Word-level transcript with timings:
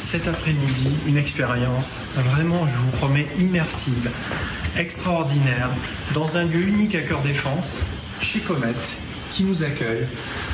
cet 0.00 0.26
après-midi 0.26 0.90
une 1.06 1.16
expérience 1.16 1.96
vraiment, 2.16 2.66
je 2.66 2.74
vous 2.74 2.90
promets, 2.90 3.26
immersive, 3.38 4.10
extraordinaire, 4.76 5.68
dans 6.14 6.36
un 6.36 6.44
lieu 6.44 6.66
unique 6.66 6.94
à 6.94 7.02
Cœur 7.02 7.20
Défense, 7.20 7.78
chez 8.20 8.40
Comet, 8.40 8.74
qui 9.30 9.44
nous 9.44 9.62
accueille. 9.62 10.06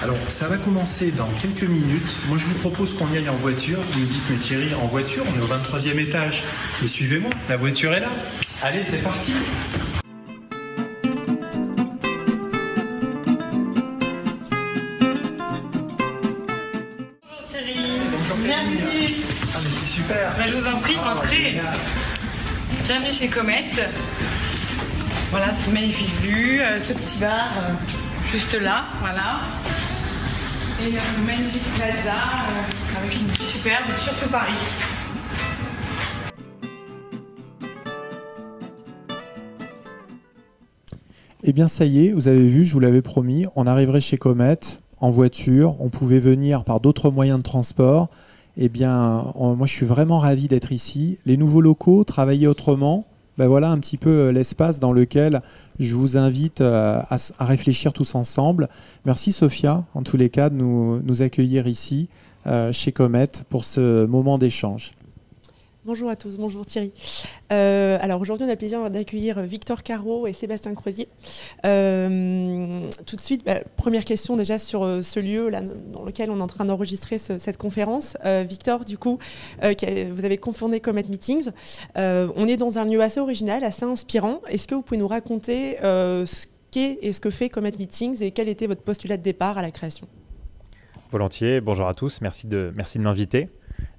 Alors, 0.03 0.17
ça 0.29 0.49
va 0.49 0.57
commencer 0.57 1.11
dans 1.11 1.29
quelques 1.41 1.63
minutes. 1.63 2.17
Moi, 2.29 2.37
je 2.37 2.47
vous 2.47 2.59
propose 2.59 2.95
qu'on 2.95 3.11
y 3.13 3.17
aille 3.17 3.29
en 3.29 3.37
voiture. 3.37 3.79
Vous 3.93 4.01
me 4.01 4.07
dites, 4.07 4.23
mais 4.29 4.37
Thierry, 4.37 4.75
en 4.75 4.87
voiture, 4.87 5.25
on 5.27 5.39
est 5.39 5.43
au 5.43 5.47
23e 5.47 5.99
étage. 5.99 6.43
Mais 6.83 6.89
suivez-moi, 6.89 7.31
la 7.49 7.57
voiture 7.57 7.95
est 7.95 8.01
là. 8.01 8.11
Allez, 8.63 8.85
c'est 8.85 9.03
parti. 9.03 9.33
Bienvenue 22.87 23.13
chez 23.13 23.27
Comet. 23.27 23.65
Voilà, 25.33 25.53
cette 25.53 25.73
magnifique 25.73 26.15
vue, 26.23 26.61
euh, 26.61 26.79
ce 26.79 26.93
petit 26.93 27.19
bar 27.19 27.49
euh, 27.59 27.73
juste 28.31 28.55
là, 28.63 28.85
voilà. 29.01 29.41
Et 30.81 30.91
une 30.91 31.27
magnifique 31.27 31.65
plaza 31.75 32.13
euh, 32.13 33.01
avec 33.01 33.17
une 33.17 33.27
vue 33.27 33.43
superbe 33.43 33.87
sur 33.93 34.15
tout 34.15 34.31
Paris. 34.31 34.53
Eh 41.43 41.53
bien, 41.53 41.67
ça 41.67 41.87
y 41.87 42.07
est, 42.07 42.13
vous 42.13 42.29
avez 42.29 42.47
vu, 42.47 42.65
je 42.65 42.73
vous 42.73 42.81
l'avais 42.81 43.03
promis, 43.03 43.47
on 43.57 43.67
arriverait 43.67 44.01
chez 44.01 44.17
Comet 44.17 44.61
en 45.01 45.11
voiture, 45.11 45.75
on 45.81 45.89
pouvait 45.89 46.21
venir 46.21 46.63
par 46.63 46.79
d'autres 46.79 47.11
moyens 47.11 47.39
de 47.39 47.43
transport. 47.43 48.11
Eh 48.57 48.69
bien, 48.69 49.25
moi, 49.35 49.67
je 49.67 49.73
suis 49.73 49.87
vraiment 49.87 50.19
ravi 50.19 50.49
d'être 50.49 50.73
ici. 50.73 51.19
Les 51.27 51.37
nouveaux 51.37 51.61
locaux, 51.61 52.05
travailler 52.05 52.47
autrement, 52.47 53.07
ben 53.39 53.49
voilà 53.49 53.69
un 53.69 53.79
petit 53.79 53.99
peu 53.99 54.11
euh, 54.11 54.33
l'espace 54.33 54.81
dans 54.81 54.93
lequel 54.93 55.43
je 55.79 55.95
vous 55.95 56.17
invite 56.17 56.63
euh, 56.63 57.01
à, 57.11 57.45
réfléchir 57.45 57.93
tous 57.93 58.15
ensemble. 58.15 58.69
Merci 59.05 59.33
Sophia, 59.33 59.85
en 59.95 60.03
tous 60.03 60.17
les 60.17 60.31
cas, 60.31 60.49
de 60.49 60.55
nous, 60.55 61.03
nous 61.03 61.23
accueillir 61.23 61.67
ici 61.67 62.09
euh, 62.47 62.73
chez 62.73 62.93
Comet 62.93 63.31
pour 63.51 63.65
ce 63.65 64.07
moment 64.07 64.39
d'échange. 64.39 64.93
Bonjour 65.87 66.11
à 66.11 66.17
tous, 66.17 66.37
bonjour 66.37 66.67
Thierry. 66.67 66.93
Euh, 67.53 67.97
alors 68.01 68.21
aujourd'hui, 68.21 68.45
on 68.45 68.49
a 68.49 68.53
le 68.55 68.59
plaisir 68.59 68.91
d'accueillir 68.91 69.41
Victor 69.43 69.85
Caro 69.85 70.27
et 70.27 70.33
Sébastien 70.33 70.75
Crozier. 70.75 71.07
Euh, 71.65 72.91
tout 73.07 73.15
de 73.15 73.21
suite, 73.21 73.45
bah, 73.47 73.61
première 73.77 74.05
question 74.05 74.35
déjà 74.35 74.59
sur 74.59 74.83
euh, 74.83 75.03
ce 75.03 75.21
lieu 75.21 75.49
dans 75.93 76.03
lequel 76.03 76.33
on 76.33 76.41
est 76.41 76.43
en 76.43 76.49
train 76.49 76.65
d'enregistrer 76.65 77.19
ce- 77.19 77.39
cette 77.39 77.57
conférence. 77.57 78.17
Victor, 78.49 78.85
du 78.85 78.99
coup, 78.99 79.19
vous 79.63 80.25
avez 80.25 80.39
confondé 80.39 80.81
Comet 80.81 81.05
Meetings. 81.09 81.51
On 81.95 82.49
est 82.49 82.57
dans 82.57 82.81
un 82.81 82.85
lieu 82.85 83.01
assez 83.01 83.21
original, 83.21 83.63
assez 83.63 83.85
inspirant. 83.85 84.41
Est-ce 84.49 84.67
que 84.67 84.75
vous 84.75 84.83
pouvez 84.83 84.99
nous 84.99 85.07
raconter 85.09 85.77
ce 85.81 86.47
qu'est 86.73 86.99
et 87.01 87.13
ce 87.13 87.21
que 87.21 87.31
fait 87.31 87.49
Comet 87.49 87.71
Meetings 87.79 88.25
et 88.25 88.33
quel 88.33 88.49
était 88.49 88.67
votre 88.67 88.83
postulat 88.83 89.19
de 89.19 89.23
départ 89.23 89.57
à 89.57 89.63
la 89.63 89.71
création? 89.71 90.09
Volontiers, 91.13 91.61
bonjour 91.61 91.87
à 91.87 91.95
tous, 91.95 92.21
merci 92.23 92.49
de 92.49 92.73
m'inviter. 92.99 93.49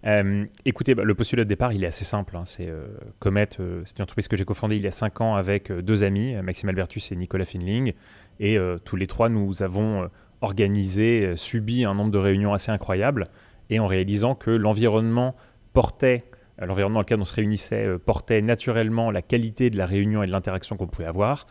Euh, 0.05 0.45
écoutez, 0.65 0.95
bah, 0.95 1.03
le 1.03 1.15
postulat 1.15 1.43
de 1.43 1.49
départ, 1.49 1.73
il 1.73 1.83
est 1.83 1.88
assez 1.88 2.05
simple. 2.05 2.38
hein. 2.38 2.43
C'est 2.45 2.67
euh, 2.67 2.88
Comet, 3.19 3.49
euh, 3.59 3.81
c'est 3.85 3.97
une 3.97 4.03
entreprise 4.03 4.27
que 4.27 4.38
j'ai 4.38 4.45
cofondée 4.45 4.77
il 4.77 4.83
y 4.83 4.88
a 4.88 4.91
5 4.91 5.21
ans 5.21 5.35
avec 5.35 5.71
euh, 5.71 5.81
deux 5.81 6.03
amis, 6.03 6.35
Maxime 6.35 6.69
Albertus 6.69 7.11
et 7.11 7.15
Nicolas 7.15 7.45
Finling. 7.45 7.93
Et 8.39 8.57
tous 8.85 8.95
les 8.95 9.07
trois, 9.07 9.29
nous 9.29 9.63
avons 9.63 10.11
organisé, 10.41 11.35
subi 11.35 11.85
un 11.85 11.95
nombre 11.95 12.11
de 12.11 12.19
réunions 12.19 12.53
assez 12.53 12.71
incroyable. 12.71 13.29
Et 13.71 13.79
en 13.79 13.88
réalisant 13.88 14.35
que 14.35 14.51
l'environnement 14.51 15.35
portait, 15.73 16.23
l'environnement 16.61 16.99
dans 16.99 17.01
lequel 17.01 17.19
on 17.19 17.25
se 17.25 17.33
réunissait, 17.33 17.97
portait 18.05 18.44
naturellement 18.44 19.09
la 19.09 19.23
qualité 19.23 19.71
de 19.71 19.77
la 19.79 19.88
réunion 19.88 20.21
et 20.21 20.27
de 20.27 20.31
l'interaction 20.31 20.77
qu'on 20.77 20.85
pouvait 20.85 21.07
avoir. 21.07 21.47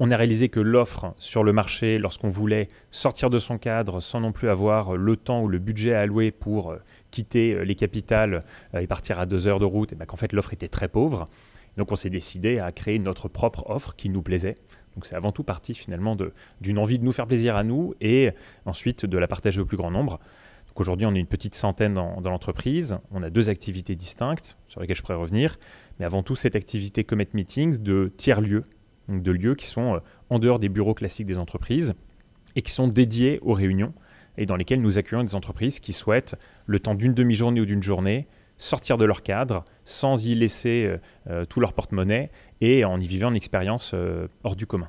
On 0.00 0.10
a 0.10 0.16
réalisé 0.16 0.48
que 0.48 0.58
l'offre 0.58 1.14
sur 1.18 1.44
le 1.44 1.52
marché, 1.52 1.98
lorsqu'on 1.98 2.30
voulait 2.30 2.66
sortir 2.90 3.30
de 3.30 3.38
son 3.38 3.56
cadre 3.56 4.00
sans 4.00 4.18
non 4.20 4.32
plus 4.32 4.48
avoir 4.48 4.96
le 4.96 5.14
temps 5.14 5.40
ou 5.40 5.46
le 5.46 5.60
budget 5.60 5.94
à 5.94 6.00
allouer 6.00 6.32
pour 6.32 6.74
quitter 7.14 7.54
euh, 7.54 7.62
les 7.62 7.76
capitales 7.76 8.44
euh, 8.74 8.80
et 8.80 8.86
partir 8.86 9.18
à 9.18 9.26
deux 9.26 9.46
heures 9.46 9.60
de 9.60 9.64
route, 9.64 9.92
et 9.92 9.96
ben 9.96 10.04
qu'en 10.04 10.16
fait 10.16 10.32
l'offre 10.32 10.52
était 10.52 10.68
très 10.68 10.88
pauvre. 10.88 11.26
Donc 11.76 11.92
on 11.92 11.96
s'est 11.96 12.10
décidé 12.10 12.58
à 12.58 12.72
créer 12.72 12.98
notre 12.98 13.28
propre 13.28 13.64
offre 13.68 13.94
qui 13.96 14.08
nous 14.08 14.22
plaisait. 14.22 14.56
Donc 14.94 15.06
c'est 15.06 15.16
avant 15.16 15.32
tout 15.32 15.42
parti 15.42 15.74
finalement 15.74 16.16
d'une 16.60 16.78
envie 16.78 16.98
de 16.98 17.04
nous 17.04 17.12
faire 17.12 17.26
plaisir 17.26 17.56
à 17.56 17.64
nous 17.64 17.94
et 18.00 18.30
ensuite 18.64 19.06
de 19.06 19.18
la 19.18 19.26
partager 19.26 19.60
au 19.60 19.64
plus 19.64 19.76
grand 19.76 19.90
nombre. 19.90 20.20
Donc 20.68 20.80
aujourd'hui 20.80 21.06
on 21.06 21.14
est 21.14 21.18
une 21.18 21.26
petite 21.26 21.56
centaine 21.56 21.94
dans, 21.94 22.20
dans 22.20 22.30
l'entreprise. 22.30 22.98
On 23.10 23.24
a 23.24 23.30
deux 23.30 23.50
activités 23.50 23.96
distinctes 23.96 24.56
sur 24.68 24.80
lesquelles 24.80 24.96
je 24.96 25.02
pourrais 25.02 25.16
revenir. 25.16 25.56
Mais 25.98 26.04
avant 26.04 26.22
tout 26.22 26.36
cette 26.36 26.54
activité 26.54 27.02
Comet 27.02 27.28
Meetings 27.32 27.82
de 27.82 28.12
tiers-lieux, 28.16 28.64
donc 29.08 29.22
de 29.22 29.32
lieux 29.32 29.56
qui 29.56 29.66
sont 29.66 29.96
euh, 29.96 29.98
en 30.30 30.38
dehors 30.38 30.60
des 30.60 30.68
bureaux 30.68 30.94
classiques 30.94 31.26
des 31.26 31.38
entreprises 31.38 31.94
et 32.54 32.62
qui 32.62 32.70
sont 32.70 32.86
dédiés 32.86 33.40
aux 33.42 33.52
réunions 33.52 33.92
et 34.36 34.46
dans 34.46 34.56
lesquelles 34.56 34.80
nous 34.80 34.98
accueillons 34.98 35.24
des 35.24 35.34
entreprises 35.34 35.80
qui 35.80 35.92
souhaitent, 35.92 36.36
le 36.66 36.80
temps 36.80 36.94
d'une 36.94 37.14
demi-journée 37.14 37.60
ou 37.60 37.66
d'une 37.66 37.82
journée, 37.82 38.26
sortir 38.58 38.96
de 38.96 39.04
leur 39.04 39.22
cadre 39.22 39.64
sans 39.84 40.24
y 40.24 40.34
laisser 40.34 40.84
euh, 40.84 40.98
euh, 41.30 41.44
tout 41.44 41.60
leur 41.60 41.72
porte-monnaie 41.72 42.30
et 42.60 42.84
en 42.84 42.98
y 43.00 43.06
vivant 43.06 43.30
une 43.30 43.36
expérience 43.36 43.92
euh, 43.94 44.28
hors 44.42 44.56
du 44.56 44.66
commun. 44.66 44.88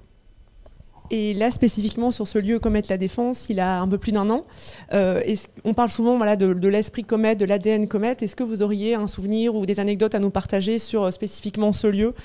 Et 1.12 1.35
là, 1.35 1.52
spécifiquement 1.52 2.09
sur 2.09 2.28
ce 2.28 2.40
lieu 2.40 2.58
Comet 2.58 2.81
La 2.90 2.97
Défense, 2.97 3.47
il 3.50 3.59
a 3.59 3.80
un 3.80 3.88
peu 3.88 4.00
plus 4.00 4.12
d'un 4.12 4.28
an. 4.31 4.44
On 4.91 5.74
parle 5.75 5.91
souvent 5.91 6.18
voilà, 6.18 6.35
de, 6.35 6.68
l'esprit 6.68 7.03
Comet, 7.03 7.35
de 7.35 7.46
l'ADN 7.46 7.88
Comet. 7.88 8.18
Est-ce 8.22 8.35
que 8.35 8.41
vous 8.41 8.64
auriez 8.64 8.96
un 8.96 9.06
souvenir 9.06 9.53
ou 9.53 9.68
des 9.68 9.80
anecdotes 9.80 10.16
à 10.16 10.19
nous 10.19 10.31
partager 10.31 10.80
sur 10.80 11.14
spécifiquement 11.14 11.74
ce 11.74 11.85
lieu 11.85 12.16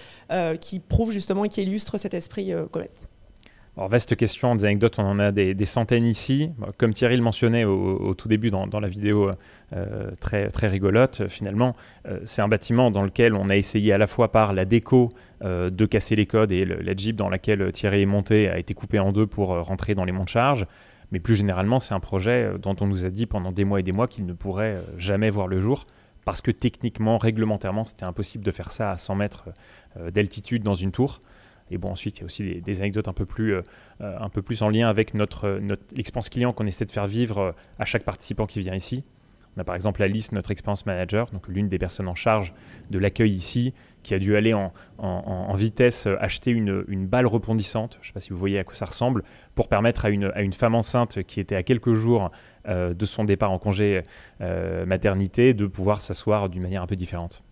qui 0.63 0.81
prouve 0.81 1.13
justement 1.13 1.45
et 1.45 1.51
qui 1.51 1.63
illustre 1.63 1.99
cet 1.99 2.15
esprit 2.15 2.55
Comet? 2.71 2.89
Alors, 3.81 3.89
vaste 3.89 4.15
question, 4.15 4.55
des 4.55 4.67
anecdotes, 4.67 4.99
on 4.99 5.05
en 5.05 5.19
a 5.19 5.33
des, 5.33 5.65
centaines 5.65 6.05
ici. 6.05 6.51
Comme 6.77 6.93
Thierry 6.93 7.17
le 7.17 7.23
mentionnait 7.23 7.65
au, 7.65 8.13
tout 8.13 8.29
début 8.29 8.51
dans, 8.51 8.69
la 8.79 8.89
vidéo 8.89 9.31
euh, 9.73 10.11
très, 10.21 10.51
très 10.51 10.67
rigolote, 10.67 11.23
euh, 11.23 11.29
finalement, 11.31 11.75
euh, 12.07 12.21
c'est 12.27 12.43
un 12.43 12.49
bâtiment 12.49 12.91
dans 12.91 13.03
lequel 13.03 13.35
on 13.35 13.49
a 13.49 13.57
essayé 13.57 13.95
à 13.95 13.97
la 13.97 14.07
fois 14.07 14.33
par 14.33 14.53
la 14.53 14.67
déco 14.67 15.15
de 15.43 15.87
casser 15.87 16.15
les 16.15 16.27
codes 16.27 16.53
et 16.53 16.67
la 16.67 16.95
Jeep 16.95 17.17
dans 17.17 17.31
laquelle 17.31 17.73
Thierry 17.73 18.03
est 18.03 18.07
monté 18.07 18.51
a 18.51 18.59
été 18.59 18.75
coupée 18.75 18.99
en 18.99 19.13
deux 19.13 19.27
pour 19.27 19.49
rentrer 19.65 19.95
dans 19.95 20.05
les 20.05 20.13
monts 20.13 20.25
de 20.25 20.29
charge. 20.29 20.67
Mais 21.13 21.19
plus 21.19 21.35
généralement, 21.37 21.79
c'est 21.79 21.95
un 21.95 22.01
projet 22.01 22.51
dont 22.61 22.77
on 22.83 22.87
nous 22.87 23.07
a 23.07 23.09
dit 23.09 23.25
pendant 23.25 23.51
des 23.51 23.65
mois 23.65 23.81
et 23.81 23.83
des 23.83 23.93
mois 23.93 24.07
qu'il 24.07 24.27
ne 24.27 24.35
pourrait 24.35 24.77
jamais 24.99 25.31
voir 25.31 25.47
le 25.47 25.59
jour 25.59 25.87
parce 26.27 26.43
que 26.43 26.51
techniquement, 26.51 27.17
réglementairement, 27.17 27.87
c'était 27.87 28.05
impossible 28.05 28.45
de 28.45 28.51
faire 28.51 28.71
ça 28.71 28.91
à 28.91 28.99
100 28.99 29.15
mètres 29.15 29.49
d'altitude 30.13 30.63
dans 30.63 30.75
une 30.75 30.93
tour. 30.93 31.23
Et 31.71 31.79
bon, 31.79 31.91
ensuite, 31.91 32.19
il 32.19 32.21
y 32.21 32.23
a 32.23 32.27
aussi 32.27 32.61
des, 32.61 32.81
anecdotes 32.81 33.09
un 33.09 33.13
peu 33.13 33.27
plus, 33.27 33.55
euh, 33.55 33.63
euh, 34.01 34.17
un 34.19 34.29
peu 34.29 34.43
plus 34.43 34.63
en 34.63 34.69
lien 34.69 34.89
avec 34.89 35.15
notre, 35.15 35.47
euh, 35.47 35.61
notre 35.61 35.83
expérience 35.97 36.29
client 36.29 36.53
qu'on 36.53 36.67
essaie 36.67 36.85
de 36.85 36.91
faire 36.91 37.07
vivre 37.07 37.55
à 37.79 37.85
chaque 37.85 38.05
participant 38.05 38.47
qui 38.47 38.61
vient 38.61 38.75
ici. 38.75 39.05
On 39.57 39.61
a 39.61 39.65
par 39.65 39.75
exemple 39.75 40.03
Alice, 40.03 40.31
notre 40.31 40.53
expérience 40.53 40.87
manager, 40.87 41.29
donc 41.33 41.49
l'une 41.49 41.69
des 41.69 41.79
personnes 41.79 42.07
en 42.07 42.15
charge 42.15 42.55
de 42.91 42.99
l'accueil 43.01 43.33
ici, 43.33 43.75
qui 44.05 44.15
a 44.15 44.21
dû 44.21 44.37
aller 44.37 44.55
en, 44.55 45.55
vitesse 45.57 46.07
acheter 46.21 46.53
une, 46.53 47.07
balle 47.07 47.27
rebondissante, 47.27 47.99
je 48.01 48.07
ne 48.07 48.07
sais 48.07 48.13
pas 48.13 48.21
si 48.21 48.31
vous 48.31 48.39
voyez 48.39 48.61
à 48.61 48.65
quoi 48.65 48.77
ça 48.77 48.87
ressemble, 48.87 49.25
pour 49.57 49.67
permettre 49.67 50.05
à 50.05 50.11
une, 50.11 50.53
femme 50.53 50.77
enceinte 50.77 51.25
qui 51.25 51.41
était 51.41 51.57
à 51.57 51.65
quelques 51.65 51.95
jours 51.95 52.31
de 52.69 53.05
son 53.05 53.25
départ 53.25 53.51
en 53.51 53.59
congé 53.59 54.03
maternité 54.87 55.53
de 55.53 55.67
pouvoir 55.67 56.01
s'asseoir 56.01 56.49
d'une 56.49 56.63
manière 56.63 56.83
un 56.83 56.87
peu 56.87 56.97
différente. 56.97 57.43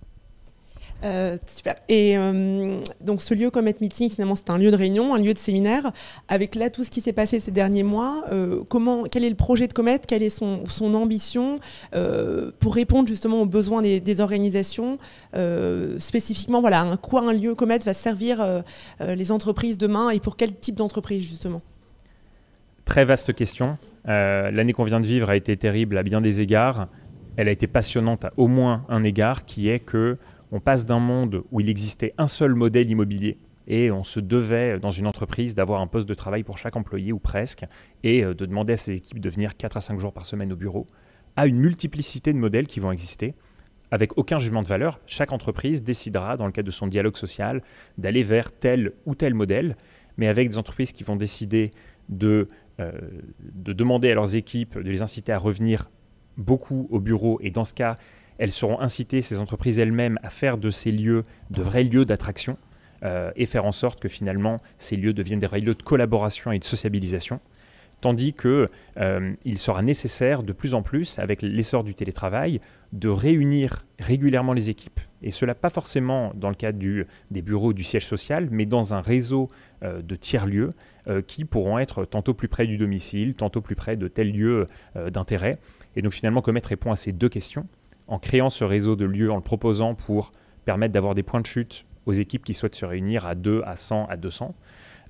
Euh, 1.05 1.39
super. 1.47 1.77
Et 1.89 2.19
euh, 2.19 2.81
donc 3.01 3.23
ce 3.23 3.33
lieu 3.33 3.51
Comet 3.51 3.77
Meeting, 3.81 4.11
finalement, 4.11 4.35
c'est 4.35 4.51
un 4.51 4.59
lieu 4.59 4.71
de 4.71 4.77
réunion, 4.77 5.15
un 5.15 5.19
lieu 5.19 5.33
de 5.33 5.39
séminaire. 5.39 5.93
Avec 6.29 6.55
là 6.55 6.71
tout 6.71 6.83
ce 6.83 6.91
qui 6.91 7.01
s'est 7.01 7.13
passé 7.13 7.39
ces 7.39 7.53
derniers 7.53 7.85
mois, 7.85 8.25
euh, 8.33 8.63
comment, 8.69 9.05
quel 9.05 9.25
est 9.25 9.31
le 9.31 9.37
projet 9.37 9.69
de 9.69 9.73
Comet? 9.73 10.01
Quelle 10.07 10.23
est 10.23 10.29
son, 10.29 10.65
ambition 10.95 11.59
pour 12.59 12.75
répondre 12.75 13.09
justement 13.09 13.43
aux 13.43 13.47
besoins 13.47 13.83
des, 13.83 14.21
organisations? 14.21 14.99
Spécifiquement, 15.99 16.61
voilà, 16.61 16.83
à 16.83 16.97
quoi 16.97 17.23
un 17.23 17.33
lieu 17.33 17.55
Comet 17.55 17.79
va 17.85 17.95
servir 17.95 18.45
les 19.01 19.33
entreprises 19.33 19.79
demain 19.79 20.11
et 20.11 20.19
pour 20.19 20.37
quel 20.37 20.55
type 20.55 20.77
d'entreprise 20.77 21.27
justement? 21.29 21.63
Très 22.85 23.05
vaste 23.05 23.35
question. 23.35 23.77
L'année 24.05 24.73
qu'on 24.73 24.85
vient 24.85 25.01
de 25.01 25.07
vivre 25.07 25.29
a 25.31 25.37
été 25.37 25.57
terrible 25.57 25.99
à 25.99 26.03
bien 26.03 26.21
des 26.21 26.41
égards. 26.41 26.89
Elle 27.37 27.49
a 27.49 27.53
été 27.53 27.67
passionnante 27.67 28.25
à 28.25 28.33
au 28.37 28.49
moins 28.49 28.85
un 28.89 29.05
égard, 29.05 29.45
qui 29.45 29.69
est 29.69 29.79
que 29.79 30.17
on 30.53 30.61
passe 30.61 30.87
d'un 30.87 30.99
monde 30.99 31.43
où 31.51 31.61
il 31.61 31.69
existait 31.69 32.15
un 32.19 32.27
seul 32.27 32.55
modèle 32.55 32.91
immobilier 32.91 33.39
et 33.69 33.91
on 33.91 34.03
se 34.03 34.19
devait 34.19 34.79
dans 34.81 34.91
une 34.91 35.07
entreprise 35.07 35.55
d'avoir 35.55 35.81
un 35.83 35.87
poste 35.87 36.09
de 36.09 36.15
travail 36.15 36.43
pour 36.43 36.59
chaque 36.59 36.75
employé 36.75 37.13
ou 37.13 37.19
presque 37.19 37.65
et 38.03 38.25
euh, 38.25 38.35
de 38.35 38.47
demander 38.47 38.73
à 38.73 38.77
ses 38.77 38.95
équipes 38.95 39.21
de 39.21 39.29
venir 39.29 39.57
4 39.57 39.77
à 39.77 39.81
5 39.81 40.01
jours 40.01 40.13
par 40.13 40.27
semaine 40.27 40.53
au 40.53 40.57
bureau, 40.57 40.87
à 41.37 41.47
une 41.47 41.59
multiplicité 41.59 42.33
de 42.33 42.39
modèles 42.39 42.67
qui 42.67 42.81
vont 42.81 42.91
exister. 42.91 43.35
Avec 43.91 44.19
aucun 44.19 44.39
jugement 44.39 44.63
de 44.63 44.69
valeur, 44.69 45.01
chaque 45.07 45.33
entreprise 45.33 45.83
décidera, 45.83 46.37
dans 46.37 46.47
le 46.47 46.53
cadre 46.53 46.67
de 46.67 46.73
son 46.73 46.87
dialogue 46.87 47.17
social, 47.17 47.63
d'aller 47.97 48.23
vers 48.23 48.53
tel 48.53 48.93
ou 49.07 49.15
tel 49.15 49.35
modèle, 49.35 49.77
mais 50.17 50.29
avec 50.29 50.49
des 50.49 50.59
entreprises 50.59 50.93
qui 50.93 51.05
vont 51.05 51.17
décider 51.17 51.71
de, 52.09 52.49
euh, 52.81 52.93
de 53.41 53.73
demander 53.73 54.11
à 54.11 54.15
leurs 54.15 54.35
équipes, 54.37 54.79
de 54.79 54.91
les 54.91 55.01
inciter 55.01 55.33
à 55.33 55.39
revenir 55.39 55.91
beaucoup 56.37 56.87
au 56.91 57.01
bureau 57.01 57.39
et 57.43 57.51
dans 57.51 57.65
ce 57.65 57.75
cas, 57.75 57.99
elles 58.39 58.53
seront 58.53 58.81
incitées, 58.81 59.21
ces 59.21 59.41
entreprises 59.41 59.79
elles-mêmes, 59.79 60.19
à 60.23 60.31
faire 60.31 60.59
de 60.59 60.71
ces 60.71 60.93
lieux 60.93 61.25
de 61.51 61.63
vrais 61.63 61.85
lieux 61.85 62.05
d'attraction 62.05 62.57
euh, 63.03 63.31
et 63.37 63.47
faire 63.47 63.65
en 63.65 63.73
sorte 63.73 64.01
que 64.01 64.09
finalement 64.09 64.59
ces 64.79 64.97
lieux 64.97 65.13
deviennent 65.13 65.41
des 65.41 65.47
vrais 65.47 65.61
lieux 65.61 65.75
de 65.75 65.83
collaboration 65.83 66.53
et 66.53 66.59
de 66.59 66.65
sociabilisation. 66.65 67.41
Tandis 68.01 68.33
qu'il 68.33 68.69
euh, 68.99 69.35
sera 69.57 69.83
nécessaire 69.83 70.45
de 70.45 70.53
plus 70.53 70.75
en 70.75 70.83
plus, 70.83 71.19
avec 71.19 71.43
l'essor 71.43 71.83
du 71.83 71.95
télétravail, 71.95 72.61
de 72.93 73.09
réunir 73.09 73.85
régulièrement 73.99 74.53
les 74.53 74.71
équipes. 74.71 75.01
Et 75.21 75.33
cela 75.33 75.57
pas 75.57 75.69
forcément 75.69 76.33
dans 76.37 76.49
le 76.49 76.55
cadre 76.55 76.79
des 76.79 77.43
bureaux 77.43 77.73
du 77.73 77.83
siège 77.83 78.07
social, 78.07 78.47
mais 78.53 78.67
dans 78.67 78.95
un 78.95 79.01
réseau 79.01 79.49
euh, 79.83 80.01
de 80.01 80.15
tiers-lieux 80.15 80.71
qui 81.27 81.47
pourront 81.47 81.79
être 81.79 82.05
tantôt 82.05 82.35
plus 82.35 82.49
près 82.49 82.67
du 82.67 82.77
domicile, 82.77 83.33
tantôt 83.35 83.63
plus 83.63 83.75
près 83.75 83.97
de 83.97 84.09
tel 84.09 84.31
lieu 84.31 84.67
d'intérêt. 85.11 85.59
Et 85.97 86.03
donc 86.03 86.13
finalement, 86.13 86.43
Comet 86.43 86.61
répond 86.63 86.93
à 86.93 86.97
ces 86.97 87.13
deux 87.13 87.31
questions 87.31 87.67
en 88.09 88.19
créant 88.19 88.51
ce 88.51 88.65
réseau 88.65 88.97
de 88.97 89.05
lieux, 89.05 89.31
en 89.31 89.37
le 89.37 89.43
proposant 89.43 89.95
pour 89.95 90.33
permettre 90.65 90.93
d'avoir 90.93 91.15
des 91.15 91.23
points 91.23 91.41
de 91.41 91.47
chute 91.47 91.85
aux 92.07 92.13
équipes 92.13 92.45
qui 92.45 92.55
souhaitent 92.55 92.75
se 92.75 92.87
réunir 92.87 93.27
à 93.27 93.35
2, 93.35 93.63
à 93.65 93.77
100, 93.77 94.07
à 94.07 94.17
200, 94.17 94.55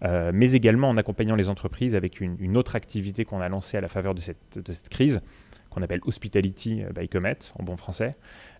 euh, 0.04 0.30
mais 0.34 0.52
également 0.52 0.88
en 0.88 0.96
accompagnant 0.96 1.36
les 1.36 1.48
entreprises 1.48 1.94
avec 1.94 2.20
une, 2.20 2.56
autre 2.56 2.76
activité 2.76 3.24
qu'on 3.24 3.40
a 3.40 3.48
lancée 3.48 3.76
à 3.76 3.80
la 3.80 3.88
faveur 3.88 4.14
de 4.14 4.20
cette, 4.20 4.88
crise, 4.90 5.20
qu'on 5.70 5.82
appelle 5.82 6.00
Hospitality 6.04 6.82
by 6.94 7.08
Comet 7.08 7.38
en 7.58 7.62
bon 7.62 7.76
français, 7.76 8.16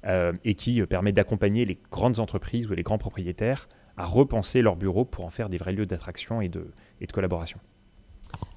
euh, 0.07 0.33
et 0.45 0.55
qui 0.55 0.81
permet 0.83 1.13
d'accompagner 1.13 1.65
les 1.65 1.79
grandes 1.91 2.21
entreprises 2.21 2.69
ou 2.69 2.75
les 2.75 2.83
grands 2.83 2.99
propriétaires 2.99 3.69
à 3.97 4.07
repenser 4.07 4.63
leurs 4.63 4.77
bureaux 4.77 5.05
pour 5.05 5.25
en 5.25 5.31
faire 5.31 5.49
des 5.49 5.57
vrais 5.57 5.73
lieux 5.73 5.87
d'attraction 5.87 6.41
et 6.41 6.49
de 6.49 6.73
collaboration. 7.13 7.59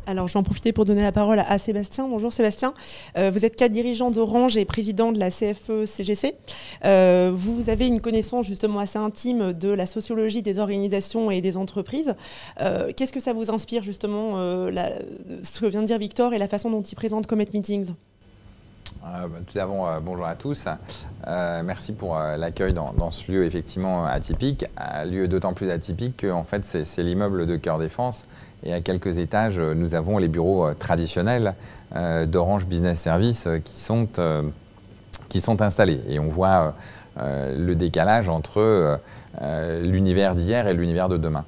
Alors, 0.08 0.28
je 0.28 0.34
vais 0.34 0.40
en 0.40 0.44
profiter 0.44 0.74
pour 0.74 0.86
donner 0.86 1.04
la 1.04 1.12
parole 1.12 1.40
à 1.40 1.58
Sébastien. 1.60 2.08
Bonjour 2.08 2.34
Sébastien. 2.34 2.74
Euh, 3.18 3.30
vous 3.32 3.46
êtes 3.46 3.56
cadre 3.56 3.74
dirigeant 3.74 4.10
d'Orange 4.10 4.58
et 4.58 4.66
président 4.66 5.12
de 5.12 5.20
la 5.20 5.30
CFE-CGC. 5.30 6.34
Euh, 6.86 7.32
vous 7.34 7.70
avez 7.70 7.88
une 7.88 8.02
connaissance 8.02 8.48
justement 8.48 8.80
assez 8.80 8.98
intime 8.98 9.54
de 9.54 9.70
la 9.70 9.86
sociologie 9.86 10.42
des 10.42 10.58
organisations 10.58 11.30
et 11.30 11.40
des 11.40 11.56
entreprises. 11.56 12.16
Euh, 12.60 12.92
qu'est-ce 12.98 13.14
que 13.14 13.20
ça 13.20 13.34
vous 13.34 13.52
inspire 13.52 13.84
justement, 13.84 14.36
ce 14.36 15.62
que 15.62 15.68
vient 15.68 15.82
de 15.82 15.88
dire 15.88 16.00
Victor 16.00 16.34
et 16.34 16.40
la 16.40 16.48
façon 16.48 16.72
dont 16.72 16.82
il 16.82 16.96
présente 16.96 17.28
Comet 17.28 17.48
Meetings? 17.54 17.94
Bah, 19.02 19.28
tout 19.48 19.54
d'abord, 19.54 20.02
bonjour 20.02 20.26
à 20.26 20.36
tous. 20.36 20.68
merci 21.64 21.94
pour 21.94 22.16
l'accueil 22.16 22.74
dans, 22.74 23.12
ce 23.12 23.32
lieu 23.32 23.46
effectivement 23.46 24.06
atypique, 24.06 24.66
un 24.78 25.06
lieu 25.06 25.28
d'autant 25.28 25.54
plus 25.54 25.70
atypique 25.70 26.18
que 26.18 26.34
fait 26.50 26.66
c'est 26.66 27.04
l'immeuble 27.04 27.46
de 27.46 27.56
Cœur 27.56 27.78
Défense 27.78 28.26
et 28.64 28.74
à 28.74 28.82
quelques 28.82 29.18
étages, 29.18 29.58
euh, 29.58 29.74
nous 29.74 29.96
avons 29.96 30.18
les 30.18 30.28
bureaux 30.28 30.66
euh, 30.66 30.74
traditionnels 30.74 31.56
euh, 31.96 32.26
d'Orange 32.26 32.66
Business 32.66 33.00
Service 33.00 33.48
qui 33.66 33.80
sont, 33.80 34.08
qui 35.30 35.42
sont 35.42 35.62
installés. 35.62 36.00
Et 36.08 36.20
on 36.20 36.28
voit 36.28 36.74
le 37.20 37.74
décalage 37.74 38.30
entre 38.30 39.00
l'univers 39.84 40.34
d'hier 40.34 40.68
et 40.68 40.74
l'univers 40.74 41.10
de 41.10 41.18
demain. 41.18 41.44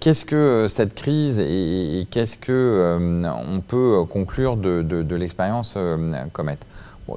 qu'est-ce 0.00 0.24
que 0.24 0.66
cette 0.68 0.96
crise 0.96 1.38
et, 1.38 2.06
qu'est-ce 2.10 2.36
que 2.36 2.98
on 3.46 3.60
peut 3.60 4.02
conclure 4.10 4.56
de, 4.56 5.14
l'expérience 5.14 5.78
Comet? 6.32 6.58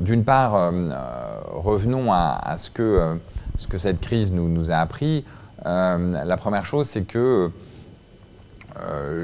D'une 0.02 0.24
part, 0.24 0.72
revenons 1.52 2.14
à, 2.14 2.56
ce, 2.60 2.70
que, 2.70 3.18
ce 3.58 3.66
que 3.66 3.80
cette 3.80 4.00
crise 4.00 4.32
nous, 4.32 4.70
a 4.70 4.76
appris. 4.76 5.26
la 5.66 6.38
première 6.38 6.68
chose, 6.68 6.88
c'est 6.88 7.08
que 7.08 7.50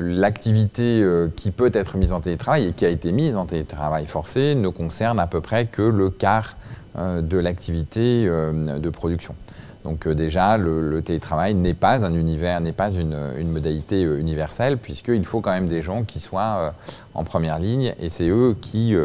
l'activité 0.02 1.02
euh, 1.02 1.28
qui 1.36 1.52
peut 1.52 1.72
être 1.74 1.98
mise 1.98 2.12
en 2.12 2.20
télétravail 2.20 2.68
et 2.68 2.72
qui 2.74 2.86
a 2.86 2.90
été 2.90 3.12
mise 3.12 3.36
en 3.36 3.46
télétravail 3.46 4.06
forcé 4.06 4.56
ne 4.56 4.68
concerne 4.70 5.20
à 5.20 5.28
peu 5.28 5.42
près 5.42 5.66
que 5.66 5.82
le 5.82 6.10
quart 6.10 6.56
euh, 6.98 7.22
de 7.22 7.38
l'activité 7.38 8.26
de 8.26 8.90
production. 8.90 9.36
Donc 9.84 10.08
déjà, 10.08 10.58
le, 10.58 11.00
télétravail 11.04 11.54
n'est 11.54 11.76
pas 11.76 12.06
un 12.06 12.14
univers, 12.14 12.60
n'est 12.60 12.72
pas 12.72 12.90
une, 12.90 13.16
modalité 13.46 14.02
universelle, 14.02 14.78
puisqu'il 14.78 15.26
faut 15.26 15.42
quand 15.42 15.52
même 15.52 15.68
des 15.68 15.84
gens 15.84 16.04
qui 16.04 16.20
soient 16.20 16.74
en 17.14 17.24
première 17.24 17.60
ligne, 17.60 17.94
et 18.00 18.10
c'est 18.10 18.28
eux 18.28 18.56
qui, 18.60 18.96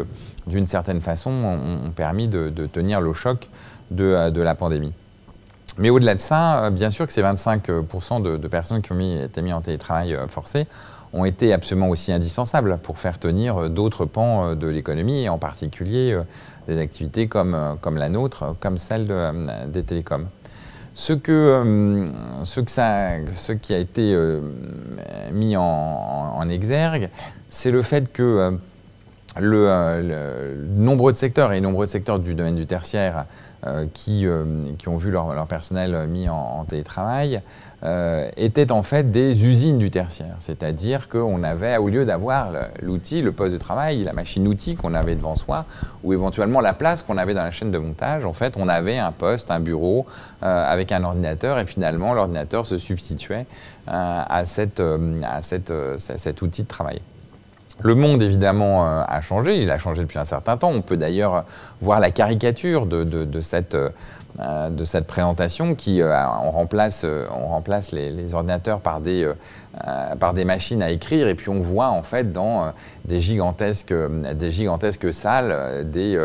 d'une 0.47 0.65
certaine 0.65 0.99
façon, 0.99 1.29
ont, 1.29 1.91
permis 1.91 2.27
de, 2.27 2.49
tenir 2.65 2.99
le 2.99 3.13
choc 3.13 3.47
de 3.91 4.41
la 4.41 4.55
pandémie. 4.55 4.93
Mais 5.77 5.89
au-delà 5.89 6.15
de 6.15 6.19
ça, 6.19 6.65
euh, 6.65 6.69
bien 6.69 6.89
sûr 6.89 7.07
que 7.07 7.13
ces 7.13 7.21
25% 7.21 8.21
de, 8.21 8.47
personnes 8.47 8.81
qui 8.81 8.91
ont 8.91 8.99
été 8.99 9.41
mises 9.41 9.53
en 9.53 9.61
télétravail 9.61 10.13
euh, 10.13 10.27
forcé 10.27 10.67
ont 11.13 11.25
été 11.25 11.51
absolument 11.53 11.89
aussi 11.89 12.11
indispensables 12.11 12.77
pour 12.83 12.97
faire 12.97 13.19
tenir 13.19 13.57
euh, 13.57 13.69
d'autres 13.69 14.05
pans 14.05 14.55
de 14.55 14.67
l'économie, 14.67 15.23
et 15.23 15.29
en 15.29 15.37
particulier 15.37 16.17
des 16.67 16.79
activités 16.79 17.27
comme, 17.27 17.55
la 17.95 18.09
nôtre, 18.09 18.55
comme 18.59 18.77
celle 18.77 19.07
des 19.67 19.83
télécoms. 19.83 20.27
Ce, 20.93 21.13
que, 21.13 22.07
ce, 22.43 23.51
qui 23.53 23.73
a 23.73 23.77
été 23.77 24.15
mis 25.31 25.55
en, 25.57 26.49
exergue, 26.49 27.09
c'est 27.49 27.71
le 27.71 27.81
fait 27.81 28.11
que 28.13 28.53
le, 29.39 30.55
nombreux 30.77 31.13
secteurs, 31.13 31.51
et 31.53 31.61
nombreux 31.61 31.87
secteurs 31.87 32.19
du 32.19 32.35
domaine 32.35 32.55
du 32.55 32.67
tertiaire, 32.67 33.25
qui, 33.93 34.25
euh, 34.25 34.43
qui, 34.79 34.89
ont 34.89 34.97
vu 34.97 35.11
leur, 35.11 35.45
personnel 35.47 36.07
mis 36.07 36.27
en, 36.29 36.65
télétravail 36.65 37.41
euh, 37.83 38.29
étaient 38.37 38.71
en 38.71 38.83
fait 38.83 39.11
des 39.11 39.45
usines 39.45 39.77
du 39.77 39.91
tertiaire. 39.91 40.35
C'est-à-dire 40.39 41.09
qu'on 41.09 41.43
avait, 41.43 41.77
au 41.77 41.87
lieu 41.87 42.05
d'avoir 42.05 42.49
l'outil, 42.81 43.21
le 43.21 43.31
poste 43.31 43.53
de 43.53 43.59
travail, 43.59 44.03
la 44.03 44.13
machine-outil 44.13 44.75
qu'on 44.75 44.93
avait 44.93 45.15
devant 45.15 45.35
soi, 45.35 45.65
ou 46.03 46.13
éventuellement 46.13 46.59
la 46.59 46.73
place 46.73 47.03
qu'on 47.03 47.17
avait 47.17 47.33
dans 47.33 47.43
la 47.43 47.51
chaîne 47.51 47.71
de 47.71 47.77
montage, 47.77 48.25
en 48.25 48.33
fait, 48.33 48.55
on 48.57 48.67
avait 48.67 48.97
un 48.97 49.11
poste, 49.11 49.51
un 49.51 49.59
bureau 49.59 50.05
avec 50.41 50.91
un 50.91 51.03
ordinateur, 51.03 51.59
et 51.59 51.65
finalement, 51.65 52.13
l'ordinateur 52.13 52.65
se 52.65 52.77
substituait 52.77 53.45
à, 53.87 54.43
cette, 54.45 54.81
à 55.23 55.41
cette, 55.41 55.73
cet 55.97 56.41
outil 56.41 56.63
de 56.63 56.67
travail. 56.67 57.01
Le 57.83 57.95
monde, 57.95 58.21
évidemment, 58.21 58.85
euh, 58.85 59.03
a 59.07 59.21
changé. 59.21 59.57
Il 59.57 59.71
a 59.71 59.77
changé 59.77 60.01
depuis 60.01 60.19
un 60.19 60.25
certain 60.25 60.57
temps. 60.57 60.69
On 60.69 60.81
peut 60.81 60.97
d'ailleurs 60.97 61.45
voir 61.81 61.99
la 61.99 62.11
caricature 62.11 62.85
de, 62.85 63.41
cette, 63.41 63.75
euh, 63.75 64.69
cette 64.83 65.07
présentation 65.07 65.73
qui 65.73 66.01
euh, 66.01 66.15
on 66.43 66.51
remplace, 66.51 67.03
les, 67.91 68.33
ordinateurs 68.35 68.79
par 68.81 68.99
des, 69.01 69.25
machines 70.45 70.83
à 70.83 70.91
écrire 70.91 71.27
et 71.27 71.35
puis 71.35 71.49
on 71.49 71.59
voit 71.59 71.89
en 71.89 72.03
fait 72.03 72.31
dans 72.31 72.71
des, 73.05 73.19
gigantesques, 73.19 73.93
des 73.93 74.51
gigantesques 74.51 75.13
salles 75.13 75.89
des, 75.89 76.19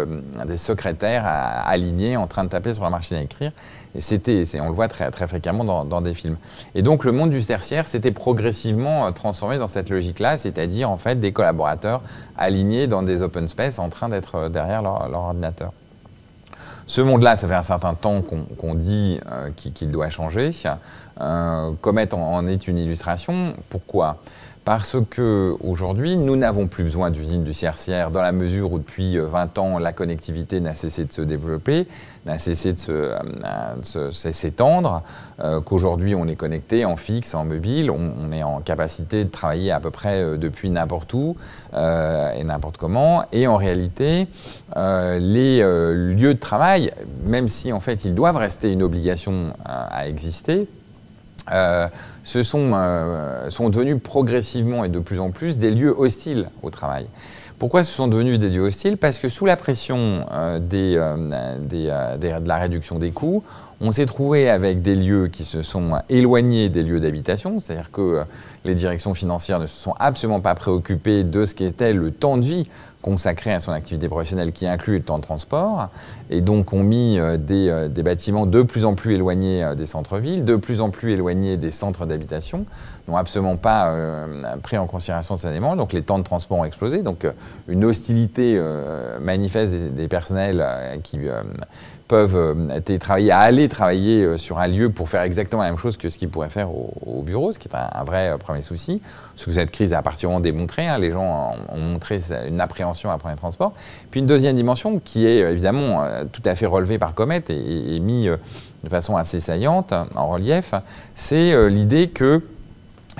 des 0.46 0.56
secrétaires 0.56 1.24
alignés 1.66 2.16
en 2.16 2.26
train 2.26 2.44
de 2.44 2.50
taper 2.50 2.74
sur 2.74 2.84
la 2.84 2.90
machine 2.90 3.16
à 3.16 3.22
écrire 3.22 3.52
c'était, 3.98 4.44
on 4.60 4.68
le 4.68 4.74
voit 4.74 4.88
très, 4.88 5.10
très 5.10 5.26
fréquemment 5.26 5.84
dans, 5.84 6.00
des 6.00 6.14
films. 6.14 6.36
Et 6.74 6.82
donc 6.82 7.04
le 7.04 7.12
monde 7.12 7.30
du 7.30 7.44
tertiaire 7.44 7.86
s'était 7.86 8.10
progressivement 8.10 9.06
euh, 9.06 9.10
transformé 9.10 9.58
dans 9.58 9.66
cette 9.66 9.90
logique-là, 9.90 10.36
c'est-à-dire 10.36 10.90
en 10.90 10.98
fait 10.98 11.18
des 11.18 11.32
collaborateurs 11.32 12.02
alignés 12.36 12.86
dans 12.86 13.02
des 13.02 13.22
open 13.22 13.48
space 13.48 13.78
en 13.78 13.88
train 13.88 14.08
d'être 14.08 14.34
euh, 14.36 14.48
derrière 14.48 14.82
leur, 14.82 15.12
ordinateur. 15.12 15.72
Ce 16.86 17.00
monde-là, 17.00 17.34
ça 17.34 17.48
fait 17.48 17.54
un 17.54 17.64
certain 17.64 17.94
temps 17.94 18.22
qu'on 18.22 18.74
dit 18.74 19.18
euh, 19.26 19.50
qu'il 19.74 19.90
doit 19.90 20.08
changer. 20.08 20.52
Comet 21.80 22.14
en, 22.14 22.46
est 22.46 22.68
une 22.68 22.78
illustration. 22.78 23.54
Pourquoi? 23.70 24.18
Parce 24.66 24.96
qu'aujourd'hui, 25.14 26.18
nous 26.18 26.36
n'avons 26.36 26.66
plus 26.66 26.84
besoin 26.84 27.10
d'usines 27.10 27.44
du 27.44 27.54
tertiaire 27.54 28.10
dans 28.10 28.20
la 28.20 28.32
mesure 28.32 28.72
où 28.72 28.78
depuis 28.78 29.16
20 29.16 29.56
ans, 29.58 29.78
la 29.78 29.92
connectivité 29.92 30.60
n'a 30.60 30.74
cessé 30.74 31.04
de 31.06 31.12
se 31.12 31.22
développer 31.22 31.86
n'a 32.26 32.38
cessé 32.38 32.72
de 32.72 32.78
euh, 32.88 34.10
s'étendre, 34.12 35.02
euh, 35.40 35.60
qu'aujourd'hui 35.60 36.14
on 36.14 36.26
est 36.26 36.34
connecté 36.34 36.84
en 36.84 36.96
fixe, 36.96 37.34
en 37.34 37.44
mobile, 37.44 37.90
on, 37.90 38.32
est 38.32 38.42
en 38.42 38.60
capacité 38.60 39.24
de 39.24 39.30
travailler 39.30 39.70
à 39.70 39.80
peu 39.80 39.90
près 39.90 40.22
euh, 40.22 40.36
depuis 40.36 40.68
n'importe 40.68 41.14
où 41.14 41.36
et 41.74 42.42
n'importe 42.44 42.78
comment. 42.78 43.24
Et 43.32 43.46
en 43.46 43.56
réalité, 43.56 44.26
les 44.74 45.60
lieux 45.60 46.32
de 46.32 46.38
travail, 46.38 46.90
même 47.24 47.48
si 47.48 47.70
en 47.70 47.80
fait 47.80 48.06
ils 48.06 48.14
doivent 48.14 48.38
rester 48.38 48.72
une 48.72 48.82
obligation 48.82 49.52
à 49.66 50.08
exister, 50.08 50.66
ce 51.48 52.42
sont, 52.42 52.72
sont 53.50 53.68
devenus 53.68 54.00
progressivement 54.02 54.84
et 54.84 54.88
de 54.88 54.98
plus 54.98 55.20
en 55.20 55.30
plus 55.30 55.58
des 55.58 55.70
lieux 55.70 55.94
hostiles 55.96 56.48
au 56.62 56.70
travail. 56.70 57.06
Pourquoi 57.58 57.84
ce 57.84 57.92
sont 57.92 58.06
devenus 58.06 58.38
des 58.38 58.50
lieux 58.50 58.64
hostiles? 58.64 58.98
Parce 58.98 59.18
que 59.18 59.30
sous 59.30 59.46
la 59.46 59.56
pression 59.56 60.26
euh, 60.30 60.58
euh, 60.74 61.56
euh, 61.72 62.16
de 62.16 62.48
la 62.48 62.56
réduction 62.56 62.98
des 62.98 63.12
coûts, 63.12 63.42
on 63.80 63.92
s'est 63.92 64.04
trouvé 64.04 64.50
avec 64.50 64.82
des 64.82 64.94
lieux 64.94 65.28
qui 65.28 65.44
se 65.44 65.62
sont 65.62 65.92
éloignés 66.10 66.68
des 66.68 66.82
lieux 66.82 67.00
d'habitation, 67.00 67.58
c'est-à-dire 67.58 67.90
que 67.90 68.24
les 68.66 68.74
directions 68.74 69.14
financières 69.14 69.58
ne 69.58 69.66
se 69.66 69.80
sont 69.80 69.94
absolument 69.98 70.40
pas 70.40 70.54
préoccupées 70.54 71.24
de 71.24 71.46
ce 71.46 71.54
qu'était 71.54 71.94
le 71.94 72.10
temps 72.10 72.36
de 72.36 72.44
vie 72.44 72.68
consacré 73.06 73.52
à 73.52 73.60
son 73.60 73.70
activité 73.70 74.08
professionnelle 74.08 74.50
qui 74.50 74.66
inclut 74.66 74.96
le 74.96 75.04
temps 75.04 75.18
de 75.18 75.22
transport, 75.22 75.90
et 76.28 76.40
donc 76.40 76.72
ont 76.72 76.82
mis 76.82 77.20
des, 77.38 77.88
des, 77.88 78.02
bâtiments 78.02 78.46
de 78.46 78.62
plus 78.62 78.84
en 78.84 78.94
plus 78.94 79.14
éloignés 79.14 79.64
des 79.76 79.86
centres-villes, 79.86 80.44
de 80.44 80.56
plus 80.56 80.80
en 80.80 80.90
plus 80.90 81.12
éloignés 81.12 81.56
des 81.56 81.70
centres 81.70 82.04
d'habitation, 82.04 82.64
n'ont 83.06 83.16
absolument 83.16 83.56
pas 83.56 83.94
pris 84.64 84.76
en 84.76 84.88
considération 84.88 85.36
ces 85.36 85.46
éléments, 85.46 85.76
donc 85.76 85.92
les 85.92 86.02
temps 86.02 86.18
de 86.18 86.24
transport 86.24 86.58
ont 86.58 86.64
explosé, 86.64 87.02
donc 87.02 87.24
une 87.68 87.84
hostilité 87.84 88.60
manifeste 89.20 89.74
des 89.74 90.08
personnels 90.08 90.66
qui 91.04 91.20
peuvent 92.08 92.36
euh, 92.36 93.30
aller 93.30 93.68
travailler 93.68 94.22
euh, 94.22 94.36
sur 94.36 94.58
un 94.58 94.68
lieu 94.68 94.90
pour 94.90 95.08
faire 95.08 95.22
exactement 95.22 95.62
la 95.62 95.70
même 95.70 95.78
chose 95.78 95.96
que 95.96 96.08
ce 96.08 96.18
qu'ils 96.18 96.28
pourraient 96.28 96.48
faire 96.48 96.70
au, 96.70 97.22
bureau, 97.22 97.52
ce 97.52 97.58
qui 97.58 97.68
est 97.68 97.74
un, 97.74 98.04
vrai 98.04 98.30
euh, 98.30 98.36
premier 98.36 98.62
souci. 98.62 99.02
Ce 99.34 99.46
que 99.46 99.52
cette 99.52 99.70
crise 99.70 99.92
a 99.92 100.02
particulièrement 100.02 100.40
démontré, 100.40 100.86
hein, 100.86 100.98
les 100.98 101.10
gens 101.10 101.54
ont, 101.68 101.78
montré 101.78 102.20
une 102.46 102.60
appréhension 102.60 103.10
prendre 103.18 103.34
les 103.34 103.38
transports. 103.38 103.72
Puis 104.10 104.20
une 104.20 104.26
deuxième 104.26 104.56
dimension 104.56 105.00
qui 105.00 105.26
est 105.26 105.38
évidemment 105.38 106.04
tout 106.32 106.42
à 106.44 106.54
fait 106.54 106.66
relevée 106.66 106.98
par 106.98 107.14
Comet 107.14 107.42
et, 107.48 107.96
et, 107.96 108.00
mis 108.00 108.26
de 108.26 108.88
façon 108.88 109.16
assez 109.16 109.40
saillante 109.40 109.92
en 110.14 110.28
relief, 110.28 110.74
c'est 111.14 111.68
l'idée 111.68 112.08
que 112.08 112.42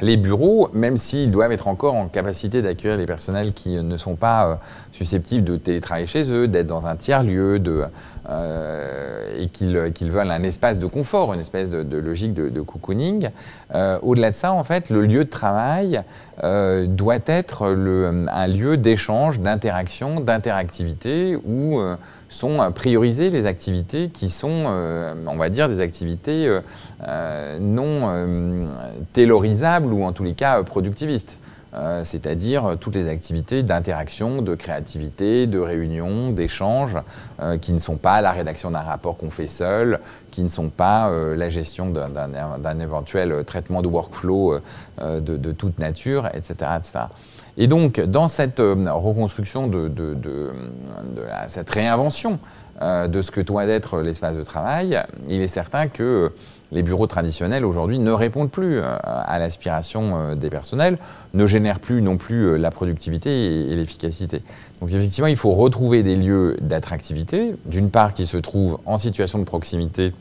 les 0.02 0.16
bureaux, 0.16 0.68
même 0.74 0.96
s'ils 0.96 1.30
doivent 1.30 1.52
être 1.52 1.68
encore 1.68 1.94
en 1.94 2.06
capacité 2.06 2.62
d'accueillir 2.62 2.98
les 2.98 3.06
personnels 3.06 3.52
qui 3.52 3.70
ne 3.70 3.96
sont 3.96 4.14
pas 4.14 4.60
susceptibles 4.96 5.44
de 5.44 5.56
télétravailler 5.56 6.06
chez 6.06 6.30
eux, 6.30 6.48
d'être 6.48 6.66
dans 6.66 6.86
un 6.86 6.96
tiers-lieu, 6.96 7.60
euh, 8.28 9.38
et 9.38 9.48
qu'ils 9.48 10.10
veulent 10.10 10.30
un 10.30 10.42
espace 10.42 10.78
de 10.78 10.86
confort, 10.86 11.32
une 11.32 11.40
espèce 11.40 11.70
de, 11.70 11.96
logique 11.98 12.34
de, 12.34 12.60
cocooning. 12.60 13.28
Euh, 13.74 13.98
au-delà 14.02 14.30
de 14.30 14.34
ça, 14.34 14.52
en 14.52 14.64
fait, 14.64 14.90
le 14.90 15.02
lieu 15.06 15.24
de 15.24 15.30
travail 15.30 16.02
euh, 16.42 16.86
doit 16.86 17.18
être 17.26 17.66
un 17.66 18.46
lieu 18.46 18.76
d'échange, 18.76 19.38
d'interaction, 19.38 20.20
d'interactivité 20.20 21.36
où 21.46 21.78
sont 22.28 22.72
priorisées 22.74 23.30
les 23.30 23.46
activités 23.46 24.08
qui 24.08 24.30
sont, 24.30 24.66
on 25.26 25.36
va 25.36 25.48
dire, 25.48 25.68
des 25.68 25.80
activités 25.80 26.50
non 27.60 28.68
taylorisables 29.12 29.92
ou 29.92 30.02
en 30.02 30.12
tous 30.12 30.24
les 30.24 30.34
cas 30.34 30.62
productivistes. 30.62 31.38
Euh, 31.76 32.04
c'est-à-dire 32.04 32.64
euh, 32.64 32.76
toutes 32.76 32.94
les 32.94 33.08
activités 33.08 33.62
d'interaction, 33.62 34.40
de 34.40 34.54
créativité, 34.54 35.46
de 35.46 35.58
réunion, 35.58 36.30
d'échange, 36.30 36.96
euh, 37.40 37.58
qui 37.58 37.72
ne 37.74 37.78
sont 37.78 37.96
pas 37.96 38.22
la 38.22 38.32
rédaction 38.32 38.70
d'un 38.70 38.80
rapport 38.80 39.18
qu'on 39.18 39.30
fait 39.30 39.46
seul, 39.46 40.00
qui 40.30 40.42
ne 40.42 40.48
sont 40.48 40.68
pas 40.68 41.10
la 41.10 41.48
gestion 41.48 41.86
d'un 41.88 42.80
éventuel 42.80 43.42
traitement 43.46 43.80
de 43.80 43.88
workflow 43.88 44.58
de, 45.00 45.52
toute 45.52 45.78
nature, 45.78 46.28
etc. 46.34 46.56
Et 47.56 47.68
donc, 47.68 47.98
dans 48.00 48.28
cette 48.28 48.58
reconstruction 48.58 49.66
de, 49.66 49.90
cette 51.48 51.70
réinvention 51.70 52.38
de 52.82 53.22
ce 53.22 53.30
que 53.30 53.40
doit 53.40 53.64
être 53.64 54.02
l'espace 54.02 54.36
de 54.36 54.44
travail, 54.44 55.02
il 55.26 55.40
est 55.40 55.48
certain 55.48 55.88
que 55.88 56.30
les 56.72 56.82
bureaux 56.82 57.06
traditionnels 57.06 57.64
aujourd'hui 57.64 57.98
ne 57.98 58.10
répondent 58.10 58.50
plus 58.50 58.78
euh, 58.78 58.96
à 59.02 59.38
l'aspiration 59.38 60.16
euh, 60.16 60.34
des 60.34 60.50
personnels, 60.50 60.98
ne 61.34 61.46
génèrent 61.46 61.80
plus 61.80 62.02
non 62.02 62.16
plus 62.16 62.46
euh, 62.46 62.56
la 62.56 62.70
productivité 62.70 63.70
et, 63.70 63.76
l'efficacité. 63.76 64.42
Donc 64.80 64.92
effectivement, 64.92 65.28
il 65.28 65.36
faut 65.36 65.52
retrouver 65.52 66.02
des 66.02 66.16
lieux 66.16 66.56
d'attractivité, 66.60 67.54
d'une 67.66 67.90
part 67.90 68.14
qui 68.14 68.26
se 68.26 68.36
trouvent 68.36 68.78
en 68.84 68.96
situation 68.96 69.38
de 69.38 69.44
proximité 69.44 70.12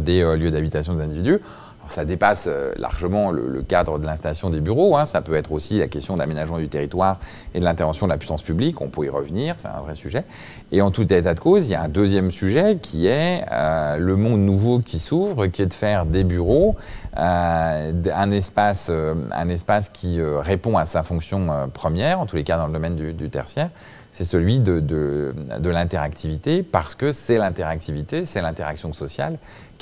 des 0.00 0.22
lieux 0.22 0.50
d'habitation 0.50 0.94
des 0.94 1.02
individus, 1.02 1.38
ça 1.88 2.04
dépasse 2.04 2.46
euh, 2.48 2.72
largement 2.76 3.30
le, 3.30 3.62
cadre 3.62 3.98
de 3.98 4.06
l'installation 4.06 4.50
des 4.50 4.60
bureaux. 4.60 4.96
Hein. 4.96 5.04
Ça 5.04 5.20
peut 5.20 5.34
être 5.34 5.52
aussi 5.52 5.78
la 5.78 5.88
question 5.88 6.16
d'aménagement 6.16 6.58
du 6.58 6.68
territoire 6.68 7.18
et 7.54 7.60
de 7.60 7.64
l'intervention 7.64 8.06
de 8.06 8.12
la 8.12 8.18
puissance 8.18 8.42
publique. 8.42 8.80
On 8.80 8.88
peut 8.88 9.04
y 9.04 9.08
revenir, 9.08 9.54
c'est 9.58 9.68
un 9.68 9.80
vrai 9.80 9.94
sujet. 9.94 10.24
Et 10.72 10.82
en 10.82 10.90
tout 10.90 11.12
état 11.12 11.34
de 11.34 11.40
cause, 11.40 11.66
il 11.66 11.72
y 11.72 11.74
a 11.74 11.82
un 11.82 11.88
deuxième 11.88 12.30
sujet 12.30 12.78
qui 12.80 13.06
est 13.06 13.44
euh, 13.50 13.96
le 13.96 14.16
monde 14.16 14.40
nouveau 14.40 14.78
qui 14.78 14.98
s'ouvre, 14.98 15.46
qui 15.46 15.62
est 15.62 15.66
de 15.66 15.74
faire 15.74 16.06
des 16.06 16.24
bureaux 16.24 16.76
euh, 17.18 17.92
un, 18.14 18.30
espace, 18.30 18.90
un 18.90 19.48
espace 19.48 19.88
qui 19.88 20.20
répond 20.20 20.76
à 20.76 20.84
sa 20.84 21.02
fonction 21.02 21.48
première, 21.72 22.20
en 22.20 22.26
tous 22.26 22.36
les 22.36 22.44
cas 22.44 22.58
dans 22.58 22.66
le 22.66 22.72
domaine 22.72 22.96
du, 22.96 23.30
tertiaire 23.30 23.70
c'est 24.12 24.24
celui 24.24 24.60
de, 24.60 24.80
de, 24.80 25.34
de 25.58 25.68
l'interactivité, 25.68 26.62
parce 26.62 26.94
que 26.94 27.12
c'est 27.12 27.36
l'interactivité, 27.36 28.24
c'est 28.24 28.40
l'interaction 28.40 28.94
sociale 28.94 29.36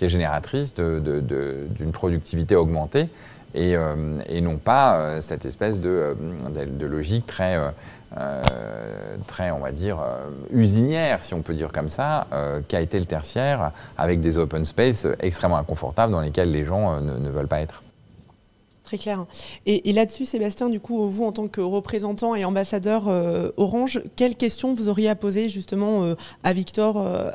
génératrice 0.08 0.74
d'une 0.74 1.92
productivité 1.92 2.56
augmentée 2.56 3.08
et, 3.54 3.76
euh, 3.76 3.94
non 4.40 4.56
pas 4.56 4.96
euh, 4.96 5.20
cette 5.20 5.46
espèce 5.46 5.80
de, 5.80 6.14
euh, 6.20 6.88
logique 6.88 7.26
très, 7.26 7.58
très, 9.26 9.50
on 9.50 9.58
va 9.58 9.72
dire, 9.72 9.98
usinière, 10.52 11.22
si 11.22 11.34
on 11.34 11.42
peut 11.42 11.54
dire 11.54 11.72
comme 11.72 11.88
ça, 11.88 12.28
qu'a 12.68 12.80
été 12.80 12.98
le 13.00 13.06
tertiaire, 13.06 13.72
avec 13.98 14.20
des 14.20 14.38
open 14.38 14.64
space 14.64 15.08
extrêmement 15.18 15.56
inconfortables 15.56 16.12
dans 16.12 16.20
lesquels 16.20 16.52
les 16.52 16.64
gens 16.64 17.00
ne 17.00 17.28
veulent 17.28 17.48
pas 17.48 17.60
être. 17.60 17.83
Très 18.84 18.98
clair. 18.98 19.24
Et, 19.64 19.92
là-dessus, 19.94 20.26
Sébastien, 20.26 20.68
du 20.68 20.78
coup, 20.78 21.08
vous, 21.08 21.24
en 21.24 21.32
tant 21.32 21.48
que 21.48 21.62
représentant 21.62 22.34
et 22.34 22.44
ambassadeur 22.44 23.04
euh, 23.08 23.50
Orange, 23.56 24.02
quelles 24.14 24.36
questions 24.36 24.74
vous 24.74 24.90
auriez 24.90 25.08
à 25.08 25.14
poser 25.14 25.48
justement 25.48 26.04
euh, 26.04 26.14
à 26.42 26.52
Victor, 26.52 26.98
euh, 26.98 27.30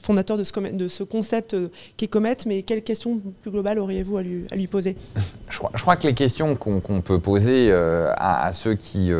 fondateur 0.00 0.36
de 0.36 0.42
ce, 0.42 0.58
de 0.58 0.88
ce 0.88 1.04
concept 1.04 1.54
qui 1.96 2.06
est 2.06 2.08
Comet, 2.08 2.38
mais 2.46 2.64
quelles 2.64 2.82
questions 2.82 3.20
plus 3.42 3.52
globales 3.52 3.78
auriez-vous 3.78 4.16
à 4.16 4.22
lui, 4.24 4.44
à 4.50 4.56
poser? 4.68 4.96
Je 5.48 5.82
crois, 5.82 5.96
que 5.96 6.08
les 6.08 6.14
questions 6.14 6.56
qu'on 6.56 7.00
peut 7.00 7.20
poser 7.20 7.72
à, 7.72 8.50
ceux 8.52 8.74
qui, 8.74 9.10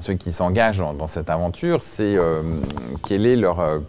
ceux 0.00 0.14
qui 0.14 0.32
s'engagent 0.32 0.78
dans, 0.78 0.94
dans, 0.94 1.06
cette 1.06 1.30
aventure, 1.30 1.82
c'est 1.82 2.16
quelle 3.06 3.26
est 3.26 3.36
leur, 3.36 3.80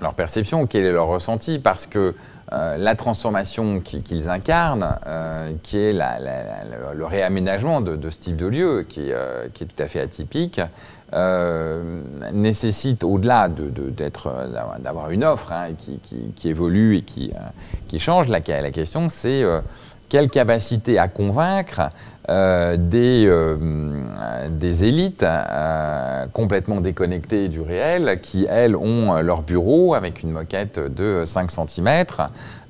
leur 0.00 0.14
perception, 0.14 0.66
quel 0.66 0.84
est 0.84 0.92
leur 0.92 1.08
ressenti, 1.08 1.58
parce 1.58 1.86
que 1.86 2.14
euh, 2.52 2.76
la 2.76 2.94
transformation 2.94 3.80
qu'ils 3.80 4.28
incarnent, 4.28 4.96
euh, 5.06 5.52
qui 5.62 5.78
est 5.78 5.92
le 5.92 7.06
réaménagement 7.06 7.80
de, 7.80 8.10
ce 8.10 8.18
type 8.18 8.36
de 8.36 8.46
lieu, 8.46 8.84
qui, 8.86 9.12
euh, 9.12 9.46
est 9.46 9.64
tout 9.64 9.82
à 9.82 9.86
fait 9.86 10.00
atypique, 10.00 10.60
nécessite, 12.32 13.04
au-delà 13.04 13.48
d'avoir 13.48 15.10
une 15.10 15.24
offre 15.24 15.52
hein, 15.52 15.68
qui, 16.36 16.48
évolue 16.48 16.96
et 16.96 17.02
qui, 17.02 17.32
change, 17.98 18.28
la 18.28 18.40
question 18.40 19.08
c'est 19.08 19.44
quelle 20.08 20.28
capacité 20.28 20.98
à 20.98 21.08
convaincre 21.08 21.90
des, 22.28 23.30
des, 24.48 24.84
élites 24.84 25.26
complètement 26.32 26.80
déconnectées 26.80 27.48
du 27.48 27.60
réel 27.60 28.18
qui, 28.22 28.46
elles, 28.48 28.76
ont 28.76 29.20
leur 29.20 29.42
bureau 29.42 29.94
avec 29.94 30.22
une 30.22 30.30
moquette 30.30 30.78
de 30.78 31.24
5 31.26 31.50
cm 31.50 32.04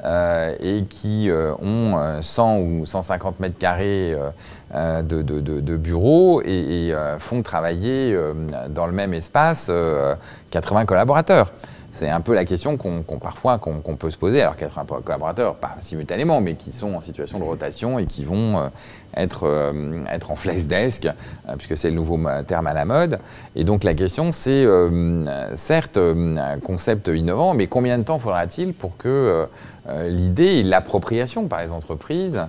euh, 0.04 0.54
et 0.60 0.84
qui 0.84 1.30
euh, 1.30 1.54
ont 1.62 2.20
100 2.20 2.58
ou 2.58 2.84
150 2.84 3.40
mètres 3.40 3.58
carrés 3.58 4.14
de, 4.74 5.22
de, 5.22 5.40
de, 5.40 5.76
bureaux 5.76 6.42
et, 6.42 6.88
et 6.88 6.94
font 7.20 7.42
travailler 7.42 8.18
dans 8.70 8.86
le 8.86 8.92
même 8.92 9.14
espace 9.14 9.70
80 10.50 10.84
collaborateurs 10.84 11.52
c'est 11.94 12.10
un 12.10 12.20
peu 12.20 12.34
la 12.34 12.44
question 12.44 12.76
qu'on 12.76 13.02
parfois 13.20 13.58
qu'on 13.58 13.96
peut 13.96 14.10
se 14.10 14.18
poser. 14.18 14.42
Alors 14.42 14.56
80 14.56 15.02
collaborateurs, 15.04 15.54
pas 15.54 15.76
simultanément, 15.78 16.40
mais 16.40 16.54
qui 16.54 16.72
sont 16.72 16.92
en 16.92 17.00
situation 17.00 17.38
de 17.38 17.44
rotation 17.44 18.00
et 18.00 18.06
qui 18.06 18.24
vont 18.24 18.58
euh, 18.58 18.68
être, 19.16 19.46
euh, 19.46 20.02
être 20.10 20.32
en 20.32 20.34
flex 20.34 20.66
desk, 20.66 21.06
euh, 21.06 21.54
puisque 21.56 21.76
c'est 21.76 21.90
le 21.90 21.94
nouveau 21.94 22.18
terme 22.48 22.66
à 22.66 22.74
la 22.74 22.84
mode. 22.84 23.20
Et 23.54 23.62
donc 23.62 23.84
la 23.84 23.94
question, 23.94 24.32
c'est 24.32 24.66
certes 25.54 25.96
un 25.96 26.58
concept 26.58 27.08
innovant, 27.14 27.54
mais 27.54 27.68
combien 27.68 27.96
de 27.96 28.02
temps 28.02 28.18
faudra-t-il 28.18 28.72
pour 28.72 28.96
que 28.96 29.46
l'idée 30.08 30.56
et 30.56 30.62
l'appropriation 30.64 31.46
par 31.46 31.62
les 31.62 31.70
entreprises 31.70 32.40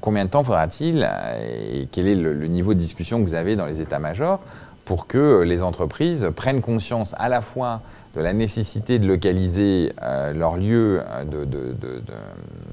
combien 0.00 0.24
de 0.24 0.30
temps 0.30 0.44
faudra-t-il 0.44 1.08
et 1.40 1.88
quel 1.90 2.06
est 2.06 2.14
le, 2.14 2.46
niveau 2.46 2.74
de 2.74 2.78
discussion 2.78 3.18
que 3.18 3.24
vous 3.24 3.34
avez 3.34 3.56
dans 3.56 3.66
les 3.66 3.80
états-majors 3.80 4.40
pour 4.84 5.06
que 5.06 5.42
les 5.42 5.62
entreprises 5.62 6.28
prennent 6.36 6.60
conscience 6.60 7.14
à 7.18 7.28
la 7.28 7.40
fois 7.40 7.80
de 8.16 8.20
la 8.20 8.32
nécessité 8.32 8.98
de 8.98 9.06
localiser 9.06 9.92
euh, 10.02 10.32
leur 10.32 10.56
lieu 10.56 11.02
euh, 11.02 11.44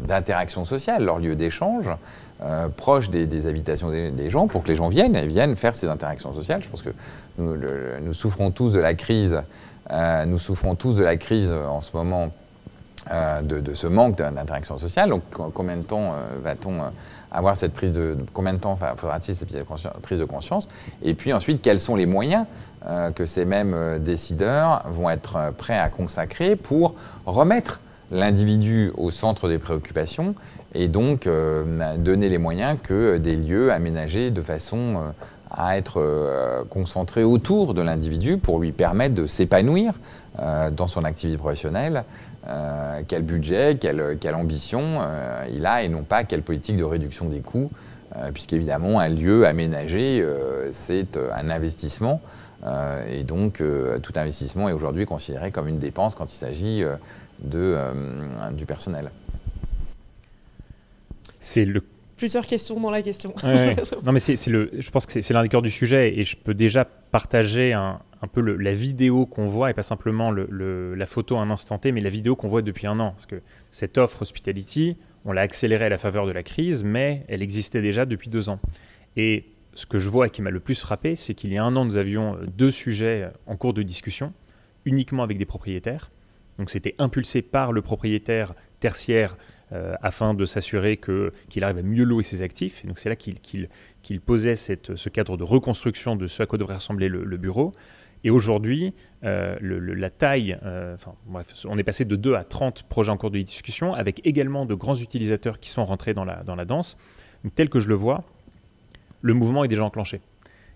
d'interaction 0.07 0.65
sociale, 0.65 1.03
leur 1.03 1.19
lieu 1.19 1.35
d'échange, 1.35 1.89
euh, 2.43 2.67
proche 2.69 3.09
des, 3.09 3.47
habitations 3.47 3.89
des, 3.89 4.29
gens, 4.29 4.47
pour 4.47 4.63
que 4.63 4.67
les 4.67 4.75
gens 4.75 4.89
viennent 4.89 5.15
et 5.15 5.25
viennent 5.25 5.55
faire 5.55 5.75
ces 5.75 5.87
interactions 5.87 6.33
sociales. 6.33 6.61
Je 6.63 6.69
pense 6.69 6.81
que 6.81 6.91
nous, 7.39 8.13
souffrons 8.13 8.51
tous 8.51 8.73
de 8.73 8.79
la 8.79 8.93
crise, 8.93 9.41
nous 10.27 10.39
souffrons 10.39 10.75
tous 10.75 10.95
de 10.95 11.03
la 11.03 11.17
crise 11.17 11.51
en 11.51 11.81
ce 11.81 11.95
moment, 11.95 12.31
de, 13.43 13.73
ce 13.73 13.87
manque 13.87 14.17
d'interaction 14.17 14.77
sociale. 14.77 15.09
Donc 15.09 15.23
combien 15.53 15.77
de 15.77 15.83
temps 15.83 16.15
va-t-on 16.43 16.73
avoir 17.31 17.55
cette 17.55 17.73
prise 17.73 17.93
de, 17.93 18.17
combien 18.33 18.53
de 18.53 18.59
temps 18.59 18.77
faudra-t-il 18.97 19.35
cette 19.35 19.49
prise 20.01 20.19
de 20.19 20.25
conscience? 20.25 20.67
Et 21.03 21.13
puis 21.13 21.33
ensuite, 21.33 21.61
quels 21.61 21.79
sont 21.79 21.95
les 21.95 22.07
moyens 22.07 22.45
que 23.15 23.25
ces 23.25 23.45
mêmes 23.45 23.73
euh, 23.73 23.99
décideurs 23.99 24.83
vont 24.89 25.09
être 25.09 25.35
euh, 25.35 25.51
prêts 25.51 25.77
à 25.77 25.89
consacrer 25.89 26.55
pour 26.55 26.95
remettre 27.25 27.79
l'individu 28.11 28.91
au 28.97 29.11
centre 29.11 29.47
des 29.47 29.59
préoccupations 29.59 30.35
et 30.73 30.87
donc 30.87 31.29
donner 31.97 32.27
les 32.27 32.37
moyens 32.37 32.77
que 32.81 33.17
des 33.17 33.37
lieux 33.37 33.71
aménagés 33.71 34.31
de 34.31 34.41
façon 34.41 35.13
à 35.49 35.77
être 35.77 36.65
concentrés 36.69 37.23
autour 37.23 37.73
de 37.73 37.81
l'individu 37.81 38.37
pour 38.37 38.59
lui 38.59 38.73
permettre 38.73 39.15
de 39.15 39.27
s'épanouir 39.27 39.93
dans 40.37 40.87
son 40.87 41.05
activité 41.05 41.37
professionnelle, 41.37 42.03
quel 43.07 43.21
budget, 43.21 43.77
quelle, 43.79 44.35
ambition 44.35 45.01
il 45.53 45.65
a 45.65 45.83
et 45.83 45.87
non 45.87 46.03
pas 46.03 46.25
quelle 46.25 46.41
politique 46.41 46.75
de 46.75 46.85
réduction 46.85 47.27
des 47.27 47.39
coûts 47.39 47.69
euh, 48.17 48.31
puisqu'évidemment, 48.31 48.99
un 48.99 49.07
lieu 49.07 49.45
aménagé, 49.45 50.21
euh, 50.21 50.69
c'est 50.73 51.15
euh, 51.15 51.29
un 51.33 51.49
investissement. 51.49 52.21
Et 53.09 53.23
donc, 53.23 53.63
tout 54.03 54.13
investissement 54.15 54.69
est 54.69 54.73
aujourd'hui 54.73 55.05
considéré 55.05 55.51
comme 55.51 55.67
une 55.67 55.79
dépense 55.79 56.15
quand 56.15 56.31
il 56.31 56.35
s'agit 56.35 56.83
de, 57.39 57.77
du 58.53 58.65
personnel. 58.65 59.11
C'est 61.39 61.65
le 61.65 61.83
plusieurs 62.21 62.45
questions 62.45 62.79
dans 62.79 62.91
la 62.91 63.01
question. 63.01 63.33
non, 64.05 64.11
mais 64.11 64.19
c'est 64.19 64.45
le, 64.45 64.69
je 64.77 64.91
pense 64.91 65.07
que 65.07 65.21
c'est 65.21 65.33
l'un 65.33 65.41
des 65.41 65.49
cœurs 65.49 65.63
du 65.63 65.71
sujet 65.71 66.19
et 66.19 66.23
je 66.23 66.37
peux 66.37 66.53
déjà 66.53 66.85
partager 66.85 67.73
un, 67.73 67.99
un 68.21 68.27
peu 68.27 68.41
la 68.41 68.73
vidéo 68.73 69.25
qu'on 69.25 69.47
voit 69.47 69.71
et 69.71 69.73
pas 69.73 69.81
simplement 69.81 70.29
le, 70.29 70.93
la 70.93 71.05
photo 71.07 71.37
à 71.37 71.41
un 71.41 71.49
instant 71.49 71.79
T, 71.79 71.91
mais 71.91 71.99
la 71.99 72.09
vidéo 72.09 72.35
qu'on 72.35 72.47
voit 72.47 72.61
depuis 72.61 72.85
un 72.85 72.99
an. 72.99 73.13
Parce 73.13 73.25
que 73.25 73.41
cette 73.71 73.97
offre 73.97 74.21
Hospitality, 74.21 74.97
on 75.25 75.31
l'a 75.31 75.41
accélérée 75.41 75.85
à 75.85 75.89
la 75.89 75.97
faveur 75.97 76.27
de 76.27 76.31
la 76.31 76.43
crise, 76.43 76.83
mais 76.83 77.25
elle 77.27 77.41
existait 77.41 77.81
déjà 77.81 78.05
depuis 78.05 78.29
deux 78.29 78.49
ans. 78.49 78.59
Et 79.17 79.45
ce 79.73 79.85
que 79.85 79.99
je 79.99 80.09
vois 80.09 80.27
et 80.27 80.29
qui 80.29 80.41
m'a 80.41 80.49
le 80.49 80.59
plus 80.59 80.79
frappé, 80.79 81.15
c'est 81.15 81.33
qu'il 81.33 81.51
y 81.53 81.57
a 81.57 81.63
un 81.63 81.75
an, 81.75 81.85
nous 81.85 81.97
avions 81.97 82.37
deux 82.57 82.71
sujets 82.71 83.29
en 83.47 83.55
cours 83.55 83.73
de 83.73 83.83
discussion, 83.83 84.33
uniquement 84.85 85.23
avec 85.23 85.37
des 85.37 85.45
propriétaires. 85.45 86.11
Donc 86.57 86.69
c'était 86.69 86.95
impulsé 86.97 87.41
par 87.41 87.71
le 87.71 87.81
propriétaire 87.81 88.53
tertiaire 88.79 89.37
euh, 89.71 89.95
afin 90.01 90.33
de 90.33 90.45
s'assurer 90.45 90.97
qu'il 90.97 91.63
arrive 91.63 91.77
à 91.77 91.81
mieux 91.81 92.03
louer 92.03 92.23
ses 92.23 92.41
actifs. 92.41 92.83
Et 92.83 92.87
donc 92.87 92.99
c'est 92.99 93.09
là 93.09 93.15
qu'il 93.15 94.21
posait 94.21 94.55
ce 94.55 95.09
cadre 95.09 95.37
de 95.37 95.43
reconstruction 95.43 96.15
de 96.15 96.27
ce 96.27 96.43
à 96.43 96.45
quoi 96.45 96.57
devrait 96.57 96.75
ressembler 96.75 97.07
le 97.07 97.37
bureau. 97.37 97.73
Et 98.23 98.29
aujourd'hui, 98.29 98.93
euh, 99.23 99.57
la 99.61 100.09
taille, 100.09 100.57
euh, 100.63 100.95
on 101.65 101.77
est 101.77 101.83
passé 101.83 102.05
de 102.05 102.15
2 102.15 102.35
à 102.35 102.43
30 102.43 102.83
projets 102.83 103.11
en 103.11 103.17
cours 103.17 103.31
de 103.31 103.39
discussion, 103.39 103.93
avec 103.93 104.25
également 104.25 104.65
de 104.65 104.75
grands 104.75 104.95
utilisateurs 104.95 105.59
qui 105.59 105.69
sont 105.69 105.85
rentrés 105.85 106.13
dans 106.13 106.25
la 106.25 106.65
danse. 106.65 106.97
tel 107.55 107.69
que 107.69 107.79
je 107.79 107.89
le 107.89 107.95
vois, 107.95 108.23
le 109.21 109.33
mouvement 109.33 109.63
est 109.63 109.67
déjà 109.67 109.83
enclenché. 109.83 110.21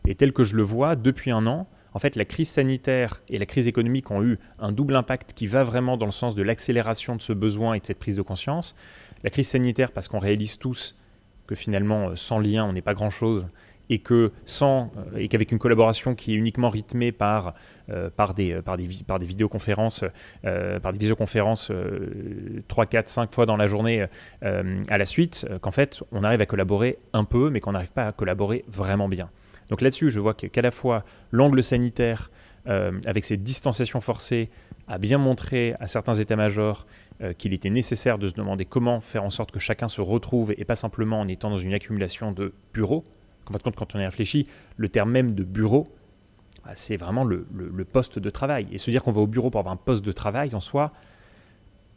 Et 0.08 0.16
tel 0.16 0.34
que 0.34 0.44
je 0.44 0.56
le 0.56 0.64
vois, 0.64 0.96
depuis 0.96 1.32
un 1.32 1.48
an, 1.48 1.68
en 1.94 2.00
fait, 2.00 2.18
la 2.18 2.26
crise 2.26 2.50
sanitaire 2.50 3.22
et 3.30 3.40
la 3.40 3.46
crise 3.46 3.68
économique 3.68 4.12
ont 4.12 4.22
eu 4.22 4.38
un 4.60 4.74
double 4.74 4.96
impact 4.98 5.32
qui 5.34 5.48
va 5.48 5.64
vraiment 5.64 5.96
dans 5.96 6.06
le 6.06 6.12
sens 6.12 6.36
de 6.36 6.44
l'accélération 6.44 7.16
de 7.16 7.22
ce 7.22 7.32
besoin 7.32 7.74
et 7.74 7.80
de 7.80 7.86
cette 7.86 8.00
prise 8.00 8.18
de 8.18 8.22
conscience. 8.22 8.76
La 9.24 9.30
crise 9.30 9.48
sanitaire, 9.48 9.92
parce 9.94 10.10
qu'on 10.10 10.20
réalise 10.20 10.58
tous 10.58 10.98
que 11.48 11.56
finalement, 11.56 12.10
euh, 12.10 12.16
sans 12.16 12.40
lien, 12.40 12.66
on 12.66 12.74
n'est 12.74 12.82
pas 12.82 12.94
grand-chose, 12.94 13.48
et 13.90 14.00
que 14.00 14.32
sans 14.46 14.92
euh, 14.98 15.18
et 15.18 15.28
qu'avec 15.30 15.52
une 15.52 15.60
collaboration 15.60 16.16
qui 16.16 16.34
est 16.34 16.36
uniquement 16.36 16.70
rythmée 16.70 17.12
par 17.12 17.54
par 18.16 18.34
des 18.34 18.54
euh, 18.54 18.62
par 18.62 18.78
des 18.78 18.88
par 19.06 19.20
des 19.20 19.26
vidéoconférences 19.26 20.04
par 20.44 20.92
des 20.94 21.00
visioconférences 21.00 21.72
3 22.68 22.86
4 22.86 23.10
5 23.10 23.34
fois 23.34 23.46
dans 23.46 23.58
la 23.58 23.68
journée 23.68 24.06
à 24.42 24.98
la 24.98 25.06
suite 25.06 25.48
qu'en 25.62 25.72
fait 25.72 26.04
on 26.12 26.24
arrive 26.24 26.42
à 26.42 26.46
collaborer 26.46 27.00
un 27.14 27.24
peu 27.24 27.50
mais 27.50 27.60
qu'on 27.60 27.74
n'arrive 27.74 27.92
pas 27.92 28.08
à 28.08 28.12
collaborer 28.12 28.64
vraiment 28.68 29.08
bien. 29.10 29.30
Donc 29.70 29.82
là-dessus, 29.82 30.12
je 30.12 30.20
vois 30.20 30.34
qu'à 30.36 30.62
la 30.62 30.72
fois 30.72 31.04
l'angle 31.32 31.64
sanitaire 31.64 32.32
avec 32.66 33.26
cette 33.26 33.44
distanciation 33.44 34.02
forcée 34.02 34.50
a 34.88 34.98
bien 34.98 35.18
montré 35.18 35.76
à 35.80 35.88
certains 35.88 36.16
états-majors 36.16 36.86
qu'il 37.38 37.54
était 37.54 37.70
nécessaire 37.70 38.18
de 38.18 38.28
se 38.28 38.34
demander 38.34 38.66
comment 38.66 39.02
faire 39.02 39.24
en 39.24 39.30
sorte 39.30 39.52
que 39.52 39.60
chacun 39.60 39.88
se 39.88 40.02
retrouve 40.02 40.54
et 40.58 40.66
pas 40.66 40.76
simplement 40.76 41.20
en 41.20 41.28
étant 41.28 41.50
dans 41.50 41.58
une 41.58 41.74
accumulation 41.74 42.32
de 42.32 42.54
bureaux, 42.74 43.04
en 43.50 43.54
fin 43.54 43.72
quand 43.72 43.96
on 43.96 44.00
y 44.00 44.06
réfléchit, 44.06 44.48
le 44.78 44.90
terme 44.90 45.12
même 45.12 45.36
de 45.36 45.44
bureau, 45.44 45.88
c'est 46.74 46.98
vraiment 46.98 47.24
le, 47.24 47.46
poste 47.92 48.20
de 48.20 48.30
travail. 48.30 48.68
Et 48.72 48.78
se 48.78 48.92
dire 48.92 49.04
qu'on 49.04 49.12
va 49.12 49.22
au 49.22 49.28
bureau 49.28 49.50
pour 49.50 49.60
avoir 49.60 49.74
un 49.74 49.78
poste 49.78 50.06
de 50.06 50.12
travail 50.12 50.56
en 50.56 50.60
soi 50.60 50.92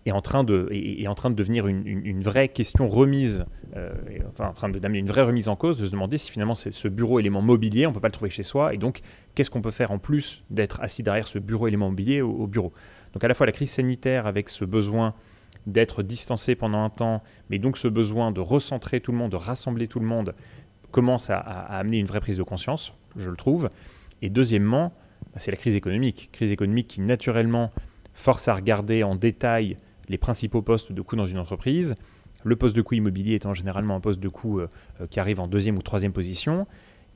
est 0.06 0.12
en 0.12 0.22
train 0.22 0.44
de, 0.44 0.68
est, 0.70 1.06
en 1.06 1.14
train 1.14 1.30
de 1.30 1.34
devenir 1.34 1.66
une, 1.66 2.22
vraie 2.22 2.48
question 2.48 2.88
remise, 2.88 3.44
euh, 3.76 3.92
enfin 4.30 4.48
en 4.48 4.52
train 4.52 4.68
d'amener 4.68 4.98
une 4.98 5.08
vraie 5.08 5.22
remise 5.22 5.48
en 5.48 5.56
cause, 5.56 5.78
de 5.78 5.86
se 5.86 5.90
demander 5.90 6.18
si 6.18 6.30
finalement 6.30 6.54
ce 6.54 6.88
bureau 6.88 7.18
élément 7.18 7.42
mobilier, 7.42 7.86
on 7.86 7.90
ne 7.90 7.94
peut 7.94 8.00
pas 8.00 8.08
le 8.08 8.12
trouver 8.12 8.30
chez 8.30 8.42
soi, 8.42 8.74
et 8.74 8.78
donc 8.78 9.00
qu'est-ce 9.34 9.50
qu'on 9.50 9.60
peut 9.60 9.70
faire 9.70 9.90
en 9.90 9.98
plus 9.98 10.44
d'être 10.50 10.80
assis 10.80 11.02
derrière 11.02 11.28
ce 11.28 11.38
bureau 11.38 11.68
élément 11.68 11.90
mobilier 11.90 12.22
au, 12.22 12.46
bureau? 12.46 12.72
Donc 13.12 13.24
à 13.24 13.28
la 13.28 13.34
fois 13.34 13.46
la 13.46 13.52
crise 13.52 13.70
sanitaire 13.70 14.26
avec 14.26 14.48
ce 14.48 14.64
besoin 14.64 15.14
d'être 15.66 16.02
distancé 16.02 16.54
pendant 16.54 16.82
un 16.82 16.90
temps, 16.90 17.22
mais 17.50 17.58
donc 17.58 17.76
ce 17.76 17.88
besoin 17.88 18.32
de 18.32 18.40
recentrer 18.40 19.00
tout 19.00 19.12
le 19.12 19.18
monde, 19.18 19.32
de 19.32 19.36
rassembler 19.36 19.88
tout 19.88 20.00
le 20.00 20.06
monde, 20.06 20.34
commence 20.90 21.28
à, 21.28 21.36
amener 21.38 21.98
une 21.98 22.06
vraie 22.06 22.20
prise 22.20 22.38
de 22.38 22.42
conscience, 22.42 22.94
je 23.16 23.28
le 23.28 23.36
trouve. 23.36 23.68
Et 24.22 24.30
deuxièmement, 24.30 24.92
bah, 25.32 25.38
c'est 25.38 25.50
la 25.50 25.56
crise 25.56 25.76
économique. 25.76 26.30
Crise 26.32 26.52
économique 26.52 26.88
qui 26.88 27.00
naturellement 27.00 27.72
force 28.14 28.48
à 28.48 28.54
regarder 28.54 29.02
en 29.02 29.14
détail 29.14 29.76
les 30.08 30.18
principaux 30.18 30.62
postes 30.62 30.92
de 30.92 31.02
coût 31.02 31.16
dans 31.16 31.26
une 31.26 31.38
entreprise. 31.38 31.94
Le 32.44 32.56
poste 32.56 32.74
de 32.76 32.82
coût 32.82 32.94
immobilier 32.94 33.34
étant 33.34 33.54
généralement 33.54 33.96
un 33.96 34.00
poste 34.00 34.20
de 34.20 34.28
coût 34.28 34.60
euh, 34.60 34.68
euh, 35.00 35.06
qui 35.06 35.20
arrive 35.20 35.40
en 35.40 35.48
deuxième 35.48 35.76
ou 35.76 35.82
troisième 35.82 36.12
position. 36.12 36.66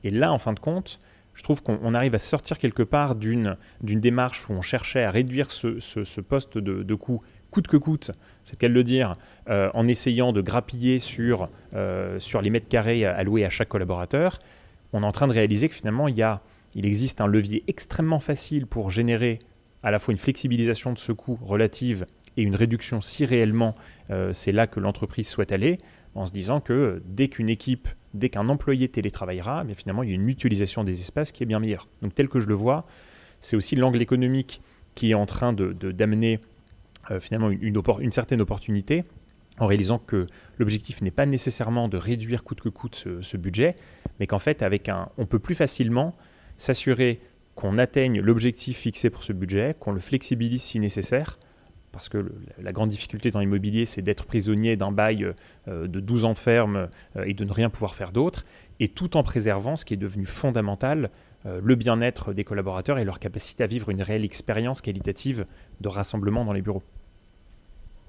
Et 0.05 0.11
là, 0.11 0.33
en 0.33 0.39
fin 0.39 0.53
de 0.53 0.61
compte, 0.61 0.99
je 1.35 1.43
trouve 1.43 1.63
qu'on 1.63 1.95
arrive 1.95 2.15
à 2.15 2.19
sortir 2.19 2.59
quelque 2.59 2.83
part 2.83 3.15
d'une 3.15 3.57
démarche 3.83 4.49
où 4.51 4.53
on 4.53 4.61
cherchait 4.61 5.03
à 5.03 5.11
réduire 5.11 5.51
ce, 5.51 6.21
poste 6.21 6.59
de, 6.59 6.83
de 6.83 6.95
coût 6.95 7.23
coûte 7.51 7.69
que 7.69 7.79
coûte, 7.79 8.11
c'est 8.45 8.59
qu'elle 8.59 8.73
le 8.73 8.85
dire, 8.85 9.15
euh, 9.49 9.71
en 9.73 9.89
essayant 9.89 10.33
de 10.33 10.43
grappiller 10.43 10.99
sur 10.99 11.49
les 11.73 12.51
mètres 12.51 12.69
carrés 12.69 13.07
alloués 13.07 13.47
à 13.47 13.51
chaque 13.51 13.69
collaborateur, 13.69 14.41
on 14.93 15.03
est 15.03 15.07
en 15.07 15.13
train 15.13 15.27
de 15.27 15.33
réaliser 15.33 15.69
que 15.69 15.75
finalement, 15.75 16.09
il, 16.09 16.17
y 16.17 16.23
a, 16.23 16.43
il 16.75 16.87
existe 16.87 17.21
un 17.21 17.27
levier 17.27 17.65
extrêmement 17.69 18.21
facile 18.21 18.67
pour 18.67 18.91
générer 18.91 19.39
à 19.83 19.91
la 19.91 19.99
fois 19.99 20.13
une 20.13 20.19
flexibilisation 20.19 20.93
de 20.93 20.99
ce 20.99 21.13
coût 21.13 21.39
relative 21.43 22.07
et 22.37 22.43
une 22.43 22.55
réduction 22.55 23.01
si 23.01 23.25
réellement 23.25 23.75
euh, 24.11 24.33
c'est 24.33 24.53
là 24.53 24.67
que 24.67 24.81
l'entreprise 24.81 25.29
souhaite 25.29 25.53
aller, 25.53 25.79
en 26.15 26.27
se 26.27 26.33
disant 26.33 26.61
que 26.61 27.03
dès 27.07 27.29
qu'une 27.29 27.49
équipe, 27.49 27.89
dès 28.15 28.29
qu'un 28.29 28.49
employé 28.49 28.89
télétravaillera, 28.89 29.65
mais 29.65 29.75
finalement 29.75 30.03
il 30.03 30.11
y 30.11 30.13
a 30.13 30.15
une 30.15 30.23
mutualisation 30.23 30.85
des 30.85 31.01
espaces 31.01 31.33
qui 31.33 31.43
est 31.43 31.47
bien 31.47 31.59
meilleure. 31.59 31.89
Donc 32.01 32.15
tel 32.15 32.29
que 32.29 32.41
je 32.41 32.47
le 32.47 32.55
vois, 32.55 32.87
c'est 33.41 33.57
aussi 33.57 33.77
l'angle 33.77 34.01
économique 34.01 34.61
qui 34.95 35.11
est 35.11 35.15
en 35.15 35.27
train 35.27 35.53
d'amener 35.53 36.37
de, 36.37 37.15
euh, 37.15 37.21
finalement 37.21 37.51
une, 37.51 38.13
certaine 38.13 38.41
opportunité 38.41 39.05
en 39.59 39.67
réalisant 39.67 39.99
que 39.99 40.27
l'objectif 40.59 41.03
n'est 41.03 41.11
pas 41.11 41.27
nécessairement 41.27 41.89
de 41.89 41.97
réduire 41.97 42.45
coûte 42.45 42.61
que 42.61 42.69
coûte 42.69 43.07
ce, 43.21 43.37
budget, 43.37 43.77
mais 44.19 44.27
qu'en 44.27 44.39
fait, 44.39 44.63
avec 44.63 44.89
un, 44.89 45.09
on 45.19 45.27
peut 45.27 45.39
plus 45.39 45.55
facilement 45.55 46.15
s'assurer 46.57 47.21
qu'on 47.55 47.79
atteigne 47.79 48.21
l'objectif 48.21 48.79
fixé 48.79 49.11
pour 49.11 49.25
ce 49.25 49.33
budget, 49.33 49.77
qu'on 49.79 49.93
le 49.93 50.01
flexibilise 50.01 50.63
si 50.63 50.81
nécessaire, 50.81 51.39
parce 51.93 52.09
que 52.09 52.33
la 52.59 52.73
grande 52.73 52.89
difficulté 52.89 53.31
dans 53.31 53.41
l'immobilier, 53.41 53.85
c'est 53.85 54.01
d'être 54.01 54.25
prisonnier 54.25 54.77
d'un 54.77 54.93
bail 54.93 55.35
euh, 55.69 55.87
de 55.87 56.01
12 56.01 56.25
ans 56.25 56.35
euh, 56.47 56.87
et 57.27 57.35
de 57.35 57.45
ne 57.45 57.53
rien 57.53 57.69
pouvoir 57.69 57.95
faire 57.95 58.13
d'autre, 58.13 58.47
et 58.81 58.89
tout 58.89 59.17
en 59.17 59.23
préservant 59.23 59.77
ce 59.77 59.85
qui 59.85 59.95
est 59.95 59.99
devenu 59.99 60.27
fondamental, 60.27 61.11
le 61.45 61.75
bien-être 61.75 62.33
des 62.33 62.45
collaborateurs 62.45 62.99
et 62.99 63.05
leur 63.05 63.19
capacité 63.19 63.65
à 63.65 63.67
vivre 63.67 63.91
une 63.91 64.01
réelle 64.01 64.25
expérience 64.25 64.81
qualitative 64.81 65.45
de 65.81 65.89
rassemblement 65.89 66.45
dans 66.45 66.53
les 66.53 66.63
bureaux. 66.63 66.85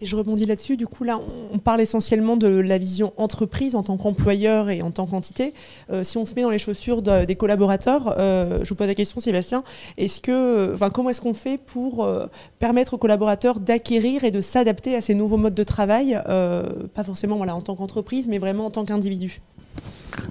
Je 0.04 0.16
rebondis 0.16 0.46
là-dessus. 0.46 0.78
Du 0.78 0.88
coup, 0.88 1.04
là, 1.04 1.20
on 1.52 1.60
parle 1.60 1.82
essentiellement 1.82 2.38
de 2.38 2.48
la 2.48 2.78
vision 2.78 3.14
entreprise 3.18 3.76
en 3.76 3.84
tant 3.84 3.98
qu'employeur 3.98 4.70
et 4.70 4.82
en 4.82 4.92
tant 4.92 5.06
qu'entité. 5.06 5.54
Euh, 5.92 6.04
si 6.04 6.18
on 6.18 6.26
se 6.26 6.36
met 6.36 6.42
dans 6.42 6.50
les 6.50 6.58
chaussures 6.58 7.02
des 7.02 7.36
collaborateurs, 7.36 8.16
euh, 8.18 8.60
je 8.64 8.70
vous 8.70 8.76
pose 8.76 8.88
la 8.88 8.96
question, 8.96 9.20
Sébastien, 9.20 9.64
est-ce 9.98 10.22
que, 10.22 10.74
enfin, 10.74 10.90
comment 10.90 11.10
est-ce 11.10 11.22
qu'on 11.22 11.34
fait 11.34 11.58
pour 11.58 12.04
euh, 12.04 12.28
permettre 12.60 12.96
aux 12.96 12.98
collaborateurs 12.98 13.60
d'acquérir 13.60 14.24
et 14.24 14.32
de 14.32 14.42
s'adapter 14.42 14.96
à 14.96 15.02
ces 15.02 15.16
nouveaux 15.16 15.38
modes 15.38 15.56
de 15.56 15.64
travail, 15.64 16.20
pas 16.94 17.04
forcément 17.04 17.40
en 17.40 17.62
tant 17.62 17.76
qu'entreprise, 17.76 18.28
mais 18.28 18.38
vraiment 18.38 18.66
en 18.66 18.72
tant 18.72 18.86
qu'individu? 18.86 19.42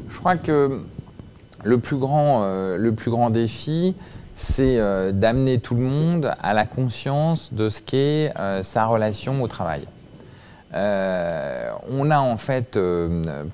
Je 0.08 0.18
crois 0.18 0.36
que 0.36 0.80
le 1.64 1.78
plus 1.78 1.96
grand, 1.96 2.44
le 2.76 2.92
plus 2.92 3.10
grand 3.10 3.30
défi, 3.30 3.94
c'est 4.42 4.78
euh, 4.78 5.12
d'amener 5.12 5.58
tout 5.58 5.76
le 5.76 5.82
monde 5.82 6.34
à 6.42 6.52
la 6.52 6.66
conscience 6.66 7.54
de 7.54 7.68
ce 7.68 7.80
qu'est 7.80 8.32
euh, 8.38 8.62
sa 8.62 8.86
relation 8.86 9.40
au 9.40 9.46
travail. 9.46 9.84
Euh, 10.74 11.70
on 11.90 12.10
a 12.10 12.18
en 12.18 12.36
fait 12.36 12.78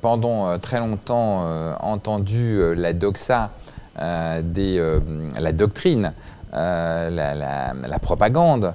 pendant 0.01 0.59
très 0.59 0.79
longtemps 0.79 1.45
entendu 1.81 2.61
la 2.77 2.93
doxa, 2.93 3.51
la 3.97 5.53
doctrine, 5.53 6.13
la, 6.53 7.99
propagande 8.01 8.73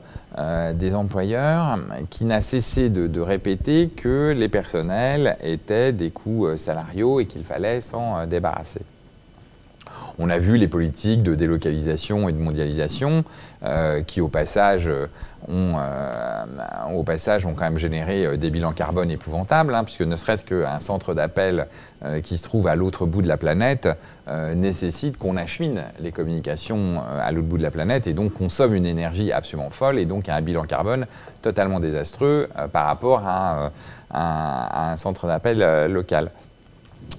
des 0.74 0.94
employeurs 0.94 1.80
qui 2.10 2.26
n'a 2.26 2.42
cessé 2.42 2.90
de, 2.90 3.22
répéter 3.22 3.88
que 3.88 4.34
les 4.38 4.50
personnels 4.50 5.38
étaient 5.42 5.94
des 5.94 6.12
coûts 6.12 6.58
salariaux 6.58 7.22
et 7.22 7.26
qu'il 7.26 7.46
fallait 7.46 7.80
s'en 7.80 8.28
débarrasser. 8.28 8.82
On 10.20 10.30
a 10.30 10.38
vu 10.38 10.58
les 10.58 10.68
politiques 10.68 11.24
de 11.24 11.36
délocalisation 11.36 12.30
et 12.30 12.34
de 12.34 12.38
mondialisation 12.38 13.24
euh, 13.64 14.02
qui, 14.02 14.22
au 14.22 14.28
passage, 14.28 14.88
euh, 14.88 15.08
ont, 15.50 15.76
au 16.96 17.04
passage, 17.04 17.44
quand 17.44 17.60
même 17.60 17.78
généré 17.78 18.38
des 18.38 18.50
bilans 18.50 18.72
carbone 18.72 19.12
épouvantables, 19.12 19.76
hein, 19.76 19.84
puisque 19.84 20.02
ne 20.02 20.16
serait-ce 20.16 20.46
qu'un 20.46 20.80
centre 20.80 21.14
d'appel 21.14 21.68
qui 22.24 22.38
se 22.38 22.44
trouve 22.44 22.68
à 22.68 22.76
l'autre 22.76 23.06
bout 23.06 23.22
de 23.22 23.28
la 23.28 23.38
planète 23.38 23.90
nécessite 24.56 25.18
qu'on 25.18 25.36
achemine 25.36 25.84
les 26.00 26.12
communications 26.12 27.02
à 27.22 27.32
l'autre 27.32 27.48
bout 27.48 27.58
de 27.58 27.64
la 27.64 27.72
planète 27.72 28.08
et 28.08 28.14
donc 28.14 28.34
consomme 28.34 28.74
une 28.74 28.86
énergie 28.86 29.32
absolument 29.32 29.70
folle 29.70 30.00
et 30.00 30.06
donc 30.06 30.28
un 30.30 30.42
bilan 30.42 30.64
carbone 30.64 31.08
totalement 31.42 31.80
désastreux 31.80 32.50
par 32.72 32.86
rapport 32.86 33.22
à, 33.26 33.72
un 34.12 34.98
centre 34.98 35.28
d'appel 35.28 35.92
local. 35.92 36.30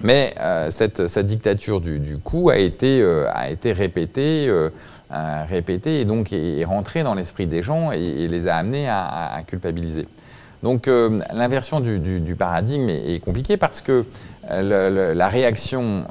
Mais 0.03 0.35
euh, 0.41 0.71
cette, 0.71 1.19
dictature 1.21 1.81
du, 1.81 2.19
coup 2.23 2.51
a 2.51 2.59
été, 2.59 3.01
euh, 3.01 3.27
euh, 5.13 5.45
répétée 5.49 6.01
et 6.01 6.05
donc 6.05 6.33
est, 6.33 6.65
rentrée 6.65 7.03
dans 7.03 7.15
l'esprit 7.15 7.47
des 7.47 7.63
gens 7.63 7.93
et, 7.93 8.27
les 8.29 8.49
a 8.49 8.57
amenés 8.57 8.89
à, 8.89 9.41
culpabiliser. 9.47 10.07
Donc 10.63 10.89
l'inversion 11.33 11.81
du, 11.81 12.35
paradigme 12.39 12.89
est, 12.89 13.23
compliquée 13.23 13.57
parce 13.57 13.81
que 13.83 14.05
la 14.51 15.29
réaction, 15.29 16.05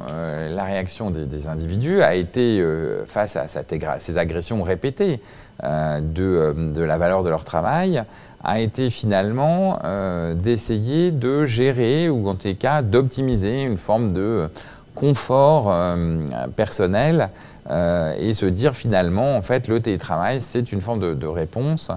des, 1.11 1.47
individus 1.47 2.01
a 2.01 2.15
été, 2.15 2.63
face 3.05 3.35
à 3.35 3.47
ces 3.47 4.17
agressions 4.17 4.61
répétées 4.63 5.19
de, 5.61 6.81
la 6.81 6.97
valeur 6.97 7.23
de 7.23 7.29
leur 7.29 7.43
travail, 7.43 8.03
a 8.43 8.59
été 8.59 8.89
finalement 8.89 9.79
euh, 9.83 10.33
d'essayer 10.33 11.11
de 11.11 11.45
gérer 11.45 12.09
ou 12.09 12.27
en 12.27 12.35
tout 12.35 12.53
cas 12.55 12.81
d'optimiser 12.81 13.63
une 13.63 13.77
forme 13.77 14.11
de 14.11 14.49
confort 14.95 15.67
euh, 15.69 16.27
personnel 16.55 17.29
euh, 17.69 18.13
et 18.19 18.33
se 18.33 18.45
dire 18.45 18.75
finalement 18.75 19.37
en 19.37 19.41
fait 19.41 19.67
le 19.67 19.79
télétravail 19.79 20.41
c'est 20.41 20.71
une 20.73 20.81
forme 20.81 21.15
de, 21.15 21.27
réponse 21.27 21.89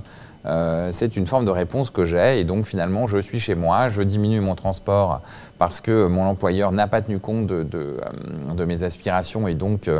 c'est 0.93 1.17
une 1.17 1.27
forme 1.27 1.45
de 1.45 1.51
réponse 1.51 1.91
que 1.91 2.05
j'ai 2.05 2.39
et 2.39 2.45
donc 2.45 2.67
finalement 2.67 3.09
je 3.09 3.19
suis 3.19 3.41
chez 3.41 3.57
moi, 3.57 3.89
je 3.89 4.01
diminue 4.03 4.41
mon 4.41 4.55
transport 4.55 5.21
parce 5.59 5.81
que 5.81 6.07
mon 6.07 6.25
employeur 6.25 6.71
n'a 6.71 6.87
pas 6.87 7.03
tenu 7.03 7.19
compte 7.19 7.49
de, 7.49 7.65
de, 7.65 8.65
mes 8.65 8.85
aspirations 8.85 9.49
et 9.49 9.55
donc 9.55 9.91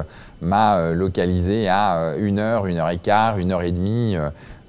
m'a 0.41 0.93
localisé 0.93 1.69
à 1.69 2.15
une 2.17 2.39
heure, 2.39 2.67
une 2.67 2.79
heure 2.79 2.91
et 2.91 2.99
quart, 2.99 3.39
une 3.39 3.51
heure 3.51 3.63
et 3.63 3.73
demie 3.73 4.17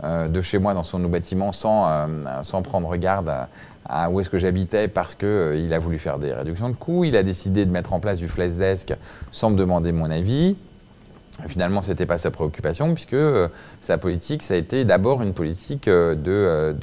de 0.03 0.41
chez 0.41 0.59
moi 0.59 0.73
dans 0.73 0.83
son 0.83 0.99
bâtiment 0.99 1.51
sans, 1.51 1.87
euh, 1.87 2.61
prendre 2.63 2.95
garde 2.97 3.31
à, 3.89 4.09
où 4.09 4.19
est-ce 4.19 4.29
que 4.29 4.37
j'habitais 4.37 4.87
parce 4.87 5.15
qu'il 5.15 5.27
euh, 5.27 5.75
a 5.75 5.79
voulu 5.79 5.97
faire 5.97 6.19
des 6.19 6.33
réductions 6.33 6.69
de 6.69 6.75
coûts. 6.75 7.03
Il 7.03 7.15
a 7.15 7.23
décidé 7.23 7.65
de 7.65 7.71
mettre 7.71 7.93
en 7.93 7.99
place 7.99 8.19
du 8.19 8.27
flash 8.27 8.53
desk 8.53 8.93
sans 9.31 9.49
me 9.49 9.57
demander 9.57 9.91
mon 9.91 10.09
avis. 10.11 10.55
Finalement, 11.47 11.83
ce 11.83 11.91
n'était 11.91 12.07
pas 12.07 12.17
sa 12.17 12.31
préoccupation, 12.31 12.93
puisque 12.95 13.15
sa 13.81 13.99
politique, 13.99 14.41
ça 14.41 14.55
a 14.55 14.57
été 14.57 14.85
d'abord 14.85 15.21
une 15.21 15.33
politique 15.33 15.85
de, 15.85 16.75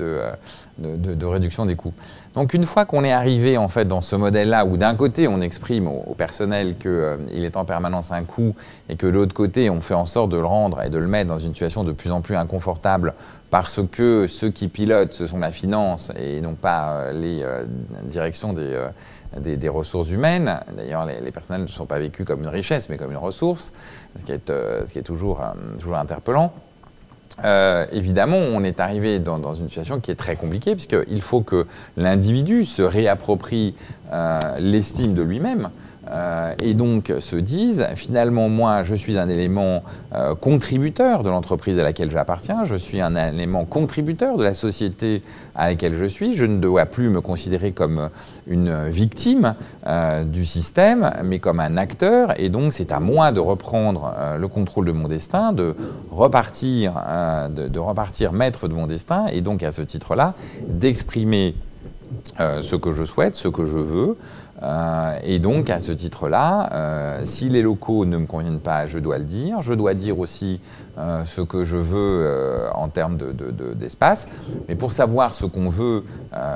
réduction 1.26 1.66
des 1.66 1.74
coûts. 1.74 1.94
Donc 2.34 2.52
une 2.52 2.64
fois 2.64 2.84
qu'on 2.84 3.04
est 3.04 3.12
arrivé 3.12 3.56
en 3.56 3.68
fait 3.68 3.84
dans 3.84 4.00
ce 4.00 4.16
modèle-là, 4.16 4.64
où 4.64 4.76
d'un 4.76 4.96
côté 4.96 5.28
on 5.28 5.40
exprime 5.40 5.86
au, 5.86 6.14
personnel 6.18 6.76
qu'il 6.76 6.90
euh, 6.90 7.16
est 7.32 7.56
en 7.56 7.64
permanence 7.64 8.10
un 8.10 8.24
coût, 8.24 8.56
et 8.88 8.96
que 8.96 9.06
de 9.06 9.12
l'autre 9.12 9.34
côté 9.34 9.70
on 9.70 9.80
fait 9.80 9.94
en 9.94 10.06
sorte 10.06 10.30
de 10.30 10.36
le 10.36 10.44
rendre 10.44 10.82
et 10.82 10.90
de 10.90 10.98
le 10.98 11.06
mettre 11.06 11.28
dans 11.28 11.38
une 11.38 11.52
situation 11.52 11.84
de 11.84 11.92
plus 11.92 12.10
en 12.10 12.22
plus 12.22 12.34
inconfortable, 12.34 13.14
parce 13.50 13.80
que 13.90 14.26
ceux 14.26 14.50
qui 14.50 14.66
pilotent, 14.66 15.12
ce 15.12 15.28
sont 15.28 15.38
la 15.38 15.52
finance 15.52 16.10
et 16.18 16.40
non 16.40 16.54
pas 16.54 16.88
euh, 16.88 17.12
les 17.12 17.40
euh, 17.42 17.62
directions 18.02 18.52
des, 18.52 19.68
ressources 19.68 20.10
humaines. 20.10 20.58
D'ailleurs, 20.76 21.06
les, 21.06 21.30
personnels 21.30 21.62
ne 21.62 21.68
sont 21.68 21.86
pas 21.86 22.00
vécus 22.00 22.26
comme 22.26 22.42
une 22.42 22.48
richesse, 22.48 22.88
mais 22.88 22.96
comme 22.96 23.12
une 23.12 23.16
ressource, 23.16 23.72
ce 24.16 24.24
qui 24.24 24.32
est, 24.32 24.48
ce 24.48 24.90
qui 24.90 24.98
est 24.98 25.02
toujours 25.02 25.40
interpellant. 25.94 26.52
Euh, 27.42 27.86
évidemment, 27.92 28.36
on 28.36 28.62
est 28.62 28.78
arrivé 28.80 29.18
dans, 29.18 29.54
une 29.54 29.68
situation 29.68 30.00
qui 30.00 30.10
est 30.10 30.16
très 30.16 30.36
compliquée, 30.36 30.74
puisqu'il 30.74 31.22
faut 31.22 31.40
que 31.40 31.66
l'individu 31.96 32.64
se 32.64 32.82
réapproprie 32.82 33.74
euh, 34.12 34.38
l'estime 34.60 35.14
de 35.14 35.22
lui-même. 35.22 35.70
Euh, 36.10 36.54
et 36.60 36.74
donc 36.74 37.12
se 37.18 37.36
disent 37.36 37.86
finalement 37.94 38.50
moi 38.50 38.82
je 38.82 38.94
suis 38.94 39.16
un 39.16 39.28
élément 39.28 39.82
euh, 40.14 40.34
contributeur 40.34 41.22
de 41.22 41.30
l'entreprise 41.30 41.78
à 41.78 41.82
laquelle 41.82 42.10
j'appartiens, 42.10 42.64
je 42.64 42.76
suis 42.76 43.00
un 43.00 43.14
élément 43.14 43.64
contributeur 43.64 44.36
de 44.36 44.44
la 44.44 44.52
société 44.52 45.22
à 45.54 45.68
laquelle 45.68 45.94
je 45.96 46.04
suis, 46.04 46.36
je 46.36 46.44
ne 46.44 46.58
dois 46.58 46.84
plus 46.84 47.08
me 47.08 47.20
considérer 47.22 47.72
comme 47.72 48.10
une 48.46 48.88
victime 48.88 49.54
euh, 49.86 50.24
du 50.24 50.44
système, 50.44 51.10
mais 51.24 51.38
comme 51.38 51.60
un 51.60 51.76
acteur, 51.78 52.38
et 52.38 52.50
donc 52.50 52.74
c'est 52.74 52.92
à 52.92 53.00
moi 53.00 53.32
de 53.32 53.40
reprendre 53.40 54.14
le 54.38 54.48
contrôle 54.48 54.86
de 54.86 54.92
mon 54.92 55.08
destin, 55.08 55.52
de 55.52 55.74
repartir, 56.10 56.92
de, 57.50 57.68
de, 57.68 57.78
repartir 57.78 58.32
maître 58.32 58.68
de 58.68 58.74
mon 58.74 58.86
destin, 58.86 59.26
et 59.28 59.40
donc 59.40 59.62
à 59.62 59.72
ce 59.72 59.82
titre-là 59.82 60.34
d'exprimer 60.66 61.54
ce 62.38 62.76
que 62.76 62.92
je 62.92 63.04
souhaite, 63.04 63.36
ce 63.36 63.48
que 63.48 63.64
je 63.64 63.78
veux, 63.78 64.16
euh, 64.62 65.18
et 65.24 65.38
donc, 65.38 65.70
à 65.70 65.80
ce 65.80 65.92
titre-là, 65.92 66.70
euh, 66.72 67.20
si 67.24 67.48
les 67.48 67.62
locaux 67.62 68.04
ne 68.04 68.16
me 68.16 68.26
conviennent 68.26 68.60
pas, 68.60 68.86
je 68.86 68.98
dois 68.98 69.18
le 69.18 69.24
dire. 69.24 69.62
Je 69.62 69.74
dois 69.74 69.94
dire 69.94 70.18
aussi 70.18 70.60
euh, 70.98 71.24
ce 71.24 71.40
que 71.40 71.64
je 71.64 71.76
veux 71.76 72.30
en 72.74 72.88
termes 72.88 73.18
d'espace. 73.74 74.28
Mais 74.68 74.74
pour 74.74 74.92
savoir 74.92 75.34
ce 75.34 75.46
qu'on 75.46 75.68
veut, 75.68 76.04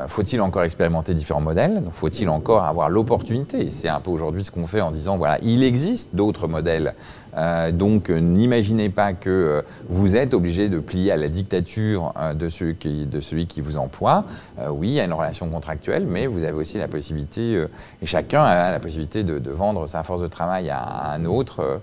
faut-il 0.06 0.40
encore 0.40 0.62
expérimenter 0.62 1.14
différents 1.14 1.40
modèles? 1.40 1.82
Faut-il 1.92 2.28
encore 2.28 2.64
avoir 2.64 2.88
l'opportunité? 2.88 3.70
C'est 3.70 3.88
un 3.88 4.00
peu 4.00 4.10
aujourd'hui 4.10 4.44
ce 4.44 4.50
qu'on 4.50 4.66
fait 4.66 4.80
en 4.80 4.90
disant, 4.90 5.16
voilà, 5.16 5.38
il 5.42 5.62
existe 5.62 6.14
d'autres 6.14 6.48
modèles 6.48 6.94
euh, 7.38 7.70
donc 7.70 8.10
n'imaginez 8.10 8.88
pas 8.88 9.12
que 9.12 9.30
euh, 9.30 9.62
vous 9.88 10.16
êtes 10.16 10.34
obligé 10.34 10.68
de 10.68 10.78
plier 10.78 11.12
à 11.12 11.16
la 11.16 11.28
dictature 11.28 12.12
euh, 12.18 12.34
de, 12.34 12.48
celui 12.48 13.46
qui, 13.46 13.60
vous 13.60 13.76
emploie. 13.76 14.24
oui, 14.70 14.88
il 14.88 14.94
y 14.94 15.00
a 15.00 15.04
une 15.04 15.12
relation 15.12 15.48
contractuelle, 15.48 16.04
mais 16.06 16.26
vous 16.26 16.44
avez 16.44 16.52
aussi 16.52 16.78
la 16.78 16.88
possibilité, 16.88 17.64
et 18.02 18.06
chacun 18.06 18.42
a 18.42 18.70
la 18.70 18.80
possibilité 18.80 19.22
de, 19.22 19.50
vendre 19.50 19.86
sa 19.86 20.02
force 20.02 20.22
de 20.22 20.26
travail 20.26 20.70
à 20.70 21.12
un 21.12 21.24
autre, 21.24 21.80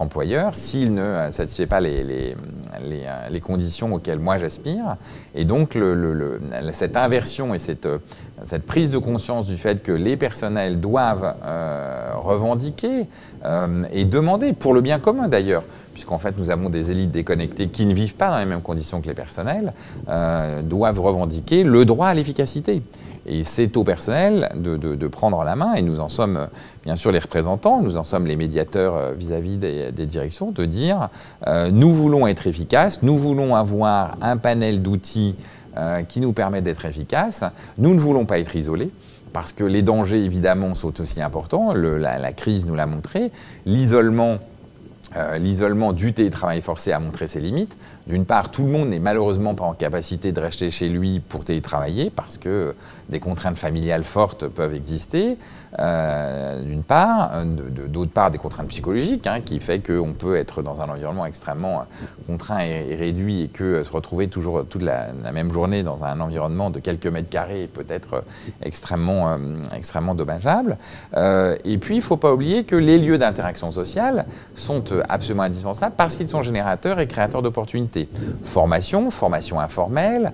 employeur 0.00 0.54
s'il 0.54 0.94
ne 0.94 1.28
satisfait 1.30 1.66
pas 1.66 1.80
les, 1.80 2.34
conditions 3.42 3.94
auxquelles 3.94 4.18
moi 4.18 4.38
j'aspire. 4.38 4.96
Et 5.34 5.44
donc 5.44 5.76
cette 6.72 6.96
inversion 6.96 7.54
et 7.54 7.58
cette 7.58 7.86
prise 8.66 8.90
de 8.90 8.98
conscience 8.98 9.46
du 9.46 9.56
fait 9.56 9.82
que 9.82 9.92
les 9.92 10.16
personnels 10.16 10.80
doivent 10.80 11.34
revendiquer 12.22 13.06
euh, 13.44 13.84
et 13.92 14.04
demander, 14.04 14.52
pour 14.52 14.74
le 14.74 14.80
bien 14.80 14.98
commun 14.98 15.28
d'ailleurs, 15.28 15.64
puisqu'en 15.92 16.18
fait 16.18 16.34
nous 16.38 16.50
avons 16.50 16.68
des 16.68 16.90
élites 16.90 17.10
déconnectées 17.10 17.68
qui 17.68 17.86
ne 17.86 17.94
vivent 17.94 18.14
pas 18.14 18.30
dans 18.30 18.38
les 18.38 18.46
mêmes 18.46 18.62
conditions 18.62 19.00
que 19.00 19.08
les 19.08 19.14
personnels, 19.14 19.72
euh, 20.08 20.62
doivent 20.62 21.00
revendiquer 21.00 21.64
le 21.64 21.84
droit 21.84 22.08
à 22.08 22.14
l'efficacité. 22.14 22.82
Et 23.24 23.44
c'est 23.44 23.76
au 23.76 23.84
personnel 23.84 24.50
de, 24.56 25.06
prendre 25.06 25.44
la 25.44 25.54
main, 25.54 25.74
et 25.74 25.82
nous 25.82 26.00
en 26.00 26.08
sommes 26.08 26.48
bien 26.84 26.96
sûr 26.96 27.12
les 27.12 27.20
représentants, 27.20 27.80
nous 27.80 27.96
en 27.96 28.02
sommes 28.02 28.26
les 28.26 28.34
médiateurs 28.34 29.12
vis-à-vis 29.16 29.58
des, 29.58 30.06
directions, 30.06 30.50
de 30.50 30.64
dire 30.64 31.08
nous 31.70 31.92
voulons 31.92 32.26
être 32.26 32.48
efficaces, 32.48 33.00
nous 33.02 33.16
voulons 33.16 33.54
avoir 33.54 34.16
un 34.22 34.38
panel 34.38 34.82
d'outils 34.82 35.36
euh, 35.78 36.02
qui 36.02 36.20
nous 36.20 36.34
permet 36.34 36.60
d'être 36.60 36.84
efficaces. 36.84 37.44
Nous 37.78 37.94
ne 37.94 37.98
voulons 37.98 38.26
pas 38.26 38.38
être 38.38 38.54
isolés 38.54 38.90
parce 39.32 39.52
que 39.52 39.64
les 39.64 39.82
dangers, 39.82 40.24
évidemment, 40.24 40.74
sont 40.74 41.00
aussi 41.00 41.20
importants. 41.20 41.72
la, 41.74 42.32
crise 42.32 42.66
nous 42.66 42.74
l'a 42.74 42.86
montré. 42.86 43.30
L'isolement, 43.66 44.38
euh, 45.16 45.38
l'isolement 45.38 45.92
du 45.92 46.12
télétravail 46.12 46.60
forcé 46.60 46.92
a 46.92 47.00
montré 47.00 47.26
ses 47.26 47.40
limites. 47.40 47.76
D'une 48.06 48.24
part, 48.24 48.50
tout 48.50 48.64
le 48.64 48.68
monde 48.68 48.88
n'est 48.88 48.98
malheureusement 48.98 49.54
pas 49.54 49.64
en 49.64 49.74
capacité 49.74 50.32
de 50.32 50.40
rester 50.40 50.70
chez 50.70 50.88
lui 50.88 51.20
pour 51.20 51.44
télétravailler 51.44 52.10
parce 52.10 52.36
que 52.36 52.74
des 53.08 53.20
contraintes 53.20 53.58
familiales 53.58 54.02
fortes 54.02 54.48
peuvent 54.48 54.74
exister. 54.74 55.36
Euh, 55.78 56.60
d'une 56.62 56.82
part, 56.82 57.30
d'autre 57.88 58.10
part 58.10 58.30
des 58.30 58.38
contraintes 58.38 58.68
psychologiques, 58.68 59.26
hein, 59.26 59.40
qui 59.40 59.58
fait 59.58 59.78
qu'on 59.78 60.12
peut 60.12 60.36
être 60.36 60.62
dans 60.62 60.80
un 60.82 60.88
environnement 60.88 61.24
extrêmement 61.24 61.80
euh, 61.80 62.06
contraint 62.26 62.60
et, 62.60 62.94
réduit 62.94 63.44
et 63.44 63.48
que 63.48 63.64
euh, 63.64 63.84
se 63.84 63.90
retrouver 63.90 64.28
toujours 64.28 64.64
toute 64.68 64.82
la, 64.82 65.06
même 65.32 65.52
journée 65.52 65.82
dans 65.82 66.04
un 66.04 66.20
environnement 66.20 66.68
de 66.68 66.78
quelques 66.78 67.06
mètres 67.06 67.30
carrés 67.30 67.70
peut 67.72 67.86
être 67.88 68.24
extrêmement, 68.62 69.38
extrêmement 69.74 70.14
dommageable. 70.14 70.76
et 71.16 71.78
puis, 71.78 71.94
il 71.94 71.98
ne 71.98 72.02
faut 72.02 72.16
pas 72.16 72.32
oublier 72.32 72.64
que 72.64 72.76
les 72.76 72.98
lieux 72.98 73.18
d'interaction 73.18 73.70
sociale 73.70 74.26
sont 74.54 74.84
absolument 75.08 75.44
indispensables 75.44 75.94
parce 75.96 76.16
qu'ils 76.16 76.28
sont 76.28 76.42
générateurs 76.42 77.00
et 77.00 77.06
créateurs 77.06 77.42
d'opportunités. 77.42 77.91
Formation, 78.44 79.10
formation 79.10 79.60
informelle, 79.60 80.32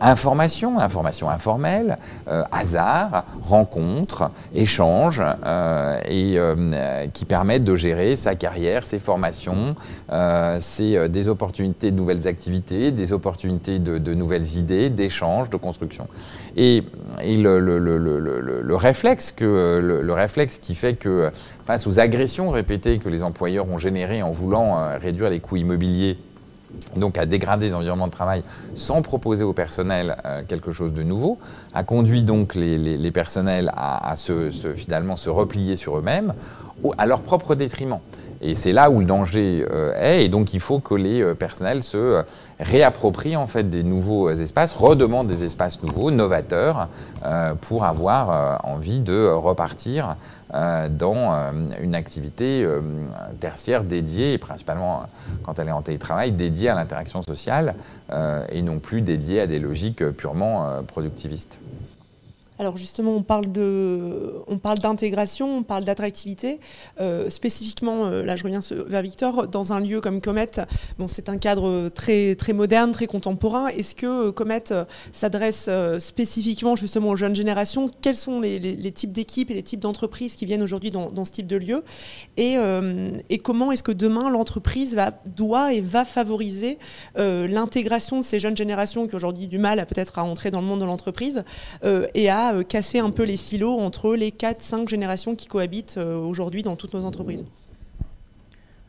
information, 0.00 0.78
information 0.78 1.28
informelle, 1.30 1.98
hasard, 2.50 3.24
rencontre, 3.42 4.30
échange 4.54 5.22
euh, 5.44 6.00
et 6.06 6.34
euh, 6.36 7.06
qui 7.12 7.24
permettent 7.24 7.64
de 7.64 7.76
gérer 7.76 8.16
sa 8.16 8.34
carrière, 8.34 8.84
ses 8.84 8.98
formations, 8.98 9.76
euh, 10.10 10.56
c'est 10.60 11.08
des 11.08 11.28
opportunités 11.28 11.90
de 11.90 11.96
nouvelles 11.96 12.26
activités, 12.28 12.90
des 12.90 13.12
opportunités 13.12 13.78
de, 13.78 14.14
nouvelles 14.14 14.56
idées, 14.56 14.90
d'échanges, 14.90 15.50
de 15.50 15.56
construction. 15.56 16.06
Et, 16.56 16.82
le, 17.20 17.58
le, 17.58 18.76
réflexe 18.76 19.34
le, 19.40 20.12
réflexe 20.12 20.58
qui 20.58 20.74
fait 20.74 20.94
que 20.94 21.30
face 21.66 21.86
aux 21.86 21.98
agressions 21.98 22.50
répétées 22.50 22.98
que 22.98 23.08
les 23.08 23.22
employeurs 23.22 23.68
ont 23.68 23.78
générées 23.78 24.22
en 24.22 24.32
voulant 24.32 24.78
réduire 25.00 25.30
les 25.30 25.40
coûts 25.40 25.56
immobiliers 25.56 26.18
donc 26.96 27.18
à 27.18 27.26
dégrader 27.26 27.66
les 27.66 27.74
environnements 27.74 28.06
de 28.06 28.12
travail 28.12 28.42
sans 28.74 29.02
proposer 29.02 29.44
au 29.44 29.52
personnel 29.52 30.16
euh, 30.24 30.42
quelque 30.46 30.72
chose 30.72 30.92
de 30.92 31.02
nouveau, 31.02 31.38
a 31.74 31.84
conduit 31.84 32.22
donc 32.22 32.54
les, 32.54 33.10
personnels 33.10 33.70
à, 33.76 34.14
se, 34.16 34.50
finalement 34.76 35.16
se 35.16 35.30
replier 35.30 35.76
sur 35.76 35.98
eux-mêmes 35.98 36.34
à 36.98 37.06
leur 37.06 37.20
propre 37.20 37.54
détriment. 37.54 37.98
Et 38.40 38.56
c'est 38.56 38.72
là 38.72 38.90
où 38.90 38.98
le 38.98 39.06
danger 39.06 39.64
euh, 39.70 39.94
est, 40.00 40.24
et 40.24 40.28
donc 40.28 40.52
il 40.52 40.60
faut 40.60 40.80
que 40.80 40.94
les 40.94 41.22
euh, 41.22 41.34
personnels 41.34 41.82
se 41.84 42.22
réapproprient 42.62 43.36
en 43.36 43.46
fait 43.46 43.68
des 43.68 43.82
nouveaux 43.82 44.30
espaces, 44.30 44.72
redemandent 44.72 45.26
des 45.26 45.44
espaces 45.44 45.82
nouveaux, 45.82 46.10
novateurs, 46.10 46.88
pour 47.60 47.84
avoir 47.84 48.60
envie 48.64 49.00
de 49.00 49.28
repartir 49.28 50.16
euh, 50.54 50.88
dans 50.90 51.32
euh, 51.32 51.50
une 51.80 51.94
activité 51.94 52.62
euh, 52.62 52.80
tertiaire 53.40 53.84
dédiée, 53.84 54.34
et 54.34 54.38
principalement 54.38 55.04
quand 55.44 55.58
elle 55.58 55.68
est 55.68 55.72
en 55.72 55.80
télétravail, 55.80 56.30
dédiée 56.30 56.68
à 56.68 56.74
l'interaction 56.74 57.22
sociale 57.22 57.74
et 58.50 58.60
non 58.60 58.78
plus 58.78 59.00
dédiée 59.00 59.40
à 59.40 59.46
des 59.46 59.58
logiques 59.58 60.06
purement 60.10 60.82
productivistes. 60.86 61.58
Alors 62.62 62.76
justement, 62.76 63.16
on 63.16 63.24
parle 63.24 63.50
de, 63.50 64.34
on 64.46 64.58
parle 64.58 64.78
d'intégration, 64.78 65.58
on 65.58 65.62
parle 65.64 65.82
d'attractivité. 65.82 66.60
Euh, 67.00 67.28
spécifiquement, 67.28 68.06
euh, 68.06 68.22
là, 68.22 68.36
je 68.36 68.44
reviens 68.44 68.60
vers 68.86 69.02
Victor, 69.02 69.48
dans 69.48 69.72
un 69.72 69.80
lieu 69.80 70.00
comme 70.00 70.20
Comet, 70.20 70.48
bon, 70.96 71.08
c'est 71.08 71.28
un 71.28 71.38
cadre 71.38 71.88
très 71.88 72.36
très 72.36 72.52
moderne, 72.52 72.92
très 72.92 73.08
contemporain. 73.08 73.66
Est-ce 73.66 73.96
que 73.96 74.28
euh, 74.28 74.30
Comet 74.30 74.62
s'adresse 75.10 75.68
spécifiquement 75.98 76.76
justement 76.76 77.08
aux 77.08 77.16
jeunes 77.16 77.34
générations? 77.34 77.90
Quels 78.00 78.14
sont 78.14 78.40
les, 78.40 78.92
types 78.92 79.10
d'équipes 79.10 79.50
et 79.50 79.54
les 79.54 79.64
types 79.64 79.80
d'entreprises 79.80 80.36
qui 80.36 80.46
viennent 80.46 80.62
aujourd'hui 80.62 80.92
dans, 80.92 81.24
ce 81.24 81.32
type 81.32 81.48
de 81.48 81.56
lieu? 81.56 81.82
Et, 82.36 82.56
comment 83.42 83.72
est-ce 83.72 83.82
que 83.82 83.90
demain 83.90 84.30
l'entreprise 84.30 84.94
va, 84.94 85.10
doit 85.26 85.72
et 85.72 85.80
va 85.80 86.04
favoriser 86.04 86.78
l'intégration 87.16 88.20
de 88.20 88.24
ces 88.24 88.38
jeunes 88.38 88.56
générations 88.56 89.08
qui 89.08 89.16
aujourd'hui 89.16 89.48
du 89.48 89.58
mal 89.58 89.80
à 89.80 89.86
peut-être 89.86 90.20
à 90.20 90.22
entrer 90.22 90.52
dans 90.52 90.60
le 90.60 90.66
monde 90.68 90.78
de 90.78 90.84
l'entreprise 90.84 91.42
et 91.82 92.30
à 92.30 92.51
euh, 92.52 92.62
casser 92.62 92.98
un 92.98 93.10
peu 93.10 93.24
les 93.24 93.36
silos 93.36 93.78
entre 93.78 94.14
les 94.14 94.30
4-5 94.30 94.88
générations 94.88 95.34
qui 95.34 95.48
cohabitent 95.48 95.96
euh, 95.98 96.16
aujourd'hui 96.16 96.62
dans 96.62 96.76
toutes 96.76 96.94
nos 96.94 97.04
entreprises. 97.04 97.44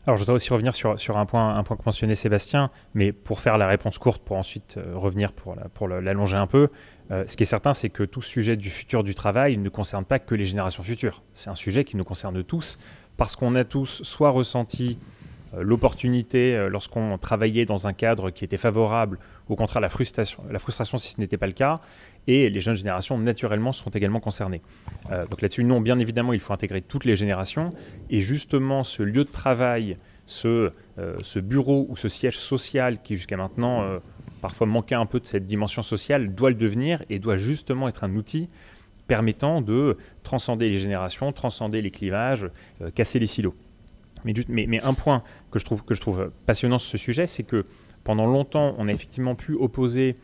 Alors, 0.06 0.16
je 0.16 0.22
voudrais 0.22 0.34
aussi 0.34 0.52
revenir 0.52 0.74
sur, 0.74 1.00
sur 1.00 1.16
un, 1.16 1.24
point, 1.24 1.56
un 1.56 1.62
point 1.62 1.76
que 1.76 1.82
mentionnait 1.86 2.14
Sébastien, 2.14 2.70
mais 2.92 3.12
pour 3.12 3.40
faire 3.40 3.56
la 3.56 3.66
réponse 3.66 3.98
courte, 3.98 4.22
pour 4.22 4.36
ensuite 4.36 4.76
euh, 4.76 4.92
revenir 4.94 5.32
pour, 5.32 5.56
pour 5.72 5.88
l'allonger 5.88 6.36
un 6.36 6.46
peu. 6.46 6.68
ce 7.10 7.36
qui 7.36 7.42
est 7.42 7.46
certain, 7.46 7.74
c'est 7.74 7.90
que 7.90 8.02
tout 8.02 8.22
sujet 8.22 8.56
du 8.56 8.70
futur 8.70 9.02
du 9.02 9.14
travail 9.14 9.56
ne 9.56 9.68
concerne 9.68 10.04
pas 10.04 10.18
que 10.18 10.34
les 10.34 10.44
générations 10.44 10.82
futures. 10.82 11.22
C'est 11.32 11.50
un 11.50 11.54
sujet 11.54 11.84
qui 11.84 11.96
nous 11.96 12.04
concerne 12.04 12.42
tous, 12.44 12.78
parce 13.16 13.36
qu'on 13.36 13.54
a 13.54 13.64
tous 13.64 14.02
soit 14.02 14.30
ressenti 14.30 14.98
l'opportunité 15.56 16.68
lorsqu'on 16.68 17.16
travaillait 17.16 17.64
dans 17.64 17.86
un 17.86 17.92
cadre 17.92 18.30
qui 18.30 18.44
était 18.44 18.56
favorable, 18.56 19.18
au 19.48 19.54
contraire 19.54 19.80
la 19.80 19.88
frustration, 19.88 20.42
la 20.50 20.58
frustration 20.58 20.98
si 20.98 21.12
ce 21.12 21.20
n'était 21.20 21.36
pas 21.36 21.46
le 21.46 21.52
cas, 21.52 21.80
et 22.26 22.48
les 22.48 22.60
jeunes 22.60 22.74
générations, 22.74 23.18
naturellement, 23.18 23.72
seront 23.72 23.90
également 23.90 24.20
concernées. 24.20 24.62
Euh, 25.10 25.26
donc 25.26 25.42
là-dessus, 25.42 25.64
non, 25.64 25.80
bien 25.80 25.98
évidemment, 25.98 26.32
il 26.32 26.40
faut 26.40 26.52
intégrer 26.52 26.80
toutes 26.80 27.04
les 27.04 27.16
générations. 27.16 27.72
Et 28.10 28.20
justement, 28.20 28.82
ce 28.82 29.02
lieu 29.02 29.24
de 29.24 29.30
travail, 29.30 29.98
ce, 30.26 30.72
euh, 30.98 31.40
bureau 31.42 31.86
ou 31.88 31.96
ce 31.96 32.08
siège 32.08 32.38
social 32.38 33.02
qui, 33.02 33.16
jusqu'à 33.16 33.36
maintenant, 33.36 33.82
euh, 33.82 33.98
parfois 34.40 34.66
manquait 34.66 34.94
un 34.94 35.06
peu 35.06 35.20
de 35.20 35.26
cette 35.26 35.46
dimension 35.46 35.82
sociale, 35.82 36.34
doit 36.34 36.50
le 36.50 36.56
devenir 36.56 37.02
et 37.10 37.18
doit 37.18 37.36
justement 37.36 37.88
être 37.88 38.04
un 38.04 38.14
outil 38.14 38.48
permettant 39.06 39.60
de 39.60 39.98
transcender 40.22 40.70
les 40.70 40.78
générations, 40.78 41.30
transcender 41.32 41.82
les 41.82 41.90
clivages, 41.90 42.48
casser 42.94 43.18
les 43.18 43.26
silos. 43.26 43.54
Mais, 44.48 44.82
un 44.82 44.94
point 44.94 45.22
que 45.50 45.58
je 45.58 46.00
trouve 46.00 46.30
passionnant 46.46 46.78
sur 46.78 46.92
ce 46.92 46.96
sujet, 46.96 47.26
c'est 47.26 47.42
que 47.42 47.66
pendant 48.02 48.26
longtemps, 48.26 48.74
on 48.78 48.88
a 48.88 48.92
effectivement 48.92 49.34
pu 49.34 49.52
opposer 49.52 50.16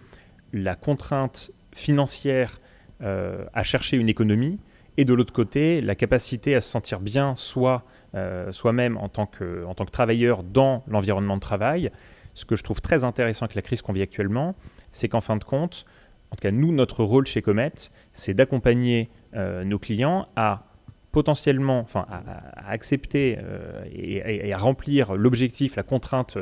la 0.54 0.74
contrainte 0.74 1.52
financière 1.72 2.61
euh, 3.02 3.44
à 3.54 3.62
chercher 3.62 3.96
une 3.96 4.09
économie, 4.09 4.59
et 4.96 5.04
de 5.04 5.14
l'autre 5.14 5.33
côté, 5.33 5.80
la 5.80 5.94
capacité 5.94 6.54
à 6.54 6.61
se 6.61 6.68
sentir 6.68 7.00
bien 7.00 7.35
soi, 7.35 7.85
euh, 8.14 8.52
soi-même 8.52 8.96
en, 8.96 9.09
tant 9.09 9.26
que, 9.26 9.64
en 9.64 9.74
tant 9.74 9.85
que 9.87 9.90
travailleur 9.90 10.42
dans 10.42 10.85
l'environnement 10.88 11.37
de 11.37 11.40
travail. 11.40 11.90
Ce 12.35 12.44
que 12.44 12.56
je 12.56 12.62
trouve 12.62 12.80
très 12.80 13.04
intéressant 13.04 13.46
avec 13.46 13.54
la 13.54 13.62
crise 13.62 13.83
qu'on 13.83 13.92
vit 13.92 14.02
actuellement, 14.02 14.54
c'est 14.92 15.09
qu'en 15.09 15.20
fin 15.20 15.37
de 15.37 15.44
compte, 15.44 15.87
en 16.30 16.37
tout 16.37 16.42
cas 16.42 16.50
nous, 16.50 16.72
notre 16.72 17.02
rôle 17.02 17.26
chez 17.26 17.42
Comet, 17.42 17.72
c'est 18.12 18.35
d'accompagner 18.35 19.09
euh, 19.35 19.64
nos 19.64 19.78
clients 19.78 20.28
à 20.37 20.64
potentiellement, 21.12 21.80
enfin, 21.80 22.06
à, 22.08 22.70
accepter 22.70 23.38
euh, 23.42 23.84
et, 23.92 24.52
à 24.52 24.58
remplir 24.58 25.14
l'objectif, 25.14 25.76
la 25.76 25.82
contrainte, 25.82 26.38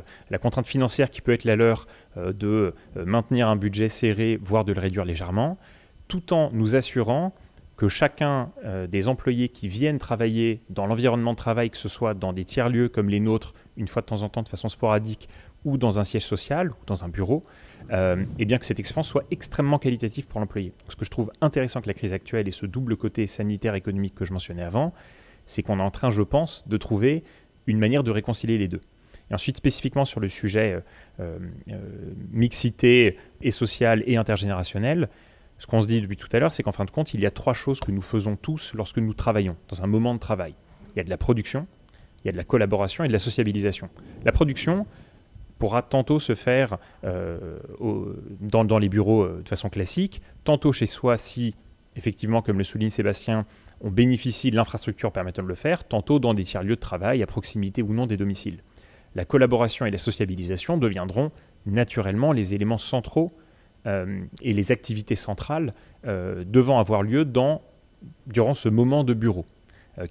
financière 0.65 1.11
qui 1.11 1.21
peut 1.21 1.33
être 1.33 1.45
la 1.45 1.57
leur 1.57 1.87
euh, 2.17 2.33
de 2.33 2.75
euh, 2.97 3.05
maintenir 3.05 3.49
un 3.49 3.57
budget 3.57 3.89
serré, 3.89 4.39
voire 4.41 4.65
de 4.65 4.73
le 4.73 4.81
réduire 4.81 5.05
légèrement, 5.05 5.59
tout 6.07 6.33
en 6.33 6.51
nous 6.53 6.77
assurant 6.77 7.35
que 7.77 7.87
chacun 7.87 8.51
des 8.89 9.07
employés 9.07 9.51
qui 9.51 9.69
viennent 9.69 9.99
travailler 9.99 10.63
dans 10.69 10.87
l'environnement 10.87 11.31
de 11.31 11.37
travail, 11.37 11.71
que 11.71 11.77
ce 11.77 11.89
soit 11.89 12.13
dans 12.13 12.33
des 12.33 12.45
tiers-lieux 12.45 12.89
comme 12.89 13.09
les 13.09 13.21
nôtres, 13.21 13.55
une 13.77 13.87
fois 13.87 14.03
de 14.03 14.07
temps 14.07 14.23
en 14.23 14.29
temps 14.29 14.43
de 14.43 14.49
façon 14.49 14.67
sporadique, 14.67 15.29
ou 15.65 15.77
dans 15.77 16.01
un 16.01 16.03
siège 16.03 16.25
social, 16.25 16.71
ou 16.71 16.85
dans 16.89 17.05
un 17.05 17.09
bureau, 17.09 17.45
euh, 17.91 18.25
et 18.39 18.45
bien 18.45 18.59
que 18.59 18.67
cette 18.67 18.79
expérience 18.79 19.09
soit 19.09 19.25
extrêmement 19.31 19.79
qualitative 19.79 20.27
pour 20.27 20.41
l'employé. 20.41 20.73
Ce 20.89 20.97
que 20.97 21.05
je 21.05 21.11
trouve 21.11 21.33
intéressant 21.41 21.79
avec 21.79 21.87
la 21.87 21.95
crise 21.95 22.13
actuelle 22.13 22.49
et 22.49 22.51
ce 22.53 22.67
double 22.67 22.97
côté 22.97 23.27
sanitaire 23.27 23.75
économique 23.75 24.15
que 24.15 24.25
je 24.25 24.33
mentionnais 24.33 24.63
avant, 24.63 24.93
c'est 25.47 25.63
qu'on 25.63 25.79
est 25.79 25.83
en 25.83 25.91
train, 25.91 26.11
je 26.11 26.23
pense, 26.23 26.69
de 26.69 26.77
trouver 26.77 27.25
une 27.67 27.79
manière 27.79 28.05
de 28.05 28.11
réconcilier 28.11 28.59
les 28.59 28.69
deux. 28.69 28.81
Et 29.31 29.35
ensuite, 29.35 29.57
spécifiquement 29.59 30.05
sur 30.05 30.21
le 30.21 30.29
sujet 30.29 30.83
euh, 31.21 31.39
euh, 31.71 31.79
mixité 32.31 33.17
et 33.43 33.51
sociale 33.51 34.03
et 34.07 34.17
intergénérationnelle, 34.17 35.09
ce 35.59 35.67
qu'on 35.67 35.81
se 35.81 35.87
dit 35.87 36.01
depuis 36.01 36.17
tout 36.17 36.29
à 36.33 36.39
l'heure, 36.39 36.53
c'est 36.53 36.63
qu'en 36.63 36.73
fin 36.73 36.85
de 36.85 36.91
compte, 36.91 37.15
il 37.15 37.21
y 37.21 37.27
a 37.27 37.31
trois 37.31 37.53
choses 37.53 37.81
que 37.81 37.91
nous 37.91 38.03
faisons 38.03 38.37
tous 38.37 38.75
lorsque 38.75 38.99
nous 38.99 39.13
travaillons, 39.13 39.57
dans 39.69 39.83
un 39.83 39.87
moment 39.87 40.15
de 40.15 40.21
travail. 40.21 40.55
Il 40.95 40.99
y 40.99 41.01
a 41.01 41.05
de 41.05 41.11
la 41.11 41.19
production, 41.19 41.67
il 42.23 42.27
y 42.27 42.29
a 42.29 42.33
de 42.33 42.37
la 42.37 42.45
collaboration 42.45 43.05
et 43.05 43.09
de 43.09 43.13
la 43.13 43.19
sociabilisation. 43.19 43.89
La 44.25 44.33
production, 44.33 44.87
pourra 45.59 45.83
tantôt 45.83 46.19
se 46.19 46.35
faire 46.35 46.79
euh, 47.05 47.59
dans, 48.41 48.79
les 48.79 48.89
bureaux 48.89 49.23
euh, 49.23 49.43
de 49.43 49.49
façon 49.49 49.69
classique, 49.69 50.23
tantôt 50.45 50.73
chez 50.73 50.87
soi 50.87 51.17
si, 51.17 51.55
effectivement, 51.97 52.43
comme 52.43 52.59
le 52.59 52.65
souligne 52.65 52.91
Sébastien, 52.91 53.45
on 53.81 53.91
bénéficie 53.91 54.51
de 54.51 54.57
l'infrastructure 54.57 55.13
permettant 55.13 55.43
de 55.43 55.49
le 55.49 55.55
faire, 55.55 55.87
tantôt 55.87 56.19
dans 56.19 56.35
des 56.35 56.45
tiers-lieux 56.45 56.77
de 56.77 56.81
travail 56.81 57.23
à 57.23 57.27
proximité 57.27 57.83
ou 57.83 57.93
non 57.93 58.07
des 58.07 58.17
domiciles. 58.17 58.59
La 59.15 59.25
collaboration 59.25 59.87
et 59.87 59.91
la 59.91 59.99
sociabilisation 59.99 60.79
deviendront 60.79 61.33
naturellement 61.67 62.33
les 62.33 62.55
éléments 62.55 62.79
centraux 62.79 63.33
euh, 63.87 64.21
et 64.43 64.53
les 64.53 64.73
activités 64.73 65.17
centrales 65.17 65.75
devant 66.05 66.79
avoir 66.79 67.03
lieu 67.03 67.25
dans, 67.25 67.61
durant 68.29 68.55
ce 68.55 68.69
moment 68.69 69.03
de 69.03 69.15
bureau 69.15 69.45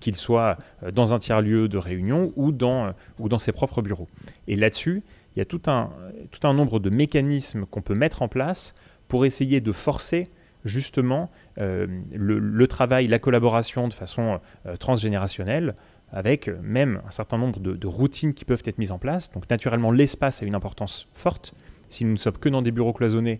qu'il 0.02 0.18
soit 0.18 0.58
dans 0.92 1.14
un 1.14 1.20
tiers-lieu 1.20 1.70
de 1.70 1.78
réunion 1.78 2.34
ou 2.36 2.52
dans, 2.52 2.94
ou 3.20 3.30
dans 3.30 3.40
ses 3.40 3.54
propres 3.54 3.82
bureaux. 3.82 4.10
Et 4.50 4.58
là-dessus, 4.58 5.02
il 5.38 5.40
y 5.40 5.42
a 5.42 5.46
tout 5.46 5.62
un, 5.68 5.92
tout 6.32 6.48
un 6.48 6.54
nombre 6.56 6.80
de 6.80 6.90
mécanismes 6.90 7.68
qu'on 7.68 7.84
peut 7.84 7.94
mettre 7.94 8.24
en 8.24 8.28
place 8.28 8.74
pour 9.08 9.24
essayer 9.24 9.62
de 9.62 9.72
forcer 9.72 10.32
justement 10.66 11.30
euh, 11.60 11.86
le, 12.12 12.68
travail, 12.68 13.06
la 13.06 13.20
collaboration 13.20 13.88
de 13.88 13.94
façon 13.94 14.40
euh, 14.66 14.76
transgénérationnelle, 14.78 15.76
avec 16.12 16.50
même 16.64 17.02
un 17.06 17.12
certain 17.12 17.38
nombre 17.38 17.60
de, 17.60 17.88
routines 17.88 18.34
qui 18.34 18.46
peuvent 18.46 18.64
être 18.66 18.80
mises 18.80 18.90
en 18.90 18.98
place. 18.98 19.32
Donc 19.32 19.48
naturellement, 19.48 19.92
l'espace 19.92 20.42
a 20.42 20.46
une 20.48 20.56
importance 20.56 21.08
forte. 21.14 21.54
Si 21.88 22.04
nous 22.04 22.14
ne 22.14 22.18
sommes 22.18 22.40
que 22.40 22.50
dans 22.50 22.64
des 22.64 22.72
bureaux 22.72 22.94
cloisonnés, 22.94 23.40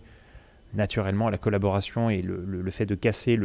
naturellement, 0.74 1.30
la 1.30 1.38
collaboration 1.38 2.10
et 2.10 2.22
le, 2.22 2.70
fait 2.70 2.86
de 2.86 2.94
casser 2.94 3.36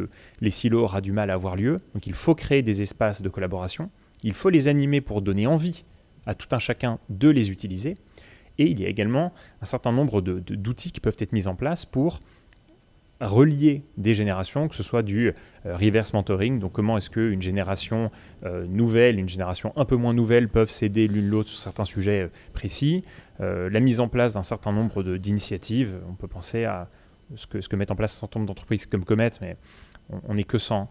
les 0.41 0.49
silos 0.51 0.83
aura 0.83 1.01
du 1.01 1.11
mal 1.11 1.31
à 1.31 1.33
avoir 1.33 1.55
lieu. 1.55 1.79
Donc 1.95 2.05
il 2.05 2.13
faut 2.13 2.35
créer 2.35 2.61
des 2.61 2.83
espaces 2.83 3.23
de 3.23 3.29
collaboration. 3.29 3.89
Il 4.21 4.33
faut 4.33 4.49
les 4.49 4.67
animer 4.67 5.01
pour 5.01 5.23
donner 5.23 5.47
envie 5.47 5.85
à 6.25 6.35
tout 6.35 6.47
un 6.51 6.59
chacun 6.59 6.99
de 7.09 7.29
les 7.29 7.51
utiliser. 7.51 7.95
Et 8.59 8.69
il 8.69 8.79
y 8.79 8.85
a 8.85 8.89
également 8.89 9.33
un 9.61 9.65
certain 9.65 9.91
nombre 9.91 10.21
d'outils 10.21 10.91
qui 10.91 10.99
peuvent 10.99 11.17
être 11.19 11.31
mis 11.31 11.47
en 11.47 11.55
place 11.55 11.85
pour 11.85 12.19
relier 13.19 13.83
des 13.97 14.13
générations, 14.13 14.67
que 14.67 14.75
ce 14.75 14.83
soit 14.83 15.03
du 15.03 15.29
euh, 15.65 15.75
reverse 15.75 16.13
mentoring, 16.13 16.59
donc 16.59 16.73
comment 16.73 16.97
est-ce 16.97 17.09
qu'une 17.09 17.41
génération 17.41 18.11
euh, 18.43 18.65
nouvelle, 18.67 19.19
une 19.19 19.29
génération 19.29 19.73
un 19.75 19.85
peu 19.85 19.95
moins 19.95 20.13
nouvelle 20.13 20.49
peuvent 20.49 20.71
s'aider 20.71 21.07
l'une 21.07 21.29
l'autre 21.29 21.49
sur 21.49 21.59
certains 21.59 21.85
sujets 21.85 22.23
euh, 22.23 22.27
précis, 22.53 23.03
la 23.39 23.79
mise 23.81 23.99
en 23.99 24.07
place 24.07 24.35
d'un 24.35 24.43
certain 24.43 24.71
nombre 24.71 25.03
d'initiatives, 25.17 25.95
on 26.07 26.13
peut 26.13 26.27
penser 26.27 26.63
à 26.63 26.87
ce 27.35 27.45
que, 27.45 27.59
ce 27.59 27.67
que 27.67 27.75
mettent 27.75 27.91
en 27.91 27.95
place 27.95 28.15
un 28.15 28.19
certain 28.21 28.39
nombre 28.39 28.47
d'entreprises 28.47 28.85
comme 28.85 29.03
Comet, 29.03 29.31
mais 29.41 29.57
on 30.27 30.35
n'est 30.35 30.43
que 30.43 30.57
100, 30.57 30.89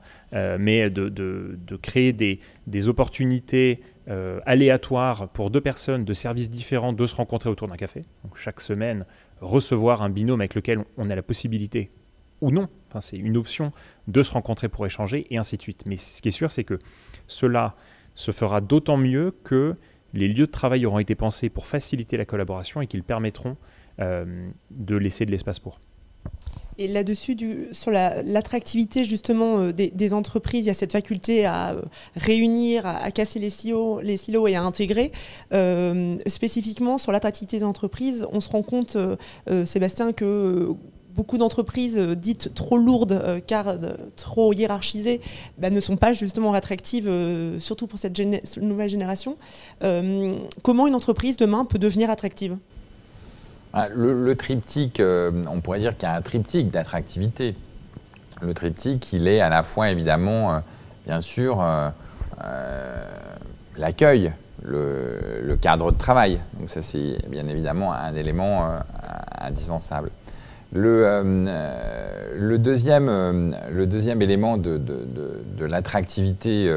mais 0.58 0.90
de, 0.90 1.76
créer 1.80 2.12
des, 2.12 2.88
opportunités 2.88 3.80
euh, 4.08 4.40
aléatoire 4.46 5.28
pour 5.28 5.50
deux 5.50 5.61
personnes 5.61 6.04
de 6.04 6.14
services 6.14 6.50
différents 6.50 6.92
de 6.92 7.06
se 7.06 7.14
rencontrer 7.14 7.48
autour 7.48 7.68
d'un 7.68 7.76
café. 7.76 8.02
Donc 8.24 8.37
chaque 8.37 8.61
semaine, 8.61 9.06
recevoir 9.40 10.02
un 10.02 10.11
binôme 10.11 10.40
avec 10.40 10.54
lequel 10.54 10.80
on 10.96 11.08
a 11.08 11.14
la 11.14 11.22
possibilité, 11.22 11.90
ou 12.40 12.50
non, 12.50 12.68
enfin, 12.88 13.00
c'est 13.00 13.16
une 13.16 13.37
option, 13.37 13.72
de 14.08 14.22
se 14.22 14.32
rencontrer 14.32 14.68
pour 14.68 14.85
échanger, 14.87 15.26
et 15.30 15.38
ainsi 15.38 15.56
de 15.56 15.62
suite. 15.62 15.85
Mais 15.87 15.96
ce 15.96 16.20
qui 16.20 16.28
est 16.28 16.32
sûr, 16.32 16.50
c'est 16.50 16.64
que 16.64 16.78
cela 17.28 17.76
se 18.14 18.32
fera 18.32 18.61
d'autant 18.61 18.96
mieux 18.96 19.35
que 19.44 19.76
les 20.14 20.28
lieux 20.28 20.46
de 20.46 20.50
travail 20.50 20.85
auront 20.85 20.98
été 20.98 21.14
pensés 21.14 21.48
pour 21.48 21.66
faciliter 21.66 22.16
la 22.16 22.24
collaboration 22.24 22.80
et 22.80 22.87
qu'ils 22.87 23.04
permettront 23.04 23.56
de 23.98 24.96
laisser 24.96 25.24
de 25.24 25.30
l'espace 25.30 25.61
pour. 25.61 25.78
Et 26.78 26.88
là-dessus, 26.88 27.36
sur 27.72 27.90
l'attractivité 27.90 29.04
justement 29.04 29.58
euh, 29.58 29.72
des, 29.72 30.14
entreprises, 30.14 30.64
il 30.64 30.68
y 30.68 30.70
a 30.70 30.74
cette 30.74 30.92
faculté 30.92 31.44
à 31.44 31.70
euh, 31.70 31.82
réunir, 32.16 32.86
à, 32.86 33.10
casser 33.10 33.38
les 33.38 33.50
silos, 33.50 34.00
les 34.00 34.16
silos 34.16 34.46
et 34.48 34.54
à 34.54 34.62
intégrer. 34.62 35.12
Euh, 35.52 36.16
spécifiquement 36.26 36.96
sur 36.96 37.12
l'attractivité 37.12 37.58
des 37.58 37.64
entreprises, 37.64 38.26
on 38.32 38.40
se 38.40 38.48
rend 38.48 38.62
compte, 38.62 38.96
Sébastien, 39.64 40.12
que 40.12 40.74
beaucoup 41.14 41.36
d'entreprises 41.36 41.98
dites 41.98 42.54
trop 42.54 42.78
lourdes 42.78 43.42
car 43.46 43.76
trop 44.16 44.52
hiérarchisées 44.52 45.20
bah, 45.58 45.68
ne 45.70 45.80
sont 45.80 45.96
pas 45.96 46.14
justement 46.14 46.54
attractives, 46.54 47.10
surtout 47.58 47.86
pour 47.86 47.98
cette 47.98 48.18
nouvelle 48.60 48.88
génération. 48.88 49.36
comment 50.62 50.86
une 50.86 50.94
entreprise 50.94 51.36
demain 51.36 51.64
peut 51.64 51.78
devenir 51.78 52.10
attractive? 52.10 52.56
Ah, 53.74 53.88
le, 53.94 54.35
triptyque, 54.37 55.00
euh, 55.00 55.30
on 55.48 55.62
pourrait 55.62 55.78
dire 55.78 55.96
qu'il 55.96 56.06
y 56.06 56.12
a 56.12 56.14
un 56.14 56.20
triptyque 56.20 56.70
d'attractivité. 56.70 57.54
Le 58.42 58.52
triptyque, 58.52 59.14
il 59.14 59.26
est 59.26 59.40
à 59.40 59.48
la 59.48 59.62
fois 59.62 59.88
évidemment, 59.90 60.52
euh, 60.52 60.58
bien 61.06 61.22
sûr, 61.22 61.62
euh, 61.62 61.88
l'accueil, 63.78 64.32
le, 64.62 65.56
cadre 65.61 65.90
de 65.90 65.96
travail. 65.96 66.38
Donc 66.58 66.68
ça, 66.68 66.82
c'est 66.82 67.16
bien 67.28 67.46
évidemment 67.46 67.94
un 67.94 68.14
élément 68.14 68.68
indispensable. 69.40 70.11
Le, 70.74 71.22
deuxième, 72.58 73.08
élément 74.20 74.58
de, 74.58 75.64
l'attractivité 75.64 76.70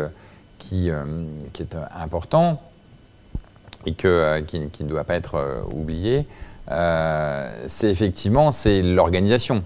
qui, 0.60 0.90
est 0.90 1.76
important 2.00 2.62
et 3.86 3.94
qui, 3.94 4.84
ne 4.84 4.88
doit 4.88 5.04
pas 5.04 5.16
être 5.16 5.66
oublié, 5.74 6.26
c'est 6.68 7.90
effectivement 7.90 8.52
c'est 8.52 8.82
l'organisation. 8.82 9.64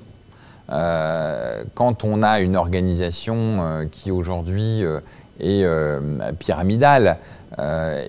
Euh, 0.72 1.64
quand 1.74 2.04
on 2.04 2.22
a 2.22 2.40
une 2.42 2.56
organisation 2.56 3.36
euh, 3.38 3.86
qui 3.92 4.12
aujourd'hui 4.12 4.84
est 5.40 5.66
pyramidale 6.38 7.18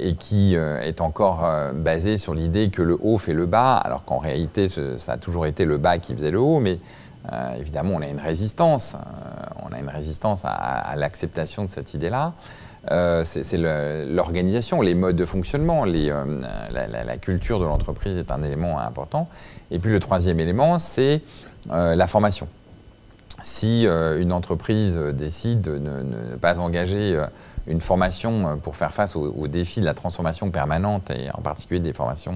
et 0.00 0.14
qui 0.14 0.54
est 0.54 1.00
encore 1.00 1.48
basée 1.74 2.18
sur 2.18 2.34
l'idée 2.34 2.70
que 2.70 2.82
le 2.82 2.96
haut 3.00 3.18
fait 3.18 3.32
le 3.32 3.46
bas, 3.46 3.76
alors 3.76 4.04
qu'en 4.04 4.18
réalité 4.18 4.66
ça 4.68 5.12
a 5.12 5.16
toujours 5.16 5.46
été 5.46 5.64
le 5.64 5.76
bas 5.76 5.98
qui 5.98 6.14
faisait 6.14 6.30
le 6.30 6.40
haut, 6.40 6.60
mais 6.60 6.78
évidemment 7.58 7.94
on 7.94 8.02
a 8.02 8.08
une 8.08 8.20
résistance, 8.20 8.96
on 9.64 9.72
a 9.72 9.78
une 9.78 9.88
résistance 9.88 10.42
à 10.44 10.94
l'acceptation 10.96 11.62
de 11.62 11.68
cette 11.68 11.94
idée-là. 11.94 12.32
Euh, 12.90 13.24
c'est 13.24 13.58
l'organisation, 14.08 14.80
les 14.80 14.94
modes 14.94 15.16
de 15.16 15.26
fonctionnement, 15.26 15.84
euh, 15.86 16.38
la, 16.72 17.16
culture 17.18 17.60
de 17.60 17.64
l'entreprise 17.64 18.16
est 18.16 18.30
un 18.30 18.42
élément 18.42 18.78
important. 18.78 19.28
Et 19.70 19.78
puis 19.78 19.92
le 19.92 20.00
troisième 20.00 20.40
élément, 20.40 20.78
c'est 20.78 21.20
euh, 21.70 21.94
la 21.94 22.06
formation. 22.06 22.48
Si 23.42 23.84
une 23.86 24.32
entreprise 24.32 24.96
décide 24.96 25.62
de 25.62 25.78
ne, 25.78 26.36
pas 26.36 26.58
engager 26.58 27.18
une 27.66 27.80
formation 27.80 28.58
pour 28.62 28.76
faire 28.76 28.92
face 28.92 29.16
aux, 29.16 29.48
défis 29.48 29.80
de 29.80 29.86
la 29.86 29.94
transformation 29.94 30.50
permanente, 30.50 31.10
et 31.10 31.30
en 31.32 31.40
particulier 31.40 31.80
des 31.80 31.94
formations 31.94 32.34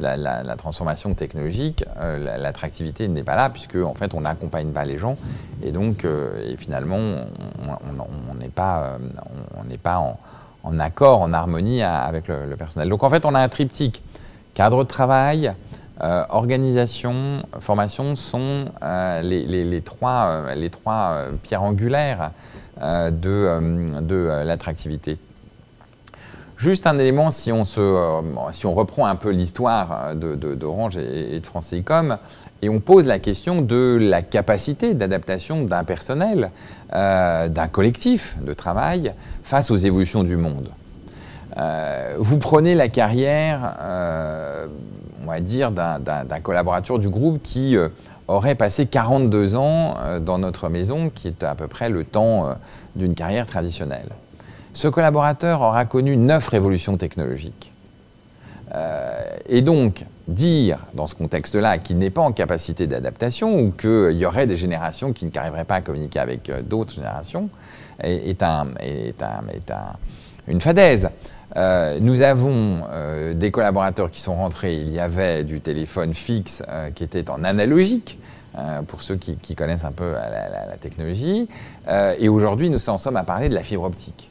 la, 0.00 0.56
transformation 0.56 1.14
technologique, 1.14 1.84
euh, 1.98 2.38
l'attractivité 2.38 3.08
n'est 3.08 3.22
pas 3.22 3.36
là 3.36 3.50
puisque 3.50 3.76
en 3.76 3.94
fait 3.94 4.14
on 4.14 4.22
n'accompagne 4.22 4.70
pas 4.70 4.84
les 4.84 4.98
gens 4.98 5.16
et 5.62 5.70
donc 5.70 6.04
euh, 6.04 6.54
finalement 6.56 6.98
on 6.98 8.34
n'est 8.34 8.48
pas, 8.48 8.98
on, 9.58 9.64
n'est 9.64 9.78
pas 9.78 9.98
euh, 9.98 10.68
en, 10.68 10.78
accord, 10.78 11.22
en 11.22 11.32
harmonie 11.32 11.82
avec 11.82 12.28
le, 12.28 12.56
personnel. 12.56 12.88
Donc 12.88 13.02
en 13.02 13.10
fait 13.10 13.24
on 13.24 13.34
a 13.34 13.40
un 13.40 13.48
triptyque 13.48 14.02
cadre 14.54 14.82
de 14.82 14.88
travail, 14.88 15.52
organisation, 16.00 17.42
formation 17.60 18.16
sont 18.16 18.66
les, 19.22 19.82
trois, 19.84 20.44
pierres 21.42 21.62
angulaires 21.62 22.30
de 22.80 24.42
l'attractivité. 24.44 25.18
Juste 26.58 26.88
un 26.88 26.98
élément, 26.98 27.30
si 27.30 27.52
on, 27.52 27.64
se, 27.64 27.78
euh, 27.78 28.20
si 28.50 28.66
on 28.66 28.74
reprend 28.74 29.06
un 29.06 29.14
peu 29.14 29.30
l'histoire 29.30 30.16
d'Orange 30.16 30.98
et, 30.98 31.38
de 31.38 31.46
France 31.46 31.68
Télécom, 31.68 32.18
et 32.62 32.68
on 32.68 32.80
pose 32.80 33.06
la 33.06 33.20
question 33.20 33.62
de 33.62 33.96
la 34.00 34.22
capacité 34.22 34.92
d'adaptation 34.92 35.62
d'un 35.62 35.84
personnel, 35.84 36.50
euh, 36.94 37.46
d'un 37.46 37.68
collectif 37.68 38.36
de 38.44 38.52
travail 38.54 39.12
face 39.44 39.70
aux 39.70 39.76
évolutions 39.76 40.24
du 40.24 40.36
monde. 40.36 40.68
Euh, 41.58 42.16
vous 42.18 42.38
prenez 42.38 42.74
la 42.74 42.88
carrière, 42.88 43.76
on 45.22 45.30
va 45.30 45.38
dire, 45.38 45.70
d'un 45.70 46.40
collaborateur 46.42 46.98
du 46.98 47.08
groupe 47.08 47.40
qui 47.40 47.76
aurait 48.26 48.56
passé 48.56 48.86
42 48.86 49.54
ans 49.54 49.94
dans 50.20 50.38
notre 50.38 50.68
maison, 50.68 51.08
qui 51.14 51.28
est 51.28 51.44
à 51.44 51.54
peu 51.54 51.68
près 51.68 51.88
le 51.88 52.04
temps 52.04 52.48
d'une 52.96 53.14
carrière 53.14 53.46
traditionnelle. 53.46 54.08
Ce 54.78 54.86
collaborateur 54.86 55.60
aura 55.60 55.84
connu 55.86 56.16
neuf 56.16 56.46
révolutions 56.46 56.96
technologiques. 56.96 57.72
Euh, 58.76 59.24
et 59.48 59.60
donc, 59.60 60.04
dire 60.28 60.78
dans 60.94 61.08
ce 61.08 61.16
contexte-là 61.16 61.78
qu'il 61.78 61.98
n'est 61.98 62.10
pas 62.10 62.20
en 62.20 62.30
capacité 62.30 62.86
d'adaptation 62.86 63.58
ou 63.58 63.72
qu'il 63.72 64.12
y 64.12 64.24
aurait 64.24 64.46
des 64.46 64.56
générations 64.56 65.12
qui 65.12 65.26
n'arriveraient 65.34 65.64
pas 65.64 65.74
à 65.74 65.80
communiquer 65.80 66.20
avec 66.20 66.48
euh, 66.48 66.62
d'autres 66.62 66.94
générations 66.94 67.48
est, 68.04 68.40
une 70.46 70.60
fadaise. 70.60 71.10
Euh, 71.56 71.98
nous 72.00 72.20
avons 72.20 72.84
des 73.34 73.50
collaborateurs 73.50 74.12
qui 74.12 74.20
sont 74.20 74.36
rentrés, 74.36 74.76
il 74.76 74.90
y 74.90 75.00
avait 75.00 75.42
du 75.42 75.58
téléphone 75.58 76.14
fixe 76.14 76.62
qui 76.94 77.02
était 77.02 77.28
en 77.30 77.42
analogique, 77.42 78.16
pour 78.86 79.02
ceux 79.02 79.16
qui, 79.16 79.56
connaissent 79.56 79.84
un 79.84 79.90
peu 79.90 80.12
la, 80.12 80.76
technologie, 80.80 81.48
et 82.20 82.28
aujourd'hui 82.28 82.70
nous 82.70 82.88
en 82.88 82.98
sommes 82.98 83.16
à 83.16 83.24
parler 83.24 83.48
de 83.48 83.56
la 83.56 83.64
fibre 83.64 83.82
optique. 83.82 84.30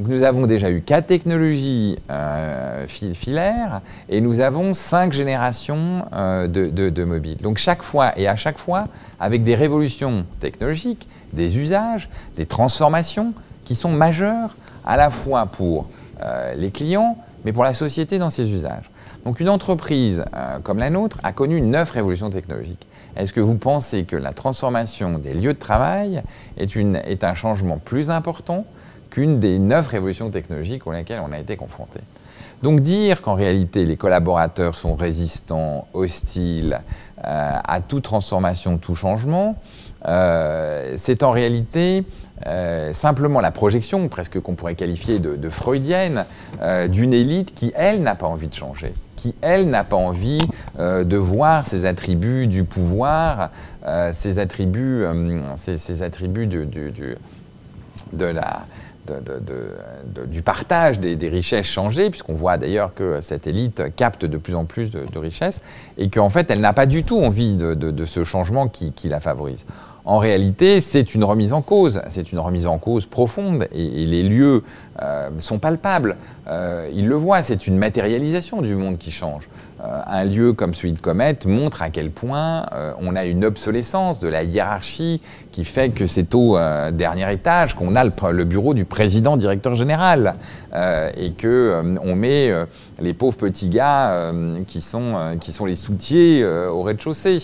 Nous 0.00 0.22
avons 0.22 0.46
déjà 0.46 0.70
eu 0.70 0.80
quatre 0.80 1.08
technologies 1.08 1.98
euh, 2.08 2.86
filaires 2.86 3.80
et 4.08 4.20
nous 4.20 4.38
avons 4.38 4.72
cinq 4.72 5.12
générations 5.12 6.06
euh, 6.12 6.46
de, 6.46 7.04
mobiles. 7.04 7.38
Donc 7.38 7.58
chaque 7.58 7.82
fois 7.82 8.16
et 8.16 8.28
à 8.28 8.36
chaque 8.36 8.58
fois 8.58 8.86
avec 9.18 9.42
des 9.42 9.56
révolutions 9.56 10.24
technologiques, 10.38 11.08
des 11.32 11.56
usages, 11.58 12.08
des 12.36 12.46
transformations 12.46 13.34
qui 13.64 13.74
sont 13.74 13.90
majeures 13.90 14.54
à 14.86 14.96
la 14.96 15.10
fois 15.10 15.46
pour 15.46 15.88
euh, 16.22 16.54
les 16.54 16.70
clients 16.70 17.18
mais 17.44 17.52
pour 17.52 17.64
la 17.64 17.74
société 17.74 18.20
dans 18.20 18.30
ses 18.30 18.50
usages. 18.50 18.90
Donc 19.24 19.40
une 19.40 19.48
entreprise 19.48 20.24
comme 20.62 20.78
la 20.78 20.90
nôtre 20.90 21.18
a 21.24 21.32
connu 21.32 21.60
neuf 21.60 21.90
révolutions 21.90 22.30
technologiques. 22.30 22.86
Est-ce 23.16 23.32
que 23.32 23.40
vous 23.40 23.56
pensez 23.56 24.04
que 24.04 24.14
la 24.14 24.32
transformation 24.32 25.18
des 25.18 25.34
lieux 25.34 25.54
de 25.54 25.58
travail 25.58 26.22
est 26.56 27.24
un 27.24 27.34
changement 27.34 27.78
plus 27.78 28.10
important 28.10 28.64
qu'une 29.18 29.40
des 29.40 29.58
neuf 29.58 29.88
révolutions 29.88 30.30
technologiques 30.30 30.86
auxquelles 30.86 31.20
on 31.28 31.32
a 31.32 31.40
été 31.40 31.56
confronté. 31.56 31.98
Donc 32.62 32.82
dire 32.82 33.20
qu'en 33.20 33.34
réalité 33.34 33.84
les 33.84 33.96
collaborateurs 33.96 34.76
sont 34.76 34.94
résistants, 34.94 35.88
hostiles 35.92 36.80
euh, 37.24 37.58
à 37.64 37.80
toute 37.80 38.04
transformation, 38.04 38.78
tout 38.78 38.94
changement, 38.94 39.56
euh, 40.06 40.94
c'est 40.96 41.24
en 41.24 41.32
réalité 41.32 42.04
euh, 42.46 42.92
simplement 42.92 43.40
la 43.40 43.50
projection, 43.50 44.06
presque 44.06 44.38
qu'on 44.38 44.54
pourrait 44.54 44.76
qualifier 44.76 45.18
de, 45.18 45.50
freudienne, 45.50 46.24
d'une 46.88 47.12
élite 47.12 47.56
qui, 47.56 47.72
elle, 47.74 48.04
n'a 48.04 48.14
pas 48.14 48.28
envie 48.28 48.46
de 48.46 48.54
changer, 48.54 48.94
qui, 49.16 49.34
elle, 49.40 49.68
n'a 49.68 49.82
pas 49.82 49.96
envie 49.96 50.46
de 50.78 51.16
voir 51.16 51.66
ses 51.66 51.86
attributs 51.86 52.46
du 52.46 52.62
pouvoir, 52.62 53.50
ses 54.12 54.38
attributs, 54.38 55.02
ses, 55.56 56.02
attributs 56.02 56.46
de, 56.46 56.64
du 60.26 60.42
partage 60.42 60.98
des, 60.98 61.28
richesses 61.28 61.66
changer, 61.66 62.10
puisqu'on 62.10 62.34
voit 62.34 62.56
d'ailleurs 62.56 62.94
que 62.94 63.20
cette 63.20 63.46
élite 63.46 63.94
capte 63.96 64.24
de 64.24 64.38
plus 64.38 64.54
en 64.54 64.64
plus 64.64 64.90
de, 64.90 65.18
richesses, 65.18 65.60
et 65.96 66.08
qu'en 66.08 66.30
fait, 66.30 66.50
elle 66.50 66.60
n'a 66.60 66.72
pas 66.72 66.86
du 66.86 67.04
tout 67.04 67.18
envie 67.18 67.56
de, 67.56 68.04
ce 68.04 68.24
changement 68.24 68.68
qui, 68.68 69.08
la 69.08 69.20
favorise. 69.20 69.66
En 70.04 70.18
réalité, 70.18 70.80
c'est 70.80 71.14
une 71.14 71.24
remise 71.24 71.52
en 71.52 71.60
cause, 71.60 72.00
c'est 72.08 72.32
une 72.32 72.38
remise 72.38 72.66
en 72.66 72.78
cause 72.78 73.04
profonde, 73.04 73.68
et, 73.72 74.06
les 74.06 74.22
lieux 74.22 74.62
euh, 75.02 75.28
sont 75.38 75.58
palpables. 75.58 76.16
Euh, 76.48 76.88
ils 76.94 77.06
le 77.06 77.14
voient, 77.14 77.42
c'est 77.42 77.66
une 77.66 77.76
matérialisation 77.76 78.62
du 78.62 78.74
monde 78.74 78.96
qui 78.96 79.12
change. 79.12 79.48
Euh, 79.84 80.00
un 80.06 80.24
lieu 80.24 80.52
comme 80.54 80.74
celui 80.74 80.92
de 80.92 80.98
Comet 80.98 81.38
montre 81.46 81.82
à 81.82 81.90
quel 81.90 82.10
point 82.10 82.66
euh, 82.72 82.92
on 83.00 83.14
a 83.14 83.24
une 83.24 83.44
obsolescence 83.44 84.18
de 84.18 84.26
la 84.26 84.42
hiérarchie 84.42 85.20
qui 85.52 85.64
fait 85.64 85.90
que 85.90 86.08
c'est 86.08 86.34
au 86.34 86.56
euh, 86.56 86.90
dernier 86.90 87.32
étage 87.32 87.74
qu'on 87.74 87.94
a 87.94 88.02
le, 88.02 88.44
bureau 88.44 88.74
du 88.74 88.84
président 88.84 89.36
directeur 89.36 89.76
général 89.76 90.34
et 91.16 91.30
que 91.32 91.82
on 92.02 92.14
met 92.14 92.52
les 93.00 93.14
pauvres 93.14 93.36
petits 93.36 93.68
gars 93.68 94.32
qui 94.66 94.80
sont 94.80 95.36
qui 95.40 95.52
sont 95.52 95.66
les 95.66 95.74
soutiers 95.74 96.44
au 96.44 96.82
rez-de-chaussée. 96.82 97.38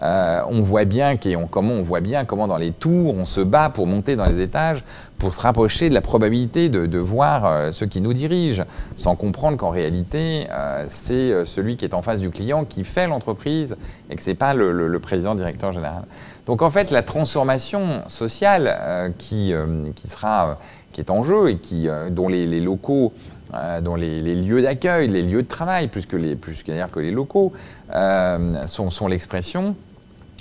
on 0.00 0.60
voit 0.60 0.84
bien 0.84 1.16
comment 1.50 1.74
on 1.74 1.82
voit 1.82 2.00
bien 2.00 2.24
comment 2.24 2.48
dans 2.48 2.56
les 2.56 2.72
tours, 2.72 3.16
on 3.16 3.26
se 3.26 3.40
bat 3.40 3.70
pour 3.70 3.86
monter 3.86 4.16
dans 4.16 4.26
les 4.26 4.40
étages, 4.40 4.82
pour 5.18 5.34
se 5.34 5.40
rapprocher 5.40 5.88
de 5.88 5.94
la 5.94 6.00
probabilité 6.00 6.68
de, 6.68 6.98
voir 6.98 7.44
euh, 7.44 7.72
ceux 7.72 7.86
qui 7.86 8.00
nous 8.00 8.12
dirigent, 8.12 8.64
sans 8.96 9.16
comprendre 9.16 9.56
qu'en 9.56 9.70
réalité, 9.70 10.46
euh, 10.50 10.84
c'est 10.88 11.44
celui 11.44 11.76
qui 11.76 11.84
est 11.84 11.94
en 11.94 12.02
face 12.02 12.20
du 12.20 12.30
client 12.30 12.64
qui 12.64 12.84
fait 12.84 13.06
l'entreprise 13.06 13.76
et 14.10 14.16
que 14.16 14.22
ce 14.22 14.30
n'est 14.30 14.36
pas 14.36 14.54
le, 14.54 14.98
président 14.98 15.34
directeur 15.34 15.72
général. 15.72 16.02
Donc 16.46 16.62
en 16.62 16.70
fait, 16.70 16.90
la 16.90 17.02
transformation 17.02 18.02
sociale 18.08 19.12
qui, 19.18 19.52
qui, 19.94 20.08
sera, 20.08 20.58
qui 20.92 21.00
est 21.00 21.10
en 21.10 21.22
jeu 21.22 21.50
et 21.50 21.58
qui, 21.58 21.88
dont 22.10 22.28
les 22.28 22.60
locaux 22.60 23.12
euh, 23.54 23.80
dont 23.80 23.94
les, 23.94 24.20
lieux 24.20 24.60
d'accueil, 24.60 25.08
les 25.08 25.22
lieux 25.22 25.42
de 25.42 25.48
travail, 25.48 25.88
plus 25.88 26.04
que 26.04 26.16
les, 26.18 26.36
que 26.36 27.00
les 27.00 27.10
locaux, 27.10 27.54
euh, 27.94 28.66
sont, 28.66 29.08
l'expression, 29.08 29.74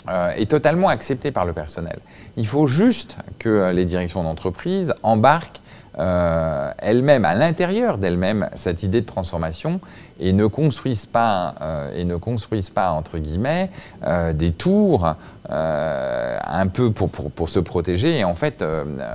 euh, 0.09 0.31
est 0.31 0.51
totalement 0.51 0.89
acceptée 0.89 1.31
par 1.31 1.45
le 1.45 1.53
personnel. 1.53 1.99
Il 2.35 2.45
faut 2.47 2.67
juste 2.67 3.15
que 3.39 3.71
les 3.71 3.85
directions 3.85 4.23
d'entreprise 4.23 4.93
embarquent 5.03 5.61
euh, 5.99 6.71
elles-mêmes, 6.77 7.25
à 7.25 7.33
l'intérieur 7.33 7.97
d'elles-mêmes, 7.97 8.49
cette 8.55 8.83
idée 8.83 9.01
de 9.01 9.05
transformation 9.05 9.79
et 10.19 10.33
ne 10.33 10.45
construisent 10.45 11.05
pas, 11.05 11.55
euh, 11.61 11.91
et 11.95 12.03
ne 12.03 12.15
construisent 12.17 12.69
pas 12.69 12.91
entre 12.91 13.17
guillemets, 13.17 13.69
euh, 14.05 14.33
des 14.33 14.51
tours 14.51 15.15
un 15.49 16.67
peu 16.67 16.91
pour, 16.91 17.09
pour, 17.09 17.49
se 17.49 17.59
protéger 17.59 18.17
et 18.17 18.25
en 18.25 18.35
fait 18.35 18.63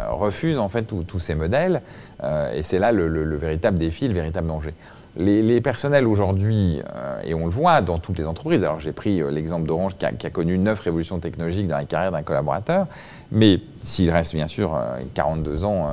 refusent 0.09 0.59
en 0.59 0.71
fait 0.71 0.91
tous 1.07 1.19
ces 1.19 1.35
modèles. 1.35 1.83
et 2.55 2.63
c'est 2.63 2.79
là 2.79 2.91
le, 2.91 3.37
véritable 3.37 3.77
défi, 3.77 4.09
le 4.09 4.15
véritable 4.15 4.47
danger. 4.47 4.73
Les, 5.19 5.61
personnels 5.61 6.07
aujourd'hui, 6.07 6.81
et 7.23 7.35
on 7.35 7.45
le 7.45 7.51
voit 7.51 7.83
dans 7.83 7.99
toutes 7.99 8.17
les 8.17 8.25
entreprises, 8.25 8.65
alors 8.65 8.81
j'ai 8.81 8.93
pris 8.93 9.23
l'exemple 9.31 9.67
d'Orange 9.67 9.95
qui, 9.99 10.07
qui, 10.17 10.27
a 10.27 10.31
connu 10.31 10.57
neuf 10.57 10.81
révolutions 10.81 11.19
technologiques 11.19 11.69
dans 11.69 11.77
la 11.77 11.85
carrière 11.85 12.13
d'un 12.13 12.23
collaborateur, 12.23 12.87
mais 13.33 13.61
s'il 13.83 14.11
reste 14.11 14.35
bien 14.35 14.47
sûr 14.47 14.79
42 15.15 15.65
euh, 15.65 15.67
ans, 15.67 15.89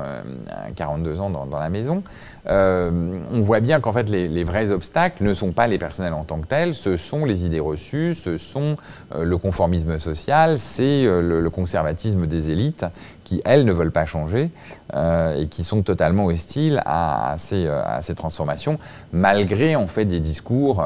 42 0.76 1.10
euh, 1.10 1.20
ans 1.20 1.30
dans, 1.30 1.58
la 1.58 1.70
maison, 1.70 2.02
euh, 2.50 2.90
on 3.32 3.40
voit 3.40 3.60
bien 3.60 3.80
qu'en 3.80 3.92
fait 3.92 4.08
les, 4.08 4.44
vrais 4.44 4.72
obstacles 4.72 5.22
ne 5.22 5.34
sont 5.34 5.52
pas 5.52 5.66
les 5.66 5.78
personnels 5.78 6.14
en 6.14 6.24
tant 6.24 6.40
que 6.40 6.46
tels, 6.46 6.74
ce 6.74 6.96
sont 6.96 7.24
les 7.24 7.46
idées 7.46 7.60
reçues, 7.60 8.14
ce 8.14 8.36
sont 8.36 8.76
le 9.16 9.38
conformisme 9.38 9.98
social, 9.98 10.58
c'est 10.58 11.04
le, 11.04 11.48
conservatisme 11.50 12.26
des 12.26 12.50
élites 12.50 12.84
qui, 13.24 13.40
elles, 13.44 13.64
ne 13.64 13.72
veulent 13.72 13.92
pas 13.92 14.06
changer 14.06 14.50
et 14.94 15.46
qui 15.46 15.62
sont 15.62 15.82
totalement 15.82 16.26
hostiles 16.26 16.82
à, 16.86 17.34
ces, 17.38 17.68
à, 17.68 18.00
ces, 18.02 18.14
transformations, 18.14 18.78
malgré 19.12 19.76
en 19.76 19.86
fait 19.86 20.04
des 20.04 20.20
discours 20.20 20.84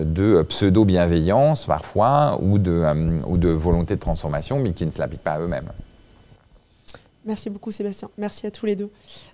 de 0.00 0.42
pseudo-bienveillance 0.42 1.66
parfois 1.66 2.38
ou 2.40 2.58
de, 2.58 2.84
ou 3.26 3.38
de 3.38 3.48
volonté 3.48 3.94
de 3.94 4.00
transformation, 4.00 4.58
mais 4.58 4.72
qui 4.72 4.86
ne 4.86 4.90
se 4.90 4.98
l'appliquent 4.98 5.24
pas 5.24 5.34
à 5.34 5.40
eux-mêmes. 5.40 5.68
Merci 7.28 7.50
beaucoup 7.50 7.72
Sébastien, 7.72 8.08
merci 8.16 8.46
à 8.46 8.50
tous 8.50 8.64
les 8.64 8.74
deux. 8.74 8.88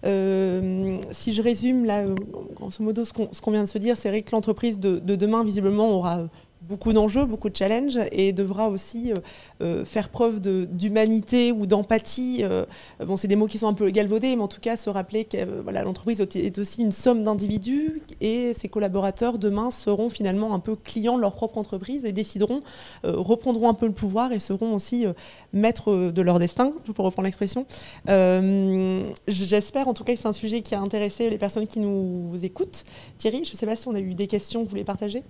Euh, 0.04 0.98
si 1.12 1.32
je 1.32 1.40
résume 1.40 1.84
là, 1.84 2.00
euh, 2.00 2.16
grosso 2.56 2.82
modo, 2.82 3.04
ce 3.04 3.12
qu'on 3.12 3.50
vient 3.52 3.62
de 3.62 3.68
se 3.68 3.78
dire, 3.78 3.96
c'est 3.96 4.08
vrai 4.08 4.22
que 4.22 4.32
l'entreprise 4.32 4.80
de, 4.80 4.98
de, 4.98 5.14
demain, 5.14 5.44
visiblement, 5.44 5.90
aura 5.92 6.28
beaucoup 6.66 6.92
d'enjeux, 6.92 7.24
beaucoup 7.24 7.50
de 7.50 7.56
challenges 7.56 7.98
et 8.10 8.32
devra 8.32 8.68
aussi 8.68 9.12
euh, 9.12 9.20
euh, 9.60 9.84
faire 9.84 10.08
preuve 10.08 10.40
d'humanité 10.40 11.52
ou 11.52 11.66
d'empathie. 11.66 12.40
Euh, 12.42 12.64
bon, 13.04 13.16
c'est 13.16 13.28
des 13.28 13.36
mots 13.36 13.46
qui 13.46 13.58
sont 13.58 13.68
un 13.68 13.74
peu 13.74 13.90
galvaudés, 13.90 14.34
mais 14.36 14.42
en 14.42 14.48
tout 14.48 14.60
cas 14.60 14.76
se 14.76 14.88
rappeler 14.88 15.24
que 15.24 15.60
voilà, 15.60 15.82
l'entreprise 15.82 16.20
est 16.20 16.58
aussi 16.58 16.82
une 16.82 16.92
somme 16.92 17.22
d'individus 17.22 18.02
et 18.20 18.54
ses 18.54 18.68
collaborateurs 18.68 19.38
demain 19.38 19.70
seront 19.70 20.08
finalement 20.08 20.54
un 20.54 20.60
peu 20.60 20.76
clients 20.76 21.16
de 21.16 21.20
leur 21.20 21.34
propre 21.34 21.58
entreprise 21.58 22.04
et 22.04 22.12
décideront, 22.12 22.62
reprendront 23.02 23.68
un 23.68 23.74
peu 23.74 23.86
le 23.86 23.92
pouvoir 23.92 24.32
et 24.32 24.38
seront 24.38 24.74
aussi 24.74 25.06
maîtres 25.52 26.10
de 26.12 26.22
leur 26.22 26.38
destin, 26.38 26.72
pour 26.94 27.04
reprendre 27.04 27.26
l'expression. 27.26 27.66
J'espère 29.26 29.88
en 29.88 29.94
tout 29.94 30.04
cas 30.04 30.14
que 30.14 30.18
c'est 30.18 30.28
un 30.28 30.32
sujet 30.32 30.62
qui 30.62 30.74
a 30.74 30.80
intéressé 30.80 31.30
les 31.30 31.38
personnes 31.38 31.66
qui 31.66 31.80
nous 31.80 32.32
écoutent. 32.42 32.84
Thierry, 33.18 33.44
je 33.44 33.52
ne 33.52 33.56
sais 33.56 33.66
pas 33.66 33.76
si 33.76 33.88
on 33.88 33.94
a 33.94 34.00
eu 34.00 34.14
des 34.14 34.26
questions 34.26 34.60
que 34.60 34.64
vous 34.64 34.70
voulez 34.70 34.84
partager. 34.84 35.22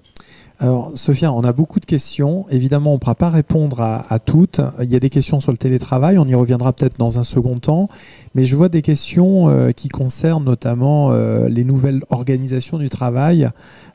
Alors, 0.61 0.93
Sophia, 0.95 1.33
on 1.33 1.43
a 1.43 1.53
beaucoup 1.53 1.81
de 1.81 1.85
questions. 1.85 2.47
Évidemment, 2.49 2.93
on 2.93 2.95
ne 2.95 2.99
pourra 3.01 3.17
pas 3.17 3.29
répondre 3.29 3.81
à, 3.81 4.19
toutes. 4.21 4.61
Il 4.81 4.89
y 4.89 4.95
a 4.95 5.01
des 5.01 5.11
questions 5.11 5.41
sur 5.41 5.51
le 5.51 5.59
télétravail, 5.59 6.17
on 6.17 6.27
y 6.27 6.35
reviendra 6.35 6.73
peut-être 6.73 6.97
dans 6.97 7.19
un 7.19 7.25
second 7.25 7.59
temps. 7.59 7.89
Mais 8.37 8.45
je 8.45 8.55
vois 8.55 8.69
des 8.69 8.81
questions 8.81 9.49
euh, 9.49 9.73
qui 9.73 9.89
concernent 9.89 10.45
notamment 10.45 11.11
euh, 11.11 11.49
les 11.49 11.65
nouvelles 11.65 12.03
organisations 12.09 12.79
du 12.79 12.89
travail. 12.89 13.51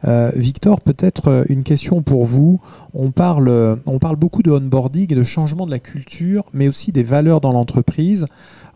Euh, 0.05 0.31
Victor, 0.35 0.81
peut-être 0.81 1.45
une 1.47 1.63
question 1.63 2.01
pour 2.01 2.25
vous. 2.25 2.59
On 2.93 3.11
parle, 3.11 3.77
on 3.85 3.99
parle 3.99 4.17
beaucoup 4.17 4.43
de 4.43 4.51
onboarding 4.51 5.13
et 5.13 5.15
de 5.15 5.23
changement 5.23 5.65
de 5.65 5.71
la 5.71 5.79
culture, 5.79 6.43
mais 6.53 6.67
aussi 6.67 6.91
des 6.91 7.03
valeurs 7.03 7.39
dans 7.39 7.53
l'entreprise 7.53 8.25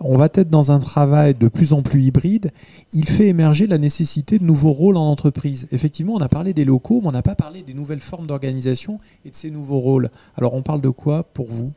on 0.04 0.18
va 0.18 0.26
être 0.34 0.50
dans 0.50 0.72
un 0.72 0.80
travail 0.80 1.34
de 1.34 1.48
plus 1.48 1.74
en 1.74 1.82
plus 1.82 2.02
hybride, 2.04 2.52
il 2.92 3.08
fait 3.08 3.28
émerger 3.28 3.68
la 3.68 3.78
nécessité 3.78 4.40
de 4.40 4.44
nouveaux 4.44 4.72
rôles 4.72 4.98
en 4.98 5.10
entreprise. 5.10 5.68
Effectivement, 5.72 6.14
on 6.14 6.20
a 6.22 6.30
parlé 6.30 6.54
des 6.54 6.66
locaux, 6.66 7.02
mais 7.02 7.08
on 7.08 7.12
n'a 7.12 7.22
pas 7.22 7.36
parlé 7.36 7.64
des 7.64 7.74
nouvelles 7.74 8.00
formes 8.00 8.28
d'organisation 8.28 9.00
et 9.26 9.30
de 9.30 9.36
ces 9.36 9.50
nouveaux 9.50 9.80
rôles. 9.80 10.10
Alors 10.38 10.54
on 10.54 10.62
parle 10.62 10.82
de 10.82 10.90
quoi 10.90 11.24
pour 11.24 11.50
vous? 11.50 11.72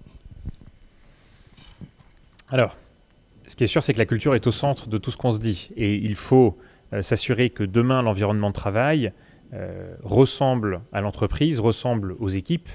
Alors, 2.49 2.77
ce 3.47 3.57
qui 3.57 3.65
est 3.65 3.69
sûr, 3.69 3.83
c'est 3.83 3.93
que 3.93 3.99
la 3.99 4.07
culture 4.07 4.35
est 4.35 4.47
au 4.47 4.53
centre 4.53 4.89
de 4.89 4.99
tout 4.99 5.11
ce 5.11 5.17
qu'on 5.17 5.31
se 5.31 5.39
dit. 5.39 5.71
Et 5.77 5.95
il 5.95 6.17
faut 6.17 6.57
euh, 6.93 7.03
s'assurer 7.03 7.51
que 7.51 7.63
demain, 7.63 8.03
l'environnement 8.03 8.51
de 8.51 8.55
travail 8.55 9.13
euh, 9.53 9.95
ressemble 10.03 10.81
à 10.93 11.01
l'entreprise, 11.01 11.61
ressemble 11.61 12.17
aux 12.19 12.29
équipes, 12.29 12.69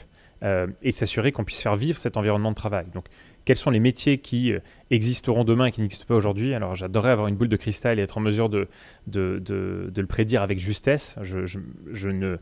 euh, 0.44 0.68
et 0.82 0.92
s'assurer 0.92 1.32
qu'on 1.32 1.44
puisse 1.44 1.62
faire 1.62 1.76
vivre 1.76 2.00
cet 2.00 2.18
environnement 2.18 2.52
de 2.52 2.56
travail. 2.56 2.86
Donc, 2.94 3.06
quels 3.52 3.58
sont 3.58 3.70
les 3.70 3.82
métiers 3.82 4.20
qui 4.20 4.54
euh, 4.54 4.60
existeront 4.92 5.44
demain 5.44 5.66
et 5.66 5.72
qui 5.74 5.82
n'existent 5.82 6.06
pas 6.08 6.16
aujourd'hui. 6.16 6.54
Alors 6.54 6.74
j'adorerais 6.74 7.12
avoir 7.12 7.28
une 7.28 7.36
boule 7.36 7.50
de 7.50 7.58
cristal 7.58 8.00
et 8.00 8.02
être 8.02 8.18
en 8.18 8.22
mesure 8.22 8.48
de, 8.48 8.70
de, 9.08 9.92
le 9.94 10.06
prédire 10.06 10.42
avec 10.42 10.58
justesse. 10.58 11.18
Je, 11.22 12.08
ne, 12.08 12.38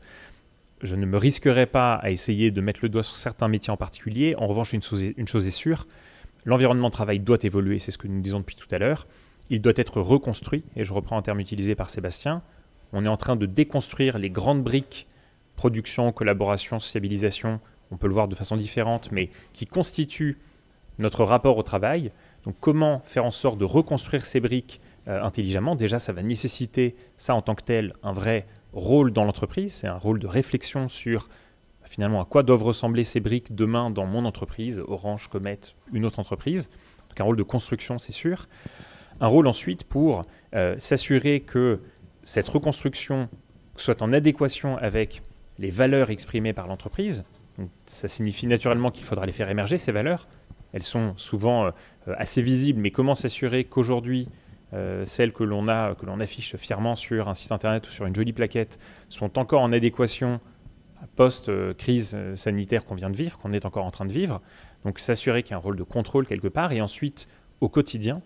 je 0.80 0.94
ne 0.94 1.06
me 1.06 1.16
risquerai 1.16 1.66
pas 1.66 1.94
à 1.94 2.10
essayer 2.10 2.52
de 2.52 2.60
mettre 2.60 2.78
le 2.82 2.88
doigt 2.88 3.02
sur 3.02 3.16
certains 3.16 3.48
métiers 3.48 3.72
en 3.72 3.76
particulier. 3.76 4.36
En 4.38 4.46
revanche, 4.46 4.72
une 4.72 4.84
chose 4.84 5.02
est, 5.02 5.14
une 5.16 5.26
chose 5.26 5.48
est 5.48 5.50
sûre, 5.50 5.88
l'environnement 6.44 6.90
de 6.90 6.92
travail 6.92 7.18
doit 7.18 7.38
évoluer, 7.42 7.80
c'est 7.80 7.90
ce 7.90 7.98
que 7.98 8.06
nous 8.06 8.20
disons 8.20 8.38
depuis 8.38 8.54
tout 8.54 8.72
à 8.72 8.78
l'heure. 8.78 9.08
Il 9.48 9.60
doit 9.60 9.72
être 9.74 10.00
reconstruit, 10.00 10.62
et 10.76 10.84
je 10.84 10.92
reprends 10.92 11.18
un 11.18 11.22
terme 11.22 11.40
utilisé 11.40 11.74
par 11.74 11.90
Sébastien. 11.90 12.40
On 12.92 13.04
est 13.04 13.08
en 13.08 13.16
train 13.16 13.34
de 13.34 13.46
déconstruire 13.46 14.16
les 14.16 14.30
grandes 14.30 14.62
briques 14.62 15.08
production, 15.56 16.12
collaboration, 16.12 16.78
sociabilisation, 16.78 17.58
on 17.90 17.96
peut 17.96 18.06
le 18.06 18.14
voir 18.14 18.28
de 18.28 18.36
façon 18.36 18.56
différente, 18.56 19.10
mais 19.10 19.28
qui 19.52 19.66
constituent 19.66 20.38
notre 21.00 21.24
rapport 21.24 21.58
au 21.58 21.62
travail. 21.62 22.12
Donc 22.44 22.54
comment 22.60 23.02
faire 23.04 23.24
en 23.24 23.30
sorte 23.30 23.58
de 23.58 23.64
reconstruire 23.64 24.24
ces 24.24 24.40
briques 24.40 24.80
euh, 25.08 25.22
intelligemment? 25.22 25.74
Déjà, 25.74 25.98
ça 25.98 26.12
va 26.12 26.22
nécessiter, 26.22 26.94
ça 27.16 27.34
en 27.34 27.42
tant 27.42 27.54
que 27.54 27.62
tel, 27.62 27.94
un 28.02 28.12
vrai 28.12 28.46
rôle 28.72 29.12
dans 29.12 29.24
l'entreprise. 29.24 29.72
C'est 29.74 29.86
un 29.86 29.98
rôle 29.98 30.18
de 30.18 30.26
réflexion 30.26 30.88
sur 30.88 31.28
finalement 31.84 32.20
à 32.20 32.24
quoi 32.24 32.44
doivent 32.44 32.62
ressembler 32.62 33.02
ces 33.02 33.18
briques 33.18 33.54
demain 33.54 33.90
dans 33.90 34.06
mon 34.06 34.24
entreprise, 34.24 34.80
Orange, 34.86 35.28
Comet, 35.28 35.58
une 35.92 36.04
autre 36.04 36.20
entreprise. 36.20 36.70
Donc 37.08 37.20
un 37.20 37.24
rôle 37.24 37.36
de 37.36 37.42
construction, 37.42 37.98
c'est 37.98 38.12
sûr. 38.12 38.46
Un 39.20 39.26
rôle 39.26 39.48
ensuite 39.48 39.84
pour 39.84 40.22
euh, 40.54 40.76
s'assurer 40.78 41.40
que 41.40 41.80
cette 42.22 42.48
reconstruction 42.48 43.28
soit 43.76 44.02
en 44.02 44.12
adéquation 44.12 44.76
avec 44.76 45.22
les 45.58 45.70
valeurs 45.70 46.10
exprimées 46.10 46.52
par 46.52 46.68
l'entreprise. 46.68 47.24
Ça 47.86 48.08
signifie 48.08 48.46
naturellement 48.46 48.90
qu'il 48.90 49.04
faudra 49.04 49.26
les 49.26 49.32
faire 49.32 49.50
émerger, 49.50 49.76
ces 49.76 49.92
valeurs, 49.92 50.28
elles 50.72 50.82
sont 50.82 51.14
souvent 51.16 51.66
euh, 51.66 52.14
assez 52.16 52.42
visibles, 52.42 52.80
mais 52.80 52.90
comment 52.90 53.14
s'assurer 53.14 53.64
qu'aujourd'hui, 53.64 54.28
euh, 54.72 55.04
celles 55.04 55.32
que 55.32 55.44
l'on 55.44 55.68
a, 55.68 55.94
que 55.94 56.06
l'on 56.06 56.20
affiche 56.20 56.56
fièrement 56.56 56.96
sur 56.96 57.28
un 57.28 57.34
site 57.34 57.52
internet 57.52 57.86
ou 57.86 57.90
sur 57.90 58.06
une 58.06 58.14
jolie 58.14 58.32
plaquette, 58.32 58.78
sont 59.08 59.38
encore 59.38 59.62
en 59.62 59.72
adéquation 59.72 60.40
post-crise 61.16 62.12
euh, 62.14 62.36
sanitaire 62.36 62.84
qu'on 62.84 62.94
vient 62.94 63.10
de 63.10 63.16
vivre, 63.16 63.38
qu'on 63.38 63.52
est 63.52 63.64
encore 63.64 63.84
en 63.84 63.90
train 63.90 64.06
de 64.06 64.12
vivre? 64.12 64.40
Donc 64.84 64.98
s'assurer 64.98 65.42
qu'il 65.42 65.52
y 65.52 65.54
a 65.54 65.56
un 65.56 65.60
rôle 65.60 65.76
de 65.76 65.82
contrôle 65.82 66.26
quelque 66.26 66.48
part, 66.48 66.72
et 66.72 66.80
ensuite 66.80 67.28
au 67.60 67.68
quotidien, 67.68 68.22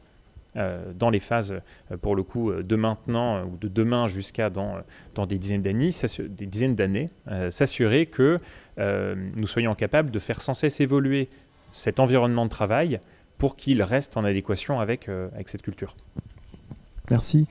dans 0.94 1.10
les 1.10 1.18
phases, 1.18 1.60
pour 2.00 2.14
le 2.14 2.22
coup, 2.22 2.52
de 2.52 2.76
maintenant 2.76 3.42
ou 3.44 3.56
de 3.56 3.66
demain 3.66 4.06
jusqu'à 4.06 4.50
dans, 4.50 4.84
des 5.26 5.36
dizaines 5.36 5.62
d'années, 5.62 5.90
des 6.20 6.46
dizaines 6.46 6.76
d'années, 6.76 7.10
s'assurer 7.50 8.06
que 8.06 8.38
nous 8.78 9.48
soyons 9.48 9.74
capables 9.74 10.12
de 10.12 10.18
faire 10.20 10.40
sans 10.40 10.54
cesse 10.54 10.80
évoluer 10.80 11.28
cet 11.74 12.00
environnement 12.00 12.44
de 12.44 12.50
travail 12.50 13.00
pour 13.36 13.56
qu'il 13.56 13.82
reste 13.82 14.16
en 14.16 14.24
adéquation 14.24 14.80
avec, 14.80 15.08
euh, 15.08 15.28
avec 15.34 15.48
cette 15.48 15.62
culture. 15.62 15.96
Merci. 17.10 17.46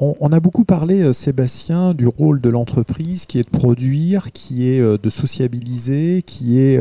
on, 0.00 0.32
a 0.32 0.40
beaucoup 0.40 0.64
parlé, 0.64 1.02
euh, 1.02 1.12
Sébastien, 1.12 1.92
du 1.92 2.08
rôle 2.08 2.40
de 2.40 2.48
l'entreprise 2.48 3.26
qui 3.26 3.38
est 3.38 3.42
de 3.42 3.58
produire, 3.58 4.32
qui 4.32 4.70
est 4.70 4.80
euh, 4.80 4.96
de 4.96 5.10
sociabiliser, 5.10 6.22
qui 6.22 6.58
est 6.58 6.80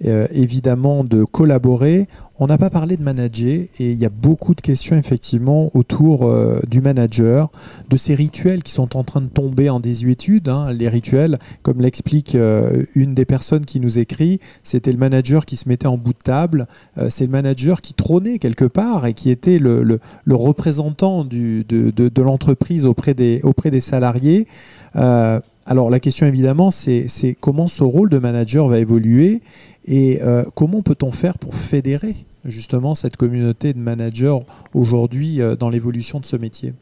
évidemment 0.00 1.02
de 1.02 1.24
collaborer. 1.24 2.06
On 2.40 2.46
n'a 2.46 2.56
pas 2.56 2.70
parlé 2.70 2.96
de 2.96 3.02
manager 3.02 3.66
et 3.80 3.90
il 3.90 3.98
y 3.98 4.04
a 4.04 4.10
beaucoup 4.10 4.54
de 4.54 4.60
questions 4.60 4.96
effectivement 4.96 5.72
autour 5.74 6.24
euh, 6.24 6.60
du 6.68 6.80
manager, 6.80 7.50
de 7.90 7.96
ces 7.96 8.14
rituels 8.14 8.62
qui 8.62 8.70
sont 8.70 8.96
en 8.96 9.02
train 9.02 9.20
de 9.20 9.26
tomber 9.26 9.70
en 9.70 9.80
désuétude. 9.80 10.48
Hein. 10.48 10.72
Les 10.72 10.88
rituels, 10.88 11.40
comme 11.62 11.80
l'explique 11.80 12.36
euh, 12.36 12.84
une 12.94 13.12
des 13.12 13.24
personnes 13.24 13.64
qui 13.64 13.80
nous 13.80 13.98
écrit, 13.98 14.38
c'était 14.62 14.92
le 14.92 14.98
manager 14.98 15.46
qui 15.46 15.56
se 15.56 15.68
mettait 15.68 15.88
en 15.88 15.98
bout 15.98 16.12
de 16.12 16.18
table, 16.18 16.68
euh, 16.96 17.08
c'est 17.10 17.24
le 17.24 17.32
manager 17.32 17.80
qui 17.80 17.92
trônait 17.92 18.38
quelque 18.38 18.66
part 18.66 19.06
et 19.06 19.14
qui 19.14 19.30
était 19.30 19.58
le, 19.58 19.98
représentant 20.30 21.24
de, 21.24 22.22
l'entreprise 22.22 22.86
auprès 22.86 23.14
des 23.14 23.80
salariés. 23.80 24.46
alors 24.94 25.90
la 25.90 25.98
question 25.98 26.26
évidemment, 26.26 26.70
c'est 26.70 27.36
comment 27.40 27.66
ce 27.66 27.82
rôle 27.82 28.10
de 28.10 28.18
manager 28.18 28.68
va 28.68 28.78
évoluer 28.78 29.42
et 29.90 30.20
comment 30.54 30.82
peut-on 30.82 31.10
faire 31.10 31.38
pour 31.38 31.54
fédérer 31.54 32.14
justement 32.44 32.94
cette 32.94 33.16
communauté 33.16 33.72
de 33.72 33.78
managers 33.78 34.38
aujourd'hui 34.74 35.40
euh, 35.40 35.56
dans 35.56 35.68
l'évolution 35.68 36.20
de 36.20 36.26
ce 36.26 36.36
métier? 36.36 36.74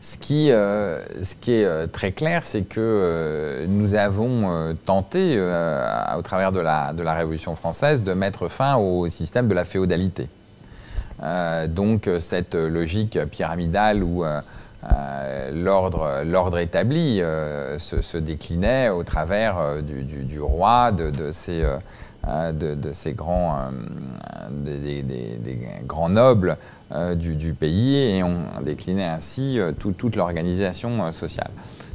Ce 0.00 0.18
qui, 0.18 0.50
euh, 0.50 1.02
ce 1.22 1.34
qui 1.34 1.52
est 1.52 1.64
euh, 1.64 1.86
très 1.86 2.12
clair, 2.12 2.44
c'est 2.44 2.62
que 2.62 3.64
nous 3.68 3.94
avons 3.94 4.74
tenté, 4.84 5.40
au 5.40 6.22
travers 6.22 6.52
de 6.52 6.60
la, 6.60 6.92
de 6.92 7.02
la 7.02 7.14
Révolution 7.14 7.56
française, 7.56 8.04
de 8.04 8.12
mettre 8.12 8.48
fin 8.48 8.76
au 8.76 9.08
système 9.08 9.48
de 9.48 9.54
la 9.54 9.64
féodalité. 9.64 10.28
donc 11.68 12.10
cette 12.20 12.54
logique 12.54 13.18
pyramidale 13.30 14.02
où 14.02 14.24
l'ordre 15.52 16.58
établi 16.58 17.22
se, 17.78 18.18
déclinait 18.18 18.90
au 18.90 19.02
travers 19.02 19.82
du, 19.82 20.02
du, 20.02 20.40
roi, 20.40 20.92
de, 20.92 21.10
euh, 22.28 22.52
ces 22.92 23.12
grands, 23.12 23.58
euh, 23.58 23.70
nobles 26.08 26.56
euh, 26.92 27.14
du, 27.14 27.52
pays 27.52 27.96
et 27.96 28.22
on 28.22 28.44
déclinait 28.62 29.04
ainsi 29.04 29.58
toute 29.78 30.16
l'organisation 30.16 31.12
sociale. 31.12 31.50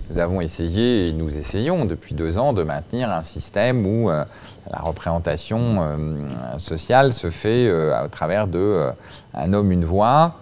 Nous 0.10 0.20
avons 0.20 0.42
essayé 0.42 1.10
et 1.10 1.14
nous 1.14 1.38
essayons 1.38 1.86
depuis 1.86 2.16
deux 2.16 2.38
ans 2.38 2.54
de 2.54 2.64
maintenir 2.64 3.12
un 3.12 3.22
système 3.22 3.86
où 3.86 4.10
la 4.10 4.80
représentation 4.80 5.86
sociale 6.58 7.14
se 7.14 7.30
fait 7.30 7.72
au 7.72 8.08
travers 8.08 8.48
de 8.48 8.88
un 9.36 9.54
homme, 9.54 9.72
une 9.72 9.86
voix 9.86 10.34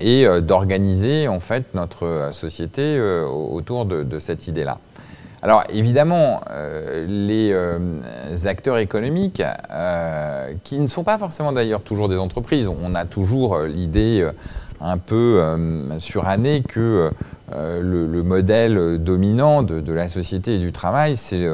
et 0.00 0.26
d'organiser 0.40 1.28
en 1.28 1.40
fait 1.40 1.74
notre 1.74 2.30
société 2.32 3.00
autour 3.00 3.84
de 3.84 4.18
cette 4.18 4.48
idée-là. 4.48 4.78
Alors 5.42 5.64
évidemment, 5.72 6.42
euh, 6.50 7.06
les 7.08 7.50
euh, 7.52 7.78
acteurs 8.44 8.76
économiques, 8.76 9.42
euh, 9.70 10.52
qui 10.64 10.78
ne 10.78 10.86
sont 10.86 11.02
pas 11.02 11.16
forcément 11.16 11.52
d'ailleurs 11.52 11.80
toujours 11.80 12.08
des 12.08 12.18
entreprises, 12.18 12.68
on 12.68 12.94
a 12.94 13.06
toujours 13.06 13.58
l'idée 13.60 14.28
un 14.82 14.98
peu 14.98 15.42
surannée 15.98 16.62
que 16.66 17.10
le, 17.52 18.22
modèle 18.22 19.02
dominant 19.02 19.62
de, 19.62 19.80
de, 19.80 19.92
la 19.92 20.08
société 20.08 20.54
et 20.54 20.58
du 20.58 20.72
travail, 20.72 21.16
c'est 21.16 21.46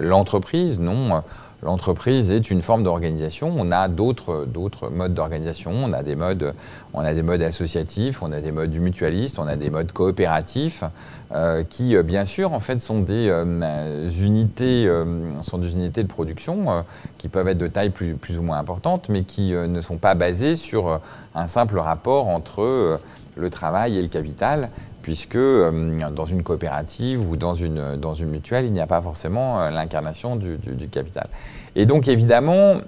l'entreprise. 0.00 0.78
Non, 0.78 1.22
l'entreprise 1.64 2.30
est 2.30 2.50
une 2.50 2.60
forme 2.60 2.84
d'organisation. 2.84 3.52
On 3.56 3.72
a 3.72 3.88
d'autres 3.88 4.46
modes 4.90 5.14
d'organisation. 5.14 5.72
On 5.74 5.92
a 5.92 6.02
des 6.02 6.14
modes, 6.14 7.42
associatifs, 7.42 8.22
on 8.22 8.30
a 8.32 8.40
des 8.40 8.52
modes 8.52 8.72
mutualistes, 8.74 9.38
on 9.38 9.46
a 9.46 9.56
des 9.56 9.70
modes 9.70 9.90
coopératifs, 9.90 10.84
euh, 11.32 11.64
qui 11.68 11.96
euh, 11.96 12.02
bien 12.02 12.24
sûr 12.24 12.52
en 12.52 12.60
fait 12.60 12.80
sont 12.80 13.00
des 13.00 13.28
euh, 13.28 14.10
unités, 14.20 14.84
de 14.84 16.02
production 16.06 16.84
qui 17.18 17.28
peuvent 17.28 17.48
être 17.48 17.58
de 17.58 17.66
taille 17.66 17.90
plus 17.90 18.38
ou 18.38 18.42
moins 18.42 18.58
importante, 18.58 19.08
mais 19.08 19.22
qui 19.22 19.52
ne 19.52 19.80
sont 19.80 19.96
pas 19.96 20.14
basées 20.14 20.56
sur 20.56 21.00
un 21.34 21.46
simple 21.46 21.78
rapport 21.78 22.28
entre 22.28 22.98
le 23.36 23.50
travail 23.50 23.96
et 23.96 24.02
le 24.02 24.08
capital, 24.08 24.68
puisque 25.04 25.36
dans 25.36 26.26
une 26.26 26.42
coopérative 26.42 27.20
ou 27.30 27.36
dans 27.36 27.54
une, 27.54 27.96
dans 27.96 28.14
une 28.14 28.30
mutuelle, 28.30 28.64
il 28.64 28.72
n'y 28.72 28.80
a 28.80 28.86
pas 28.86 29.02
forcément 29.02 29.68
l'incarnation 29.68 30.34
du, 30.34 30.58
capital. 30.90 31.28
Et 31.76 31.84
donc 31.84 32.08
évidemment, 32.08 32.78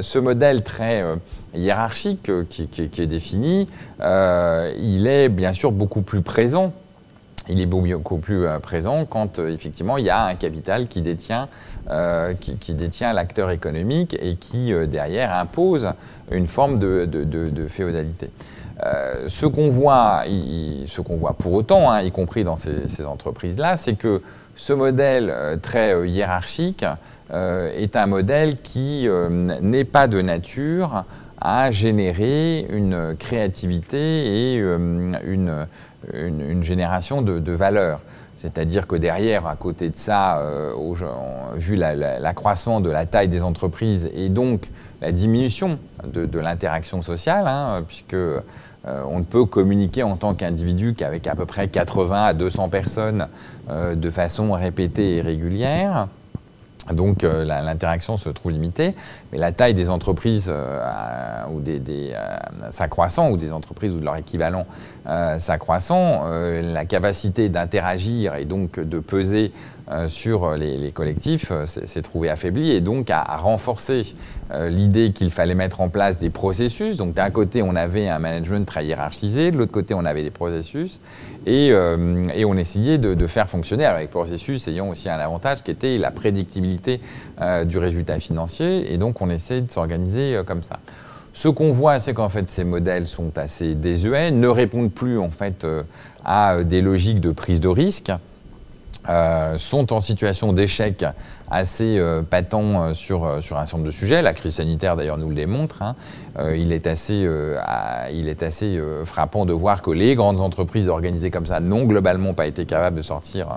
ce 0.00 0.18
modèle 0.20 0.62
très 0.62 1.04
hiérarchique 1.52 2.30
qui, 2.48 2.68
qui, 2.68 3.02
est 3.02 3.06
défini, 3.06 3.66
il 4.00 5.06
est 5.08 5.28
bien 5.28 5.52
sûr 5.52 5.72
beaucoup 5.72 6.02
plus 6.02 6.22
présent 6.22 6.72
il 7.48 7.60
est 7.60 7.66
beaucoup 7.66 8.18
plus 8.18 8.46
euh, 8.46 8.58
présent 8.58 9.04
quand 9.04 9.38
euh, 9.38 9.52
effectivement 9.52 9.98
il 9.98 10.04
y 10.04 10.10
a 10.10 10.24
un 10.24 10.34
capital 10.34 10.88
qui 10.88 11.02
détient, 11.02 11.48
euh, 11.90 12.32
qui, 12.34 12.74
détient 12.74 13.12
l'acteur 13.12 13.50
économique 13.50 14.16
et 14.20 14.36
qui 14.36 14.72
derrière 14.88 15.34
impose 15.34 15.90
une 16.30 16.46
forme 16.46 16.78
de, 16.78 17.66
féodalité. 17.68 18.30
Ce 18.80 19.46
qu'on 19.46 19.68
voit, 19.68 20.24
ce 20.86 21.00
qu'on 21.00 21.16
voit 21.16 21.34
pour 21.34 21.52
autant, 21.52 21.90
hein, 21.90 22.02
y 22.02 22.10
compris 22.10 22.44
dans 22.44 22.56
ces, 22.56 23.04
entreprises-là, 23.04 23.76
c'est 23.76 23.94
que 23.94 24.22
ce 24.56 24.72
modèle 24.72 25.58
très 25.62 26.08
hiérarchique 26.08 26.84
est 27.32 27.96
un 27.96 28.06
modèle 28.06 28.60
qui 28.60 29.08
n'est 29.60 29.84
pas 29.84 30.06
de 30.06 30.20
nature 30.20 31.04
à 31.40 31.70
générer 31.70 32.66
une 32.70 33.14
créativité 33.18 33.98
et 33.98 34.56
une, 34.56 35.66
génération 36.62 37.22
de, 37.22 37.52
valeurs. 37.52 38.00
C'est-à-dire 38.38 38.86
que 38.86 38.96
derrière, 38.96 39.46
à 39.46 39.56
côté 39.56 39.88
de 39.88 39.96
ça, 39.96 40.38
euh, 40.38 40.72
vu 41.54 41.76
l'accroissement 41.76 42.80
de 42.80 42.90
la 42.90 43.06
taille 43.06 43.28
des 43.28 43.42
entreprises 43.42 44.10
et 44.14 44.28
donc 44.28 44.68
la 45.04 45.12
diminution 45.12 45.78
de, 46.06 46.38
l'interaction 46.38 47.02
sociale, 47.02 47.46
hein, 47.46 47.84
puisque 47.86 48.14
euh, 48.14 48.40
on 48.84 49.18
ne 49.18 49.24
peut 49.24 49.44
communiquer 49.44 50.02
en 50.02 50.16
tant 50.16 50.34
qu'individu 50.34 50.94
qu'avec 50.94 51.26
à 51.26 51.34
peu 51.34 51.44
près 51.44 51.68
80 51.68 52.24
à 52.24 52.32
200 52.32 52.70
personnes 52.70 53.28
euh, 53.70 53.94
de 53.94 54.10
façon 54.10 54.52
répétée 54.52 55.16
et 55.16 55.20
régulière. 55.20 56.08
Donc 56.92 57.24
euh, 57.24 57.44
l'interaction 57.44 58.16
se 58.16 58.30
trouve 58.30 58.52
limitée, 58.52 58.94
mais 59.32 59.38
la 59.38 59.52
taille 59.52 59.74
des 59.74 59.90
entreprises 59.90 60.52
ou 61.50 61.60
des, 61.60 62.12
s'accroissant, 62.70 63.30
ou 63.30 63.36
des 63.36 63.52
entreprises 63.52 63.92
ou 63.92 64.00
de 64.00 64.04
leur 64.04 64.16
équivalent 64.16 64.66
s'accroissant, 65.38 66.24
la 66.28 66.84
capacité 66.86 67.48
d'interagir 67.50 68.34
et 68.34 68.44
donc 68.44 68.80
de 68.80 68.98
peser 68.98 69.52
euh, 69.90 70.08
sur 70.08 70.54
les, 70.54 70.90
collectifs 70.92 71.50
euh, 71.50 71.66
s'est 71.66 72.00
trouvé 72.00 72.30
affaibli 72.30 72.70
et 72.70 72.80
donc 72.80 73.10
a, 73.10 73.22
renforcé 73.36 74.14
euh, 74.50 74.70
l'idée 74.70 75.12
qu'il 75.12 75.30
fallait 75.30 75.54
mettre 75.54 75.82
en 75.82 75.90
place 75.90 76.18
des 76.18 76.30
processus. 76.30 76.96
Donc 76.96 77.12
d'un 77.12 77.28
côté, 77.28 77.60
on 77.60 77.76
avait 77.76 78.08
un 78.08 78.18
management 78.18 78.66
très 78.66 78.86
hiérarchisé, 78.86 79.50
de 79.50 79.58
l'autre 79.58 79.72
côté, 79.72 79.92
on 79.92 80.06
avait 80.06 80.22
des 80.22 80.30
processus 80.30 81.00
et, 81.46 81.74
on 81.74 82.56
essayait 82.56 82.96
de, 82.96 83.26
faire 83.26 83.48
fonctionner, 83.50 83.84
avec 83.84 84.08
processus 84.08 84.66
ayant 84.68 84.88
aussi 84.88 85.10
un 85.10 85.18
avantage 85.18 85.62
qui 85.62 85.70
était 85.70 85.98
la 85.98 86.10
prédictibilité 86.10 87.00
du 87.66 87.76
résultat 87.76 88.18
financier 88.20 88.92
et 88.92 88.96
donc 88.96 89.20
on 89.20 89.28
essaie 89.28 89.60
de 89.60 89.70
s'organiser 89.70 90.40
comme 90.46 90.62
ça. 90.62 90.78
Ce 91.34 91.48
qu'on 91.48 91.70
voit, 91.70 91.98
c'est 91.98 92.14
qu'en 92.14 92.28
fait, 92.28 92.48
ces 92.48 92.64
modèles 92.64 93.06
sont 93.06 93.36
assez 93.36 93.74
désuets, 93.74 94.30
ne 94.30 94.46
répondent 94.46 94.92
plus 94.92 95.18
en 95.18 95.30
fait 95.30 95.66
à 96.24 96.62
des 96.62 96.80
logiques 96.80 97.20
de 97.20 97.32
prise 97.32 97.60
de 97.60 97.68
risque. 97.68 98.12
Euh, 99.08 99.58
sont 99.58 99.92
en 99.92 100.00
situation 100.00 100.54
d'échec 100.54 101.04
assez 101.50 101.98
euh, 101.98 102.22
patent 102.22 102.54
euh, 102.54 102.94
sur, 102.94 103.42
sur 103.42 103.58
un 103.58 103.66
certain 103.66 103.76
nombre 103.76 103.86
de 103.86 103.92
sujets. 103.92 104.22
La 104.22 104.32
crise 104.32 104.54
sanitaire, 104.54 104.96
d'ailleurs, 104.96 105.18
nous 105.18 105.28
le 105.28 105.34
démontre. 105.34 105.82
Hein. 105.82 105.94
il 106.56 106.72
est 106.72 106.86
assez, 106.86 107.28
il 108.12 108.28
est 108.28 108.42
assez 108.42 108.80
frappant 109.04 109.44
de 109.44 109.52
voir 109.52 109.82
que 109.82 109.90
les 109.90 110.14
grandes 110.14 110.40
entreprises 110.40 110.88
organisées 110.88 111.30
comme 111.30 111.46
ça 111.46 111.60
n'ont 111.60 111.84
globalement 111.84 112.32
pas 112.32 112.46
été 112.46 112.64
capables 112.64 112.96
de 112.96 113.02
sortir 113.02 113.48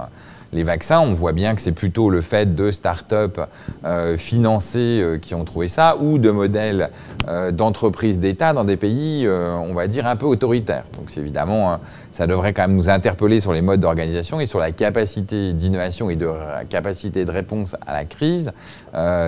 les 0.58 0.64
vaccins, 0.64 1.00
on 1.00 1.14
voit 1.14 1.34
bien 1.34 1.54
que 1.54 1.62
c'est 1.62 1.72
plutôt 1.72 2.10
le 2.10 2.22
fait 2.22 2.56
de 2.56 2.72
start-up 2.72 3.40
euh, 3.86 4.18
financées 4.18 5.00
euh, 5.02 5.18
qui 5.20 5.36
ont 5.36 5.46
trouvé 5.46 5.68
ça, 5.68 5.98
ou 5.98 6.18
de 6.18 6.32
modèles 6.32 6.90
euh, 7.28 7.52
d'entreprises 7.52 8.20
d'État 8.20 8.54
dans 8.54 8.64
des 8.64 8.76
pays, 8.76 9.28
on 9.28 9.74
va 9.74 9.88
dire, 9.88 10.08
un 10.08 10.16
peu 10.16 10.26
autoritaires. 10.26 10.86
Donc 10.98 11.16
évidemment, 11.16 11.80
ça 12.12 12.26
devrait 12.26 12.54
quand 12.54 12.64
même 12.64 12.76
nous 12.76 12.90
interpeller 12.90 13.40
sur 13.40 13.54
les 13.54 13.62
modes 13.62 13.80
d'organisation 13.80 14.40
et 14.40 14.48
sur 14.48 14.58
la 14.58 14.72
capacité 14.72 15.54
d'innovation 15.54 16.10
et 16.10 16.16
de 16.16 16.30
capacité 16.70 17.24
de 17.24 17.32
réponse 17.32 17.76
à 17.86 17.94
la 17.94 18.06
crise 18.06 18.52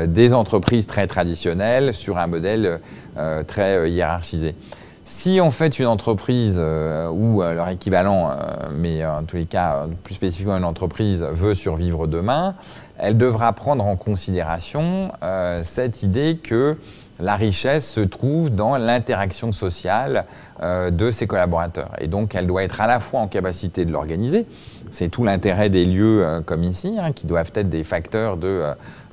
des 0.07 0.33
entreprises 0.33 0.87
très 0.87 1.05
traditionnelles 1.05 1.93
sur 1.93 2.17
un 2.17 2.27
modèle 2.27 2.79
très 3.47 3.89
hiérarchisé. 3.91 4.55
Si 5.11 5.41
en 5.41 5.49
fait 5.49 5.79
une 5.79 5.87
entreprise 5.87 6.57
euh, 6.59 7.09
ou 7.09 7.41
euh, 7.41 7.55
leur 7.55 7.67
équivalent, 7.69 8.29
euh, 8.29 8.67
mais 8.77 9.03
en 9.03 9.23
tous 9.23 9.37
les 9.37 9.45
cas 9.45 9.87
plus 10.03 10.13
spécifiquement 10.13 10.55
une 10.55 10.63
entreprise 10.63 11.23
veut 11.23 11.55
survivre 11.55 12.05
demain, 12.05 12.53
elle 12.99 13.17
devra 13.17 13.51
prendre 13.53 13.83
en 13.83 13.95
considération 13.95 15.11
cette 15.63 16.03
idée 16.03 16.37
que 16.41 16.77
la 17.19 17.35
richesse 17.37 17.89
se 17.89 18.01
trouve 18.01 18.49
dans 18.49 18.75
l'interaction 18.75 19.53
sociale 19.53 20.25
de 20.61 21.09
ses 21.09 21.25
collaborateurs. 21.25 21.91
Et 22.01 22.07
donc, 22.07 22.35
elle 22.35 22.45
doit 22.45 22.63
être 22.63 22.81
à 22.81 22.87
la 22.87 22.99
fois 22.99 23.21
en 23.21 23.27
capacité 23.27 23.85
de 23.85 23.93
l'organiser, 23.93 24.45
c'est 24.91 25.07
tout 25.07 25.23
l'intérêt 25.23 25.69
des 25.69 25.85
lieux 25.85 26.43
comme 26.45 26.65
ici, 26.65 26.97
hein, 26.99 27.13
qui 27.13 27.25
doivent 27.25 27.51
être 27.55 27.69
des 27.69 27.85
facteurs 27.85 28.35
de 28.35 28.65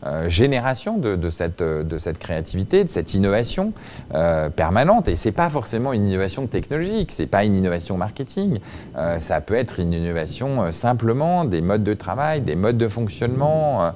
euh, 0.06 0.28
génération 0.28 0.98
de, 0.98 1.30
cette, 1.30 1.62
de 1.62 1.98
cette 1.98 2.18
créativité, 2.18 2.84
de 2.84 2.88
cette 2.88 3.14
innovation 3.14 3.72
euh, 4.14 4.48
permanente. 4.48 5.08
Et 5.08 5.16
ce 5.16 5.28
n'est 5.28 5.32
pas 5.32 5.50
forcément 5.50 5.92
une 5.92 6.06
innovation 6.06 6.46
technologique, 6.46 7.10
ce 7.10 7.22
n'est 7.22 7.28
pas 7.28 7.44
une 7.44 7.56
innovation 7.56 7.96
marketing. 7.96 8.60
Euh, 8.96 9.18
ça 9.18 9.40
peut 9.40 9.54
être 9.54 9.80
une 9.80 9.92
innovation 9.92 10.70
simplement 10.70 11.44
des 11.44 11.60
modes 11.60 11.84
de 11.84 11.94
travail, 11.94 12.40
des 12.40 12.56
modes 12.56 12.78
de 12.78 12.88
fonctionnement, 12.88 13.92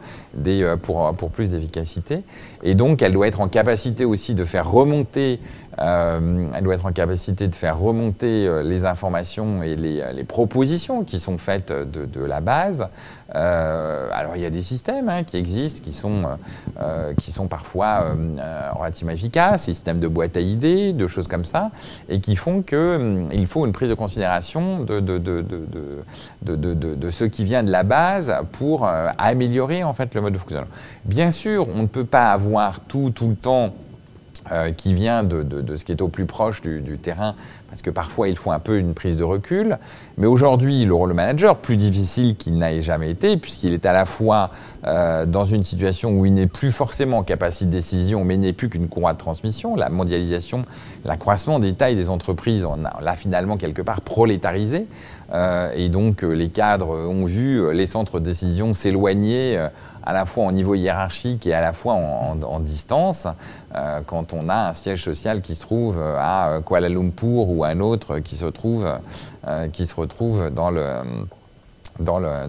pour 0.83 1.31
plus 1.31 1.51
d'efficacité. 1.51 2.23
Et 2.63 2.75
donc, 2.75 3.03
elle 3.03 3.13
doit 3.13 3.29
être 3.29 3.41
en 3.41 3.49
capacité 3.49 4.05
aussi 4.05 4.35
de 4.35 4.45
faire 4.45 4.71
remonter 4.71 5.39
elle 5.81 6.63
doit 6.63 6.75
être 6.75 6.87
en 6.87 6.93
capacité 6.93 7.49
de 7.49 7.55
faire 7.55 7.79
remonter 7.79 8.63
les 8.63 8.85
informations 8.85 9.63
et 9.63 9.77
les, 9.77 10.05
les, 10.13 10.25
propositions 10.25 11.05
qui 11.05 11.19
sont 11.19 11.39
faites 11.39 11.73
de, 11.73 12.25
la 12.25 12.41
base 12.41 12.87
euh, 13.35 14.09
alors 14.13 14.33
il 14.35 14.43
y 14.43 14.47
a 14.47 14.51
des 14.51 14.63
systèmes 14.63 15.09
hein, 15.09 15.23
qui 15.25 15.37
existent, 15.37 15.81
qui 15.85 15.93
sont, 15.93 16.25
euh, 16.25 16.27
euh, 16.81 17.15
qui 17.15 17.33
sont 17.33 17.47
parfois 17.47 18.07
relativement 18.73 19.13
efficaces, 19.13 19.65
systèmes 19.65 20.01
de 20.01 20.09
boîte 20.09 20.37
à 20.37 20.41
idées, 20.41 20.93
de 20.93 21.07
choses 21.07 21.29
comme 21.29 21.45
ça, 21.45 21.71
et 22.09 22.21
qui 22.21 22.37
font 22.37 22.63
qu'il 22.63 23.47
faut 23.47 23.67
une 23.67 23.73
prise 23.73 23.89
de 23.89 23.95
considération 23.95 24.81
de, 24.81 25.01
de, 25.01 25.19
de, 25.19 25.45
de, 26.43 27.11
ce 27.11 27.25
qui 27.25 27.45
vient 27.45 27.63
de 27.63 27.71
la 27.71 27.83
base 27.83 28.35
pour 28.53 28.89
améliorer 29.19 29.85
en 29.85 29.93
fait 29.93 30.15
le 30.15 30.21
mode 30.21 30.33
de 30.33 30.39
fonctionnement. 30.39 30.69
Bien 31.05 31.31
sûr, 31.31 31.69
on 31.75 31.83
ne 31.83 31.87
peut 31.87 32.05
pas 32.05 32.33
avoir 32.33 32.81
tout, 32.81 33.11
tout 33.15 33.29
le 33.29 33.37
temps 33.37 33.75
qui 34.77 34.95
vient 34.95 35.23
de, 35.23 35.77
ce 35.77 35.85
qui 35.85 35.93
est 35.93 36.03
au 36.03 36.09
plus 36.09 36.27
proche 36.27 36.61
du, 36.61 36.99
terrain 36.99 37.35
parce 37.71 37.83
que 37.83 37.91
parfois 37.91 38.29
il 38.29 38.37
faut 38.37 38.51
un 38.51 38.59
peu 38.59 38.79
une 38.79 38.95
prise 38.95 39.17
de 39.17 39.23
recul. 39.23 39.79
Mais 40.19 40.27
aujourd'hui, 40.27 40.85
le 40.85 40.93
rôle 40.93 41.11
de 41.11 41.15
manager, 41.15 41.57
plus 41.57 41.77
difficile 41.77 42.37
qu'il 42.37 42.59
n'a 42.59 42.81
jamais 42.81 43.11
été, 43.11 43.37
puisqu'il 43.37 43.73
est 43.73 43.87
à 43.87 43.93
la 43.93 44.05
fois 44.05 44.51
euh, 44.87 45.25
dans 45.25 45.45
une 45.45 45.63
situation 45.63 46.11
où 46.11 46.27
il 46.27 46.35
n'est 46.35 46.49
plus 46.49 46.73
forcément 46.73 47.19
en 47.19 47.23
capacité 47.23 47.67
de 47.67 47.71
décision, 47.71 48.25
mais 48.25 48.37
n'est 48.37 48.53
plus 48.53 48.69
qu'une 48.69 48.89
courroie 48.89 49.13
de 49.13 49.19
transmission. 49.19 49.77
La 49.77 49.89
mondialisation, 49.89 50.65
l'accroissement 51.05 51.59
des 51.59 51.73
tailles 51.75 51.97
des 51.97 52.11
entreprises, 52.11 52.65
on 52.65 52.77
l'a 52.77 53.17
finalement 53.17 53.57
quelque 53.57 53.83
part 53.83 54.01
prolétarisé. 54.01 54.87
Euh, 55.33 55.73
et 55.77 55.89
donc 55.89 56.25
euh, 56.25 56.33
les 56.33 56.49
cadres 56.49 56.91
ont 56.91 57.25
vu 57.25 57.73
les 57.73 57.87
centres 57.87 58.19
de 58.19 58.25
décision 58.25 58.75
s'éloigner 58.75 59.59
à 60.05 60.13
la 60.13 60.27
fois 60.27 60.45
en 60.45 60.53
niveau 60.53 60.75
hiérarchique 60.75 61.47
et 61.47 61.55
à 61.55 61.61
la 61.61 61.73
fois 61.73 61.95
en, 61.95 62.61
distance. 62.61 63.27
quand 64.07 64.33
on 64.33 64.49
a 64.49 64.69
un 64.69 64.73
siège 64.75 65.03
social 65.05 65.41
qui 65.43 65.55
se 65.55 65.61
trouve 65.61 66.01
à 66.01 66.61
Kuala 66.65 66.89
Lumpur 66.89 67.49
ou 67.49 67.65
un 67.65 67.81
autre 67.81 68.19
qui 68.19 68.37
se 68.37 68.45
retrouve, 68.45 68.87
euh, 69.49 69.69
qui 69.69 69.87
se 69.87 69.95
retrouve 69.95 70.51
dans 70.51 70.71
le, 70.71 70.85
dans 71.99 72.19
le, 72.19 72.47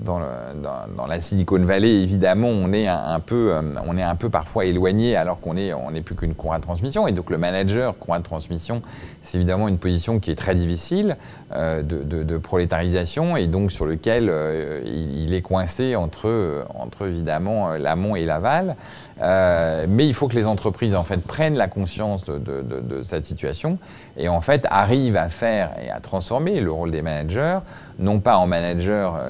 dans, 0.00 1.06
la 1.06 1.20
Silicon 1.20 1.58
Valley, 1.58 2.02
évidemment, 2.02 2.48
on 2.48 2.72
est 2.72 2.86
un, 2.86 3.20
peu, 3.20 3.52
euh, 3.52 3.62
on 3.86 3.96
est 3.96 4.02
un 4.02 4.14
peu 4.14 4.28
parfois 4.28 4.64
éloigné 4.64 5.16
alors 5.16 5.40
qu'on 5.40 5.54
n'est 5.54 5.72
on 5.72 5.94
est 5.94 6.00
plus 6.00 6.14
qu'une 6.14 6.34
courroie 6.34 6.58
de 6.58 6.62
transmission. 6.62 7.06
Et 7.08 7.12
donc 7.12 7.30
le 7.30 7.38
manager 7.38 7.96
courroie 7.98 8.18
de 8.18 8.24
transmission, 8.24 8.82
c'est 9.22 9.38
évidemment 9.38 9.68
une 9.68 9.78
position 9.78 10.18
qui 10.18 10.30
est 10.30 10.36
très 10.36 10.54
difficile 10.54 11.16
euh, 11.54 11.82
de, 11.82 12.38
prolétarisation 12.38 13.36
et 13.36 13.46
donc 13.46 13.72
sur 13.72 13.84
lequel 13.84 14.28
euh, 14.30 14.80
il, 14.84 15.34
est 15.34 15.42
coincé 15.42 15.96
entre, 15.96 16.64
entre 16.74 17.06
évidemment 17.06 17.72
l'amont 17.74 18.16
et 18.16 18.24
l'aval. 18.24 18.76
mais 19.20 20.06
il 20.06 20.14
faut 20.14 20.28
que 20.28 20.36
les 20.36 20.46
entreprises 20.46 20.94
en 20.94 21.02
fait 21.02 21.18
prennent 21.18 21.56
la 21.56 21.68
conscience 21.68 22.24
de, 22.24 22.38
de, 22.38 23.02
cette 23.02 23.24
situation 23.24 23.78
et 24.16 24.28
en 24.28 24.40
fait 24.40 24.66
arrivent 24.70 25.16
à 25.16 25.28
faire 25.28 25.72
et 25.84 25.90
à 25.90 26.00
transformer 26.00 26.60
le 26.60 26.70
rôle 26.70 26.90
des 26.90 27.02
managers, 27.02 27.58
non 27.98 28.20
pas 28.20 28.36
en 28.36 28.46
manager 28.46 29.20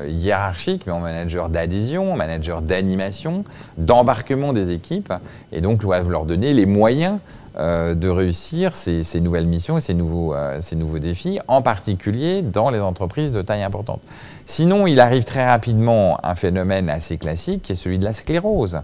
mais 0.86 0.92
en 0.92 1.00
manager 1.00 1.48
d'adhésion, 1.48 2.12
en 2.12 2.16
manager 2.16 2.62
d'animation, 2.62 3.44
d'embarquement 3.76 4.52
des 4.52 4.72
équipes, 4.72 5.12
et 5.52 5.60
donc 5.60 5.80
doivent 5.80 6.10
leur 6.10 6.24
donner 6.24 6.52
les 6.52 6.66
moyens 6.66 7.18
euh, 7.58 7.94
de 7.94 8.08
réussir 8.08 8.74
ces, 8.74 9.02
nouvelles 9.20 9.46
missions 9.46 9.78
et 9.78 9.80
ces 9.80 9.94
nouveaux, 9.94 10.34
euh, 10.34 10.58
ces 10.60 10.76
nouveaux 10.76 10.98
défis, 10.98 11.40
en 11.48 11.62
particulier 11.62 12.42
dans 12.42 12.70
les 12.70 12.78
entreprises 12.78 13.32
de 13.32 13.42
taille 13.42 13.62
importante. 13.62 14.00
Sinon, 14.46 14.86
il 14.86 15.00
arrive 15.00 15.24
très 15.24 15.46
rapidement 15.46 16.20
un 16.22 16.34
phénomène 16.34 16.88
assez 16.88 17.18
classique 17.18 17.62
qui 17.62 17.72
est 17.72 17.74
celui 17.74 17.98
de 17.98 18.04
la 18.04 18.14
sclérose. 18.14 18.80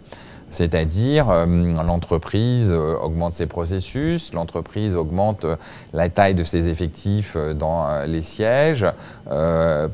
C'est-à-dire, 0.55 1.30
euh, 1.30 1.46
l'entreprise 1.82 2.70
euh, 2.70 2.94
augmente 3.02 3.34
ses 3.34 3.46
processus, 3.46 4.32
l'entreprise 4.32 4.94
augmente 4.94 5.44
euh, 5.44 5.57
la 5.92 6.09
taille 6.09 6.36
de 6.36 6.44
ses 6.44 6.68
effectifs 6.68 7.36
dans 7.36 8.05
les 8.07 8.22
sièges, 8.22 8.86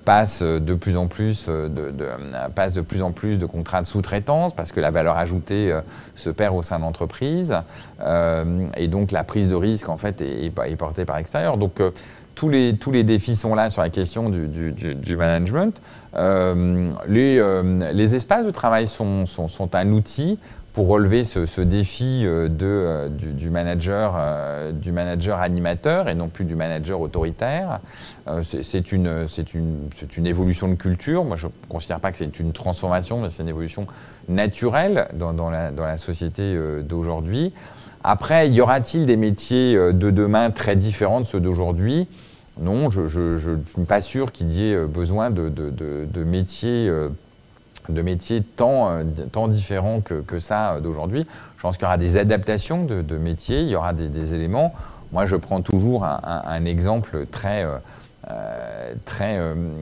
passe, 0.04 0.42
de 0.42 0.74
plus 0.74 0.96
en 0.96 1.06
plus 1.06 1.46
de, 1.46 3.46
contrats 3.46 3.80
de 3.80 3.86
sous-traitance 3.86 4.54
parce 4.54 4.72
que 4.72 4.80
la 4.80 4.90
valeur 4.90 5.16
ajoutée 5.16 5.74
se 6.16 6.30
perd 6.30 6.54
au 6.54 6.62
sein 6.62 6.78
de 6.78 6.82
l'entreprise. 6.82 7.56
et 8.76 8.88
donc, 8.88 9.12
la 9.12 9.24
prise 9.24 9.48
de 9.48 9.54
risque, 9.54 9.88
en 9.88 9.96
fait, 9.96 10.20
est, 10.20 10.76
portée 10.76 11.04
par 11.04 11.16
l'extérieur. 11.16 11.56
Tous 12.40 12.48
les, 12.48 12.74
tous 12.74 12.90
les 12.90 13.04
défis 13.04 13.36
sont 13.36 13.54
là 13.54 13.68
sur 13.68 13.82
la 13.82 13.90
question 13.90 14.30
du, 14.30 15.14
management. 15.14 15.82
Euh, 16.16 16.90
les, 17.06 17.36
euh, 17.38 17.92
les, 17.92 18.14
espaces 18.14 18.46
de 18.46 18.50
travail 18.50 18.86
sont, 18.86 19.26
sont, 19.26 19.46
sont, 19.46 19.74
un 19.74 19.92
outil 19.92 20.38
pour 20.72 20.88
relever 20.88 21.26
ce, 21.26 21.44
ce 21.44 21.60
défi 21.60 22.22
euh, 22.24 22.48
de, 22.48 23.10
du, 23.10 23.50
manager, 23.50 24.18
du 24.72 24.90
manager 24.90 25.38
animateur 25.38 26.08
et 26.08 26.14
non 26.14 26.28
plus 26.28 26.46
du 26.46 26.54
manager 26.54 27.02
autoritaire. 27.02 27.80
c'est 28.42 28.90
une, 28.90 29.26
une, 29.52 29.90
une, 30.16 30.26
évolution 30.26 30.66
de 30.68 30.76
culture. 30.76 31.24
Moi, 31.24 31.36
je 31.36 31.46
ne 31.48 31.52
considère 31.68 32.00
pas 32.00 32.10
que 32.10 32.16
c'est 32.16 32.40
une 32.40 32.54
transformation, 32.54 33.20
mais 33.20 33.28
c'est 33.28 33.42
une 33.42 33.50
évolution 33.50 33.86
naturelle 34.30 35.08
dans, 35.12 35.34
dans, 35.34 35.50
la, 35.50 35.72
dans 35.72 35.84
la, 35.84 35.98
société 35.98 36.58
d'aujourd'hui. 36.88 37.52
Après, 38.02 38.48
y 38.48 38.62
aura-t-il 38.62 39.04
des 39.04 39.18
métiers 39.18 39.74
de 39.74 40.10
demain 40.10 40.50
très 40.50 40.74
différents 40.74 41.20
de 41.20 41.26
ceux 41.26 41.40
d'aujourd'hui? 41.40 42.08
Non, 42.60 42.90
je 42.90 43.00
ne 43.00 43.64
suis 43.64 43.84
pas 43.86 44.02
sûr 44.02 44.32
qu'il 44.32 44.52
y 44.52 44.70
ait 44.70 44.74
euh, 44.74 44.86
besoin 44.86 45.30
de, 45.30 45.50
métiers, 46.24 46.88
euh, 46.88 47.08
de 47.88 48.38
tant, 48.56 48.98
tant 49.32 49.48
différents 49.48 50.00
que, 50.02 50.38
ça 50.38 50.78
d'aujourd'hui. 50.80 51.26
Je 51.56 51.62
pense 51.62 51.76
qu'il 51.76 51.84
y 51.84 51.86
aura 51.86 51.96
des 51.98 52.18
adaptations 52.18 52.84
de, 52.84 53.16
métiers, 53.16 53.62
il 53.62 53.68
y 53.68 53.76
aura 53.76 53.94
des, 53.94 54.34
éléments. 54.34 54.74
Moi, 55.12 55.26
je 55.26 55.36
prends 55.36 55.62
toujours 55.62 56.04
un, 56.04 56.64
exemple 56.66 57.26
très... 57.30 57.66
très 59.04 59.38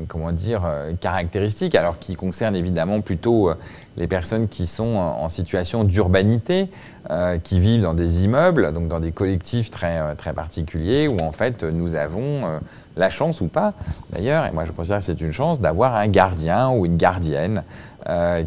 comment 0.07 0.33
dire 0.33 0.63
caractéristique 1.01 1.75
alors 1.75 1.99
qui 1.99 2.15
concerne 2.15 2.55
évidemment 2.57 3.01
plutôt 3.01 3.51
les 3.99 4.07
personnes 4.07 4.49
qui 4.49 4.67
sont 4.67 4.97
en 4.97 5.29
situation 5.29 5.85
d'urbanité, 5.85 6.69
euh, 7.11 7.39
qui 7.43 7.59
vivent 7.59 7.83
dans 7.83 7.95
des 7.95 8.23
immeubles, 8.23 8.73
donc 8.73 8.89
dans 8.89 9.01
des 9.01 9.13
collectifs 9.13 9.71
très, 9.71 9.99
euh, 9.99 10.15
très 10.15 10.33
particuliers, 10.33 11.09
où 11.09 11.17
en 11.23 11.33
fait 11.33 11.65
nous 11.65 11.97
avons 11.97 12.47
euh, 12.47 12.59
la 12.97 13.11
chance 13.11 13.41
ou 13.41 13.49
pas, 13.49 13.75
d'ailleurs, 14.13 14.47
et 14.47 14.53
moi 14.53 14.65
je 14.65 14.73
considère 14.73 14.99
que 14.99 15.05
c'est 15.05 15.21
une 15.21 15.33
chance, 15.33 15.61
d'avoir 15.61 15.97
un 15.97 16.07
gardien 16.07 16.71
ou 16.71 16.87
une 16.87 16.97
gardienne 16.97 17.63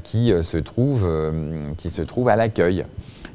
qui, 0.04 0.34
se 0.42 0.58
trouve, 0.58 1.08
qui 1.78 1.92
se 1.92 2.02
trouve 2.02 2.30
à 2.30 2.36
l'accueil. 2.36 2.84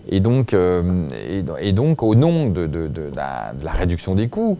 Et 0.09 0.19
donc, 0.19 0.57
et, 0.57 1.73
donc, 1.73 2.03
au 2.03 2.17
nom 2.17 2.49
de, 2.49 2.67
de, 2.67 2.89
de, 2.89 3.12
la, 3.14 3.71
réduction 3.71 4.17
des 4.17 4.27
coûts, 4.27 4.59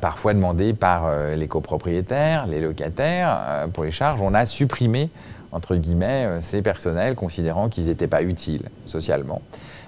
parfois 0.00 0.32
demandée 0.32 0.72
par 0.72 1.10
les 1.36 1.48
copropriétaires, 1.48 2.46
les 2.46 2.60
locataires, 2.60 3.66
pour 3.74 3.84
les 3.84 3.90
charges, 3.90 4.20
on 4.22 4.32
a 4.32 4.46
supprimé 4.46 5.10
entre 5.56 5.74
guillemets, 5.76 6.26
euh, 6.26 6.40
ces 6.40 6.62
personnels 6.62 7.14
considérant 7.14 7.68
qu'ils 7.68 7.86
n'étaient 7.86 8.06
pas 8.06 8.22
utiles 8.22 8.62
socialement. 8.86 9.42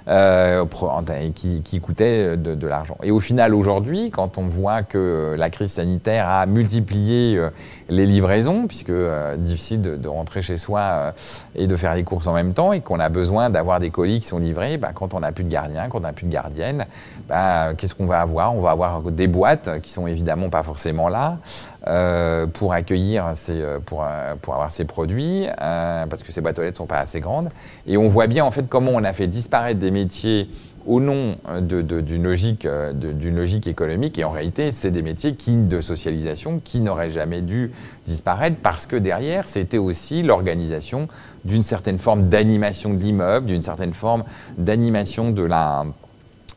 Euh, 0.09 0.65
qui, 1.35 1.81
coûtaient 1.83 2.39
de, 2.39 2.67
l'argent. 2.67 2.97
Et 3.03 3.11
au 3.11 3.21
final, 3.21 3.55
aujourd'hui, 3.55 4.11
quand 4.11 4.39
on 4.39 4.47
voit 4.47 4.83
que 4.83 5.35
la 5.37 5.51
crise 5.51 5.73
sanitaire 5.73 6.27
a 6.27 6.47
multiplié 6.47 7.37
euh, 7.37 7.51
les 7.89 8.07
livraisons, 8.07 8.67
puisque 8.67 8.93
difficile 9.37 9.83
de, 9.83 10.09
rentrer 10.09 10.43
chez 10.43 10.57
soi 10.57 11.15
et 11.55 11.67
de 11.67 11.77
faire 11.77 11.95
les 11.95 12.05
courses 12.05 12.27
en 12.27 12.35
même 12.35 12.53
temps, 12.53 12.73
et 12.73 12.81
qu'on 12.81 13.01
a 13.01 13.09
besoin 13.09 13.51
d'avoir 13.51 13.81
des 13.81 13.91
colis 13.91 14.21
qui 14.21 14.27
sont 14.27 14.39
livrés, 14.39 14.77
bah, 14.77 14.91
quand 14.95 15.15
on 15.15 15.21
n'a 15.21 15.33
plus 15.33 15.45
de 15.45 15.51
gardien, 15.51 15.89
quand 15.89 15.99
on 15.99 16.03
n'a 16.03 16.13
plus 16.13 16.27
de 16.27 16.33
gardienne, 16.33 16.87
bah, 17.29 17.75
qu'est-ce 17.77 17.95
qu'on 17.95 18.07
va 18.07 18.21
avoir? 18.21 18.55
On 18.55 18.61
va 18.61 18.71
avoir 18.71 19.01
des 19.03 19.27
boîtes 19.27 19.81
qui 19.83 19.91
sont 19.91 20.07
évidemment 20.07 20.49
pas 20.49 20.63
forcément 20.63 21.09
là, 21.09 21.39
euh, 21.87 22.47
pour 22.47 22.73
accueillir 22.73 23.31
ces, 23.35 23.63
euh, 23.63 23.79
pour, 23.79 24.03
euh, 24.03 24.35
pour 24.43 24.53
avoir 24.55 24.71
ces 24.71 24.85
produits, 24.85 25.47
parce 25.57 26.23
que 26.23 26.33
ces 26.33 26.41
boîtes 26.41 26.59
aux 26.59 26.63
lettres 26.63 26.75
ne 26.75 26.79
sont 26.79 26.87
pas 26.87 26.99
assez 26.99 27.21
grandes. 27.21 27.51
Et 27.87 27.97
on 27.97 28.09
voit 28.09 28.27
bien 28.27 28.45
en 28.45 28.51
fait 28.51 28.69
comment 28.69 28.91
on 28.95 29.05
a 29.05 29.13
fait 29.13 29.27
disparaître 29.27 29.81
des 29.81 29.91
métiers 29.91 30.49
au 30.89 31.01
nom 31.01 31.37
d'une 31.61 32.23
logique, 32.23 33.67
économique. 33.67 34.19
Et 34.19 34.25
en 34.25 34.31
réalité, 34.31 34.73
c'est 34.73 34.91
des 34.91 35.03
métiers 35.03 35.37
de 35.69 35.81
socialisation 35.81 36.61
qui 36.65 36.81
n'auraient 36.81 37.11
jamais 37.11 37.43
dû 37.43 37.71
disparaître 38.07 38.57
parce 38.63 38.87
que 38.87 38.97
derrière, 38.97 39.47
c'était 39.47 39.79
aussi 39.79 40.23
l'organisation 40.23 41.07
d'une 41.45 41.63
certaine 41.63 41.99
forme 41.99 42.29
d'animation 42.29 42.95
de 42.95 43.03
l'immeuble, 43.03 43.47
d'une 43.47 43.63
certaine 43.63 43.93
forme 43.93 44.25
d'animation 44.57 45.31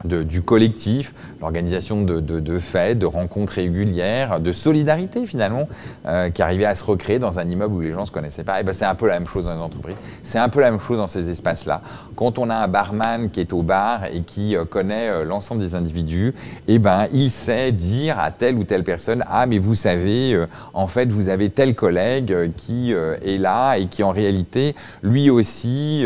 du 0.05 0.41
collectif, 0.41 1.13
l'organisation 1.41 2.01
de, 2.03 2.59
fêtes, 2.59 2.99
de 2.99 3.05
rencontres 3.05 3.53
régulières, 3.53 4.39
de 4.39 4.51
solidarité 4.51 5.25
finalement, 5.25 5.67
euh, 6.05 6.29
qui 6.29 6.41
arrivait 6.41 6.65
à 6.65 6.75
se 6.75 6.83
recréer 6.83 7.19
dans 7.19 7.39
un 7.39 7.49
immeuble 7.49 7.73
où 7.73 7.81
les 7.81 7.91
gens 7.91 8.01
ne 8.01 8.05
se 8.05 8.11
connaissaient 8.11 8.43
pas. 8.43 8.61
Et 8.61 8.63
ben, 8.63 8.73
c'est 8.73 8.85
un 8.85 8.95
peu 8.95 9.07
la 9.07 9.15
même 9.19 9.27
chose 9.27 9.45
dans 9.45 9.55
les 9.55 9.61
entreprises. 9.61 9.95
C'est 10.23 10.39
un 10.39 10.49
peu 10.49 10.61
la 10.61 10.71
même 10.71 10.79
chose 10.79 10.97
dans 10.97 11.07
ces 11.07 11.29
espaces-là. 11.29 11.81
Quand 12.15 12.37
on 12.37 12.49
a 12.49 12.55
un 12.55 12.67
barman 12.67 13.29
qui 13.29 13.39
est 13.39 13.53
au 13.53 13.63
bar 13.63 14.05
et 14.05 14.21
qui 14.21 14.55
euh, 14.55 14.65
connaît 14.65 15.09
euh, 15.09 15.25
l'ensemble 15.25 15.61
des 15.61 15.73
individus, 15.75 16.33
et 16.67 16.77
ben, 16.77 17.07
il 17.11 17.31
sait 17.31 17.71
dire 17.71 18.19
à 18.19 18.31
telle 18.31 18.55
ou 18.55 18.63
telle 18.63 18.83
personne 18.83 19.23
Ah, 19.29 19.45
mais 19.47 19.57
vous 19.57 19.75
savez, 19.75 20.39
en 20.73 20.87
fait, 20.87 21.09
vous 21.09 21.29
avez 21.29 21.49
tel 21.49 21.75
collègue 21.75 22.51
qui 22.57 22.91
est 22.91 23.37
là 23.37 23.75
et 23.75 23.87
qui 23.87 24.03
en 24.03 24.11
réalité, 24.11 24.75
lui 25.01 25.29
aussi, 25.29 26.05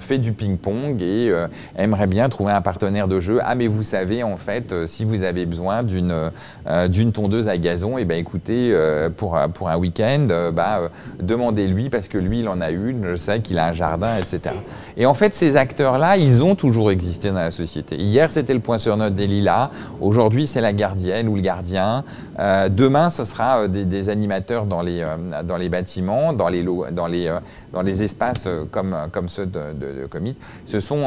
fait 0.00 0.18
du 0.18 0.32
ping-pong 0.32 1.00
et 1.02 1.32
aimerait 1.76 2.06
bien 2.06 2.28
trouver 2.28 2.52
un 2.52 2.60
partenaire 2.60 3.08
de 3.08 3.20
jeu 3.20 3.40
ah, 3.42 3.54
mais 3.54 3.66
vous 3.66 3.82
savez, 3.82 4.22
en 4.22 4.36
fait, 4.36 4.69
euh, 4.72 4.86
si 4.86 5.04
vous 5.04 5.22
avez 5.22 5.46
besoin 5.46 5.82
d'une 5.82 6.30
euh, 6.68 6.88
d'une 6.88 7.12
tondeuse 7.12 7.48
à 7.48 7.56
gazon, 7.56 7.98
et 7.98 8.02
eh 8.02 8.04
ben 8.04 8.18
écoutez, 8.18 8.70
euh, 8.72 9.08
pour, 9.10 9.38
pour 9.54 9.68
un 9.68 9.76
week-end, 9.76 10.28
bah, 10.52 10.90
demandez-lui 11.20 11.90
parce 11.90 12.08
que 12.08 12.18
lui, 12.18 12.40
il 12.40 12.48
en 12.48 12.60
a 12.60 12.70
une, 12.70 13.10
je 13.10 13.16
sais 13.16 13.40
qu'il 13.40 13.58
a 13.58 13.66
un 13.66 13.72
jardin, 13.72 14.16
etc. 14.16 14.54
Et 14.96 15.06
en 15.06 15.14
fait, 15.14 15.34
ces 15.34 15.56
acteurs-là, 15.56 16.16
ils 16.16 16.42
ont 16.42 16.54
toujours 16.54 16.90
existé 16.90 17.28
dans 17.28 17.34
la 17.34 17.50
société. 17.50 17.96
Hier, 17.96 18.30
c'était 18.30 18.54
le 18.54 18.60
point 18.60 18.78
sur 18.78 18.96
note 18.96 19.14
des 19.14 19.26
lilas. 19.26 19.70
Aujourd'hui, 20.00 20.46
c'est 20.46 20.60
la 20.60 20.72
gardienne 20.72 21.28
ou 21.28 21.36
le 21.36 21.42
gardien. 21.42 22.04
demain, 22.38 23.10
ce 23.10 23.24
sera 23.24 23.68
des, 23.68 24.08
animateurs 24.08 24.66
dans 24.66 24.82
les, 24.82 25.04
dans 25.44 25.56
les 25.56 25.68
bâtiments, 25.68 26.32
dans 26.32 26.48
les, 26.48 26.64
dans 26.92 27.06
les, 27.06 27.30
dans 27.72 27.82
les 27.82 28.02
espaces 28.02 28.48
comme, 28.70 28.96
comme 29.12 29.28
ceux 29.28 29.46
de, 29.46 29.72
de, 29.72 30.34
Ce 30.66 30.80
sont, 30.80 31.06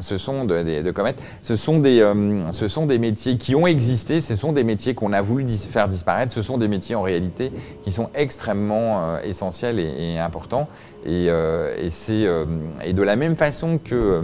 ce 0.00 0.18
sont 0.18 0.44
de, 0.44 0.82
de 0.82 0.90
comètes. 0.90 1.20
Ce 1.42 1.56
sont, 1.56 1.78
des, 1.78 2.00
euh, 2.00 2.50
ce 2.52 2.68
sont 2.68 2.86
des 2.86 2.98
métiers 2.98 3.36
qui 3.36 3.54
ont 3.54 3.66
existé, 3.66 4.20
ce 4.20 4.36
sont 4.36 4.52
des 4.52 4.64
métiers 4.64 4.94
qu'on 4.94 5.12
a 5.12 5.20
voulu 5.20 5.46
faire 5.56 5.88
disparaître, 5.88 6.32
ce 6.32 6.42
sont 6.42 6.58
des 6.58 6.68
métiers 6.68 6.94
en 6.94 7.02
réalité 7.02 7.52
qui 7.84 7.92
sont 7.92 8.10
extrêmement 8.14 9.00
euh, 9.00 9.22
essentiels 9.22 9.78
et, 9.78 10.18
importants. 10.18 10.68
Et, 11.04 11.28
euh, 11.28 11.72
et, 12.84 12.92
de 12.92 13.02
la 13.02 13.16
même 13.16 13.36
façon 13.36 13.78
que, 13.78 14.22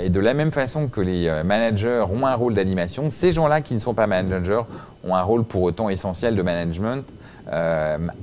et 0.00 0.10
de 0.10 0.20
la 0.20 0.32
même 0.32 0.52
façon 0.52 0.86
que 0.86 1.00
les 1.00 1.42
managers 1.44 2.04
ont 2.12 2.24
un 2.24 2.34
rôle 2.34 2.54
d'animation, 2.54 3.10
ces 3.10 3.32
gens-là 3.32 3.60
qui 3.60 3.74
ne 3.74 3.80
sont 3.80 3.94
pas 3.94 4.06
managers 4.06 4.62
ont 5.02 5.16
un 5.16 5.22
rôle 5.22 5.42
pour 5.42 5.62
autant 5.62 5.88
essentiel 5.88 6.36
de 6.36 6.42
management 6.42 7.04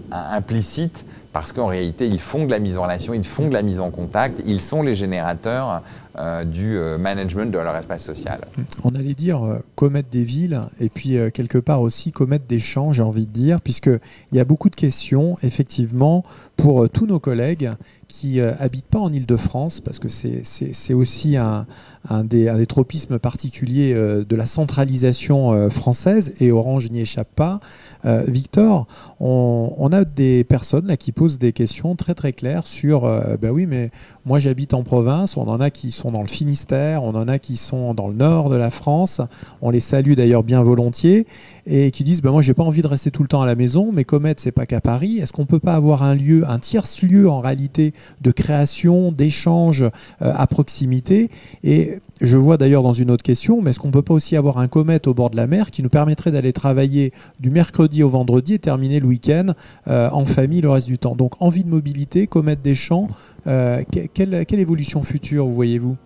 implicite 0.10 1.06
parce 1.34 1.52
qu'en 1.54 1.68
réalité, 1.68 2.08
ils 2.08 2.20
font 2.20 2.46
de 2.46 2.52
la 2.52 2.60
mise 2.60 2.78
en 2.78 2.84
relation, 2.84 3.14
ils 3.14 3.24
font 3.24 3.48
de 3.48 3.54
la 3.54 3.62
mise 3.62 3.80
en 3.80 3.90
contact, 3.90 4.42
ils 4.46 4.62
sont 4.62 4.84
les 4.84 4.96
générateurs 4.96 5.82
euh, 6.20 6.44
du 6.44 6.76
euh, 6.78 6.98
management 6.98 7.50
de 7.50 7.58
leur 7.58 7.74
espace 7.78 8.04
social. 8.04 8.42
On 8.84 8.90
allait 8.90 9.14
dire 9.14 9.46
euh, 9.46 9.64
commettre 9.76 10.10
des 10.10 10.26
villes 10.26 10.60
et 10.82 10.90
puis 10.90 11.18
quelque 11.34 11.58
part 11.58 11.80
aussi 11.80 12.12
commettre 12.12 12.44
des 12.48 12.60
champs, 12.60 12.92
j'ai 12.92 13.02
envie 13.02 13.26
de 13.26 13.32
dire, 13.32 13.62
puisqu'il 13.62 14.00
y 14.34 14.40
a 14.42 14.44
beaucoup 14.44 14.70
de 14.70 14.76
questions, 14.76 15.38
effectivement, 15.42 16.24
pour 16.58 16.90
tous 16.90 17.06
nos 17.06 17.20
collègues 17.20 17.72
qui 18.10 18.42
habitent 18.42 18.88
pas 18.88 19.00
en 19.00 19.12
Ile-de-France, 19.12 19.80
parce 19.80 19.98
que 19.98 20.10
c'est 20.10 20.94
aussi 20.94 21.38
un, 21.38 21.66
un, 22.10 22.26
des, 22.26 22.50
un, 22.50 22.58
des, 22.58 22.66
tropismes 22.66 23.20
particuliers 23.20 23.94
de 23.94 24.36
la 24.36 24.46
centralisation 24.46 25.70
française, 25.70 26.34
et 26.42 26.52
Orange 26.52 26.92
n'y 26.92 27.00
échappe 27.00 27.34
pas. 27.34 27.62
Victor, 28.04 28.86
on, 29.22 29.74
on, 29.78 29.94
a 29.94 30.04
des 30.04 30.44
personnes 30.44 30.88
là, 30.88 30.98
qui 30.98 31.14
posent 31.22 31.38
des 31.38 31.54
questions 31.54 31.96
très 31.96 32.16
très 32.16 32.34
claires 32.34 32.66
sur, 32.66 33.02
ben 33.40 33.52
oui, 33.52 33.68
mais 33.68 33.92
moi 34.26 34.40
j'habite 34.40 34.74
en 34.74 34.82
province, 34.82 35.38
on 35.38 35.48
en 35.48 35.62
a 35.62 35.70
qui 35.70 35.92
sont 35.92 36.10
dans 36.10 36.24
le 36.24 36.28
Finistère, 36.28 37.04
on 37.04 37.14
en 37.14 37.28
a 37.28 37.38
qui 37.38 37.58
sont 37.58 37.94
dans 37.94 38.08
le 38.08 38.16
nord 38.16 38.50
de 38.50 38.58
la 38.58 38.72
France. 38.72 39.22
On 39.62 39.70
les 39.70 39.80
salue 39.80 40.14
d'ailleurs 40.14 40.42
bien 40.42 40.64
volontiers 40.64 41.28
et 41.66 41.92
qui 41.92 42.04
disent 42.04 42.22
bah, 42.22 42.32
Moi, 42.32 42.42
j'ai 42.42 42.54
pas 42.54 42.64
envie 42.64 42.82
de 42.82 42.88
rester 42.88 43.12
tout 43.12 43.22
le 43.22 43.28
temps 43.28 43.42
à 43.42 43.46
la 43.46 43.56
maison, 43.56 43.92
mais 43.94 44.04
Comet, 44.04 44.36
c'est 44.38 44.52
pas 44.52 44.66
qu'à 44.66 44.82
Paris. 44.82 45.20
Est-ce 45.20 45.34
qu'on 45.34 45.46
peut 45.46 45.60
pas 45.60 45.76
avoir 45.76 46.04
un 46.04 46.16
lieu, 46.16 46.50
un 46.50 46.60
tierce 46.60 47.02
lieu 47.02 47.30
en 47.30 47.40
réalité 47.40 47.94
de 48.22 48.32
création, 48.32 49.12
d'échange 49.12 49.84
euh, 49.84 49.90
à 50.20 50.48
proximité 50.48 51.30
Et 51.64 52.00
je 52.22 52.38
vois 52.38 52.58
d'ailleurs 52.58 52.84
dans 52.84 52.94
une 52.94 53.10
autre 53.10 53.24
question, 53.24 53.62
mais 53.62 53.72
est-ce 53.72 53.80
qu'on 53.80 53.92
peut 53.92 54.04
pas 54.04 54.14
aussi 54.14 54.38
avoir 54.38 54.60
un 54.60 54.68
Comet 54.68 55.08
au 55.08 55.14
bord 55.14 55.32
de 55.32 55.36
la 55.36 55.48
mer 55.48 55.72
qui 55.72 55.82
nous 55.82 55.90
permettrait 55.90 56.32
d'aller 56.32 56.54
travailler 56.54 57.12
du 57.40 57.50
mercredi 57.50 58.04
au 58.04 58.10
vendredi 58.10 58.54
et 58.54 58.60
terminer 58.60 59.00
le 59.00 59.08
week-end 59.08 59.48
euh, 59.88 60.10
en 60.12 60.26
famille 60.26 60.62
le 60.62 60.70
reste 60.70 60.88
du 60.88 61.00
temps? 61.00 61.16
Donc, 61.16 61.42
envie 61.42 61.64
de 61.64 61.70
mobilité, 61.70 62.28
Comet 62.28 62.56
des 62.56 62.76
champs, 62.76 63.08
euh, 63.48 63.82
quelle, 64.14 64.60
évolution 64.60 65.02
future 65.02 65.46
vous 65.46 65.54
voyez-vous? 65.54 65.98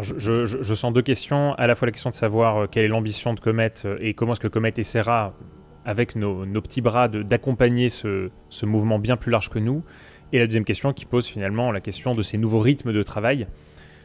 Je, 0.00 0.74
sens 0.74 0.92
deux 0.92 1.02
questions. 1.02 1.54
À 1.54 1.66
la 1.66 1.74
fois 1.74 1.86
la 1.86 1.92
question 1.92 2.10
de 2.10 2.14
savoir 2.14 2.56
euh, 2.56 2.66
quelle 2.70 2.84
est 2.84 2.88
l'ambition 2.88 3.34
de 3.34 3.40
Comet 3.40 3.74
et 4.00 4.14
comment 4.14 4.32
est-ce 4.32 4.40
que 4.40 4.48
Comet 4.48 4.72
essaiera, 4.76 5.34
avec 5.84 6.14
nos, 6.14 6.44
petits 6.62 6.80
bras, 6.80 7.08
d'accompagner 7.08 7.88
ce, 7.88 8.30
mouvement 8.62 8.98
bien 8.98 9.16
plus 9.16 9.32
large 9.32 9.50
que 9.50 9.58
nous. 9.58 9.82
Et 10.32 10.38
la 10.38 10.46
deuxième 10.46 10.64
question 10.64 10.92
qui 10.92 11.04
pose 11.04 11.26
finalement 11.26 11.72
la 11.72 11.80
question 11.80 12.14
de 12.14 12.22
ces 12.22 12.38
nouveaux 12.38 12.60
rythmes 12.60 12.92
de 12.92 13.02
travail. 13.02 13.46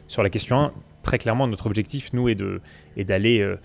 Sur 0.08 0.22
la 0.22 0.30
question 0.30 0.56
1, 0.56 0.72
très 1.08 1.18
clairement, 1.18 1.46
notre 1.46 1.66
objectif, 1.66 2.12
nous, 2.12 2.28
est 2.28 3.04
d'aller 3.04 3.56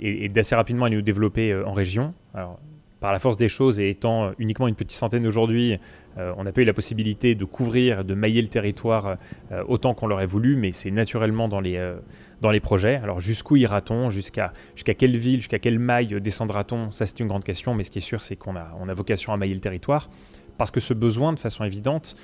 et, 0.00 0.28
d'assez 0.28 0.54
rapidement 0.54 0.84
aller 0.86 0.96
nous 0.96 1.02
développer 1.02 1.54
en 1.54 1.72
région. 1.72 2.14
Alors, 2.32 2.60
par 3.00 3.12
la 3.12 3.18
force 3.18 3.36
des 3.36 3.48
choses 3.48 3.80
et 3.80 3.88
étant 3.88 4.32
uniquement 4.38 4.68
une 4.68 4.74
petite 4.74 4.96
centaine 4.96 5.26
aujourd'hui, 5.26 5.78
euh, 6.18 6.32
on 6.36 6.44
n'a 6.44 6.52
pas 6.52 6.60
eu 6.60 6.64
la 6.64 6.74
possibilité 6.74 7.34
de 7.34 7.44
couvrir, 7.44 8.04
de 8.04 8.14
mailler 8.14 8.42
le 8.42 8.48
territoire 8.48 9.16
euh, 9.52 9.64
autant 9.66 9.94
qu'on 9.94 10.06
l'aurait 10.06 10.26
voulu, 10.26 10.54
mais 10.54 10.70
c'est 10.70 10.90
naturellement 10.90 11.48
dans 11.48 11.60
les, 11.60 11.76
euh, 11.76 11.96
dans 12.42 12.50
les 12.50 12.60
projets. 12.60 12.96
Alors 12.96 13.20
jusqu'où 13.20 13.56
ira-t-on? 13.56 14.10
Jusqu'à 14.10 14.52
jusqu'à 14.74 14.94
quelle 14.94 15.16
ville, 15.16 15.38
jusqu'à 15.38 15.58
quelle 15.58 15.78
maille 15.78 16.20
descendra-t-on? 16.20 16.90
Ça, 16.90 17.06
c'est 17.06 17.20
une 17.20 17.28
grande 17.28 17.44
question, 17.44 17.74
mais 17.74 17.84
ce 17.84 17.90
qui 17.90 17.98
est 17.98 18.02
sûr, 18.02 18.20
c'est 18.20 18.36
qu'on 18.36 18.54
a, 18.54 18.70
on 18.78 18.88
a 18.88 18.94
vocation 18.94 19.32
à 19.32 19.36
mailler 19.36 19.54
le 19.54 19.60
territoire, 19.60 20.10
parce 20.58 20.70
que 20.70 20.80
ce 20.80 20.92
besoin, 20.92 21.32
de 21.32 21.38
façon 21.38 21.64
évidente, 21.64 22.16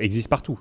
existe 0.00 0.28
partout. 0.28 0.58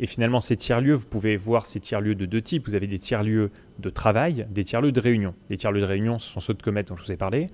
Et 0.00 0.06
finalement, 0.06 0.40
ces 0.40 0.56
tiers-lieux, 0.56 0.94
vous 0.94 1.06
pouvez 1.06 1.36
voir 1.36 1.66
ces 1.66 1.78
tiers-lieux 1.78 2.14
de 2.14 2.26
deux 2.26 2.42
types. 2.42 2.66
Vous 2.66 2.74
avez 2.74 2.86
des 2.86 2.98
tiers-lieux 2.98 3.50
de 3.78 3.90
travail, 3.90 4.46
des 4.50 4.64
tiers-lieux 4.64 4.92
de 4.92 5.00
réunion. 5.00 5.34
Les 5.50 5.56
tiers-lieux 5.56 5.80
de 5.80 5.86
réunion, 5.86 6.18
ce 6.18 6.32
sont 6.32 6.40
ceux 6.40 6.54
de 6.54 6.62
Comet 6.62 6.82
dont 6.82 6.96
je 6.96 7.04
vous 7.04 7.12
ai 7.12 7.16
parlé. 7.16 7.48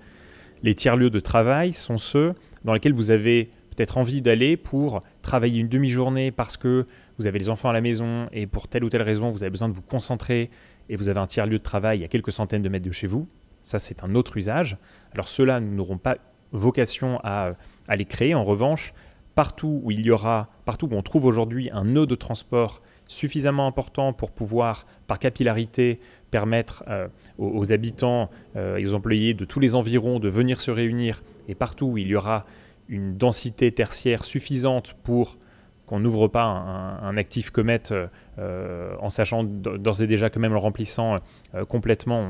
Les 0.62 0.74
tiers-lieux 0.74 1.11
de 1.11 1.20
travail 1.20 1.72
sont 1.72 1.99
ceux 1.99 2.34
dans 2.64 2.74
lesquels 2.74 2.95
vous 2.95 3.11
avez 3.11 3.51
peut-être 3.76 3.99
envie 3.99 4.22
d'aller 4.22 4.57
pour 4.57 5.03
travailler 5.22 5.61
une 5.61 5.68
demi-journée 5.68 6.32
parce 6.32 6.57
que 6.57 6.86
vous 7.18 7.26
avez 7.26 7.39
les 7.39 7.49
enfants 7.49 7.68
à 7.68 7.72
la 7.72 7.80
maison 7.80 8.28
et 8.32 8.47
pour 8.47 8.66
telle 8.66 8.82
ou 8.82 8.89
telle 8.89 9.03
raison 9.03 9.30
vous 9.30 9.45
avez 9.45 9.51
besoin 9.51 9.68
de 9.68 9.72
vous 9.72 9.82
concentrer 9.82 10.51
et 10.89 10.97
vous 10.97 11.09
avez 11.09 11.20
un 11.20 11.28
tiers-lieu 11.28 11.59
de 11.59 11.62
travail 11.62 12.03
à 12.03 12.09
quelques 12.09 12.32
centaines 12.32 12.62
de 12.62 12.68
mètres 12.68 12.86
de 12.86 12.93
chez 12.93 13.07
vous. 13.07 13.28
Ça, 13.62 13.78
c'est 13.78 14.03
un 14.03 14.14
autre 14.14 14.36
usage. 14.36 14.78
Alors 15.12 15.28
ceux-là 15.28 15.61
n'auront 15.61 15.99
pas 15.99 16.16
vocation 16.53 17.20
à, 17.22 17.53
les 17.95 18.05
créer. 18.05 18.34
En 18.34 18.45
revanche, 18.45 18.95
partout 19.39 19.80
où 19.84 19.93
il 19.93 20.01
y 20.01 20.11
aura, 20.11 20.49
partout 20.64 20.89
où 20.91 20.97
on 20.97 21.03
trouve 21.03 21.24
aujourd'hui 21.24 21.70
un 21.72 21.84
nœud 21.84 22.07
de 22.07 22.16
transport 22.16 22.82
suffisamment 23.07 23.68
important 23.68 24.12
pour 24.12 24.32
pouvoir, 24.32 24.84
par 25.07 25.20
capillarité, 25.20 26.01
permettre 26.32 26.82
euh, 26.89 27.07
aux, 27.39 27.72
habitants 27.72 28.30
euh, 28.57 28.78
et 28.78 28.84
aux 28.84 28.95
employés 28.95 29.34
de 29.34 29.45
tous 29.45 29.61
les 29.61 29.76
environs 29.76 30.18
de 30.18 30.28
venir 30.28 30.61
se 30.61 30.72
réunir, 30.72 31.22
et 31.47 31.55
partout 31.55 31.86
où 31.86 31.99
il 31.99 32.09
y 32.09 32.16
aura 32.16 32.47
une 32.89 33.16
densité 33.16 33.70
tertiaire 33.70 34.24
suffisante 34.24 34.97
pour 35.05 35.39
qu'on 35.86 36.01
n'ouvre 36.01 36.26
pas 36.26 36.43
un, 36.43 37.16
actif 37.16 37.51
comète 37.51 37.95
euh, 38.39 38.97
en 38.99 39.09
sachant 39.09 39.45
d'ores 39.45 40.03
et 40.03 40.09
déjà 40.09 40.30
que 40.30 40.41
même 40.41 40.53
le 40.53 40.59
remplissant 40.59 41.18
complètement, 41.68 42.28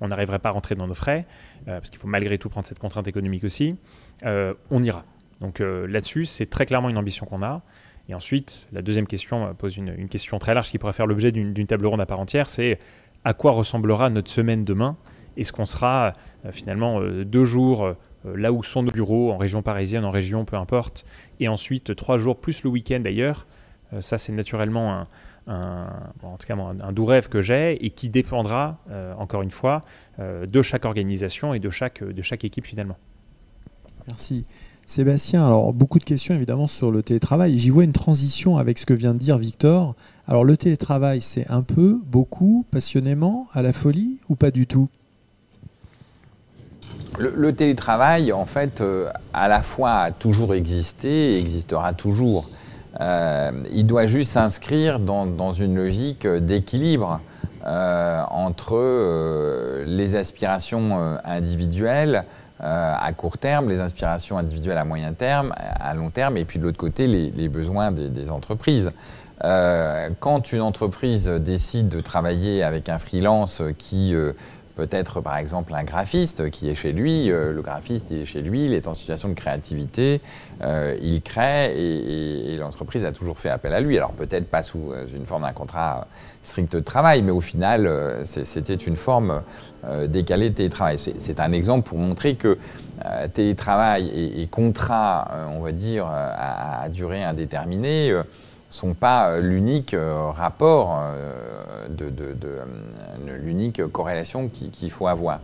on 0.00 0.08
n'arriverait 0.08 0.38
pas 0.38 0.48
à 0.48 0.52
rentrer 0.52 0.74
dans 0.74 0.86
nos 0.86 0.94
frais, 0.94 1.26
parce 1.66 1.90
qu'il 1.90 2.00
faut 2.00 2.08
malgré 2.08 2.38
tout 2.38 2.48
prendre 2.48 2.66
cette 2.66 2.80
contrainte 2.80 3.06
économique 3.06 3.44
aussi, 3.44 3.76
on 4.24 4.82
ira. 4.82 5.04
Donc 5.40 5.60
là-dessus, 5.60 6.24
c'est 6.24 6.46
très 6.46 6.64
clairement 6.66 6.88
une 6.88 6.96
ambition 6.96 7.26
qu'on 7.26 7.42
a. 7.42 7.62
Et 8.08 8.14
ensuite, 8.14 8.68
la 8.72 8.82
deuxième 8.82 9.06
question 9.06 9.54
pose 9.54 9.76
une, 9.76 10.08
question 10.08 10.38
très 10.38 10.54
large 10.54 10.70
qui 10.70 10.78
pourrait 10.78 10.92
faire 10.92 11.06
l'objet 11.06 11.32
d'une 11.32 11.66
table 11.66 11.86
ronde 11.86 12.00
à 12.00 12.06
part 12.06 12.20
entière, 12.20 12.48
c'est 12.48 12.78
à 13.24 13.34
quoi 13.34 13.52
ressemblera 13.52 14.08
notre 14.08 14.30
semaine 14.30 14.64
demain? 14.64 14.96
Est-ce 15.36 15.52
qu'on 15.52 15.66
sera 15.66 16.14
euh, 16.44 16.52
finalement 16.52 17.00
euh, 17.00 17.24
deux 17.24 17.44
jours 17.44 17.84
euh, 17.84 17.94
là 18.36 18.52
où 18.52 18.62
sont 18.62 18.82
nos 18.82 18.90
bureaux, 18.90 19.32
en 19.32 19.36
région 19.36 19.62
parisienne, 19.62 20.04
en 20.04 20.10
région, 20.10 20.44
peu 20.44 20.56
importe, 20.56 21.04
et 21.40 21.48
ensuite 21.48 21.94
trois 21.94 22.18
jours 22.18 22.40
plus 22.40 22.62
le 22.64 22.70
week-end 22.70 23.00
d'ailleurs 23.00 23.46
Ça, 24.00 24.18
c'est 24.18 24.32
naturellement 24.32 25.06
un, 25.46 25.88
en 26.22 26.36
tout 26.36 26.46
cas, 26.46 26.56
un, 26.56 26.92
doux 26.92 27.04
rêve 27.04 27.28
que 27.28 27.40
j'ai 27.40 27.84
et 27.84 27.90
qui 27.90 28.08
dépendra, 28.08 28.78
encore 29.16 29.42
une 29.42 29.52
fois, 29.52 29.82
de 30.18 30.62
chaque 30.62 30.84
organisation 30.84 31.54
et 31.54 31.60
de 31.60 31.70
chaque, 31.70 32.02
de 32.02 32.20
chaque 32.20 32.44
équipe 32.44 32.66
finalement. 32.66 32.96
Merci. 34.08 34.44
Sébastien, 34.86 35.44
alors 35.44 35.72
beaucoup 35.72 35.98
de 35.98 36.04
questions 36.04 36.32
évidemment 36.32 36.68
sur 36.68 36.92
le 36.92 37.02
télétravail. 37.02 37.58
J'y 37.58 37.70
vois 37.70 37.82
une 37.82 37.92
transition 37.92 38.56
avec 38.56 38.78
ce 38.78 38.86
que 38.86 38.94
vient 38.94 39.14
de 39.14 39.18
dire 39.18 39.36
Victor. 39.36 39.96
Alors 40.28 40.44
le 40.44 40.56
télétravail, 40.56 41.20
c'est 41.20 41.50
un 41.50 41.62
peu, 41.62 42.00
beaucoup, 42.06 42.64
passionnément, 42.70 43.48
à 43.52 43.62
la 43.62 43.72
folie 43.72 44.20
ou 44.28 44.36
pas 44.36 44.52
du 44.52 44.68
tout? 44.68 44.88
Le, 47.18 47.52
télétravail, 47.52 48.32
en 48.32 48.44
fait, 48.44 48.80
euh, 48.80 49.08
à 49.34 49.48
la 49.48 49.62
fois 49.62 49.92
a 49.92 50.10
toujours 50.12 50.54
existé 50.54 51.30
et 51.30 51.38
existera 51.38 51.92
toujours. 51.92 52.48
Euh, 53.00 53.50
il 53.72 53.86
doit 53.86 54.06
juste 54.06 54.32
s'inscrire 54.32 55.00
dans, 55.00 55.52
une 55.52 55.74
logique 55.74 56.28
d'équilibre 56.28 57.20
euh, 57.66 58.22
entre 58.30 59.84
les 59.84 60.14
aspirations 60.14 61.18
individuelles 61.24 62.24
à 62.60 63.12
court 63.14 63.38
terme, 63.38 63.68
les 63.68 63.80
aspirations 63.80 64.38
individuelles 64.38 64.78
à 64.78 64.84
moyen 64.84 65.12
terme, 65.12 65.54
à 65.58 65.94
long 65.94 66.10
terme, 66.10 66.36
et 66.36 66.44
puis 66.44 66.58
de 66.58 66.64
l'autre 66.64 66.78
côté, 66.78 67.06
les, 67.06 67.48
besoins 67.48 67.92
des, 67.92 68.30
entreprises. 68.30 68.92
quand 69.40 70.52
une 70.52 70.62
entreprise 70.62 71.28
décide 71.28 71.88
de 71.88 72.00
travailler 72.00 72.62
avec 72.62 72.88
un 72.88 72.98
freelance 72.98 73.62
qui 73.78 74.14
peut-être 74.76 75.22
par 75.22 75.38
exemple 75.38 75.74
un 75.74 75.82
graphiste 75.82 76.50
qui 76.50 76.68
est 76.68 76.74
chez 76.74 76.92
lui, 76.92 77.30
euh, 77.30 77.52
le 77.52 77.62
graphiste 77.62 78.12
est 78.12 78.26
chez 78.26 78.42
lui, 78.42 78.66
il 78.66 78.74
est 78.74 78.86
en 78.86 78.94
situation 78.94 79.28
de 79.28 79.34
créativité, 79.34 80.20
euh, 80.62 80.94
il 81.02 81.22
crée 81.22 81.72
et, 81.74 82.56
l'entreprise 82.58 83.04
a 83.04 83.12
toujours 83.12 83.38
fait 83.38 83.48
appel 83.48 83.72
à 83.72 83.80
lui. 83.80 83.96
Alors 83.96 84.12
peut-être 84.12 84.46
pas 84.46 84.62
sous 84.62 84.92
euh, 84.92 85.06
une 85.14 85.24
forme 85.24 85.42
d'un 85.42 85.52
contrat 85.52 86.06
strict 86.42 86.76
de 86.76 86.80
travail, 86.80 87.22
mais 87.22 87.32
au 87.32 87.40
final 87.40 87.90
c'était 88.24 88.74
une 88.74 88.94
forme 88.94 89.42
décalée 90.06 90.50
de 90.50 90.54
télétravail. 90.54 90.96
C'est 90.96 91.40
un 91.40 91.50
exemple 91.50 91.88
pour 91.88 91.98
montrer 91.98 92.36
que 92.36 92.56
télétravail 93.34 94.08
et, 94.40 94.46
contrat, 94.46 95.28
on 95.50 95.60
va 95.60 95.72
dire, 95.72 96.06
à, 96.06 96.82
à 96.82 96.88
durée 96.88 97.24
indéterminée, 97.24 98.16
sont 98.76 98.94
pas 98.94 99.28
euh, 99.28 99.40
l'unique 99.40 99.94
euh, 99.94 100.30
rapport, 100.30 100.98
euh, 101.00 101.88
de, 101.88 102.06
l'unique 103.42 103.84
corrélation 103.86 104.48
qu'il 104.48 104.90
faut 104.90 105.06
avoir. 105.06 105.40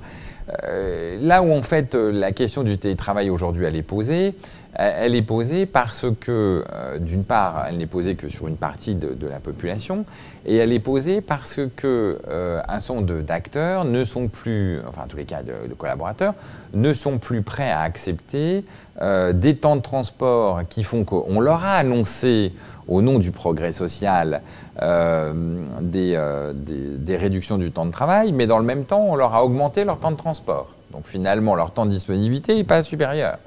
là 1.21 1.43
où 1.43 1.53
en 1.53 1.63
fait 1.63 1.95
la 1.95 2.33
question 2.33 2.63
du 2.63 2.77
télétravail 2.79 3.31
aujourd'hui 3.31 3.65
elle 3.65 3.77
est 3.77 3.83
posée, 3.83 4.35
elle 4.75 5.15
est 5.15 5.23
posée 5.23 5.67
parce 5.67 6.07
que 6.21 6.65
d'une 7.01 7.25
part 7.25 7.67
elle 7.69 7.77
n'est 7.77 7.87
posée 7.87 8.15
que 8.15 8.29
sur 8.29 8.49
une 8.49 8.57
partie 8.57 8.95
de, 8.95 9.29
la 9.29 9.39
population 9.39 10.05
et 10.47 10.57
elle 10.57 10.73
est 10.73 10.81
posée 10.81 11.21
parce 11.21 11.61
que 11.77 12.19
un 12.69 12.81
certain 12.81 13.01
nombre 13.01 13.21
d'acteurs 13.21 13.85
ne 13.85 14.05
sont 14.05 14.29
plus, 14.29 14.79
enfin 14.89 15.03
en 15.05 15.09
tous 15.09 15.19
les 15.19 15.25
cas 15.25 15.43
de, 15.43 15.75
collaborateurs, 15.75 16.35
ne 16.73 16.95
sont 16.95 17.19
plus 17.19 17.43
prêts 17.43 17.71
à 17.71 17.83
accepter 17.83 18.65
des 19.01 19.57
temps 19.57 19.77
de 19.77 19.83
transport 19.83 20.63
qui 20.71 20.85
font 20.85 21.05
qu'on 21.05 21.41
leur 21.41 21.65
a 21.65 21.75
annoncé 21.75 22.53
au 22.89 23.03
nom 23.03 23.19
du 23.19 23.31
progrès 23.31 23.73
social 23.73 24.43
euh, 24.83 25.33
euh, 25.95 26.53
des, 26.55 27.17
réductions 27.17 27.59
du 27.59 27.71
temps 27.71 27.87
de 27.87 27.91
travail, 27.91 28.33
mais 28.33 28.47
dans 28.47 28.59
le 28.59 28.65
même 28.65 28.85
temps, 28.85 29.05
on 29.09 29.17
leur 29.17 29.35
a 29.35 29.45
augmenté 29.45 29.85
leur 29.85 29.99
temps 29.99 30.11
de 30.11 30.17
transport. 30.17 30.69
Donc 30.93 31.05
finalement, 31.07 31.55
leur 31.55 31.73
temps 31.73 31.87
de 31.87 31.91
disponibilité 31.91 32.55
n'est 32.55 32.65
pas 32.65 32.83
supérieur. 32.83 33.39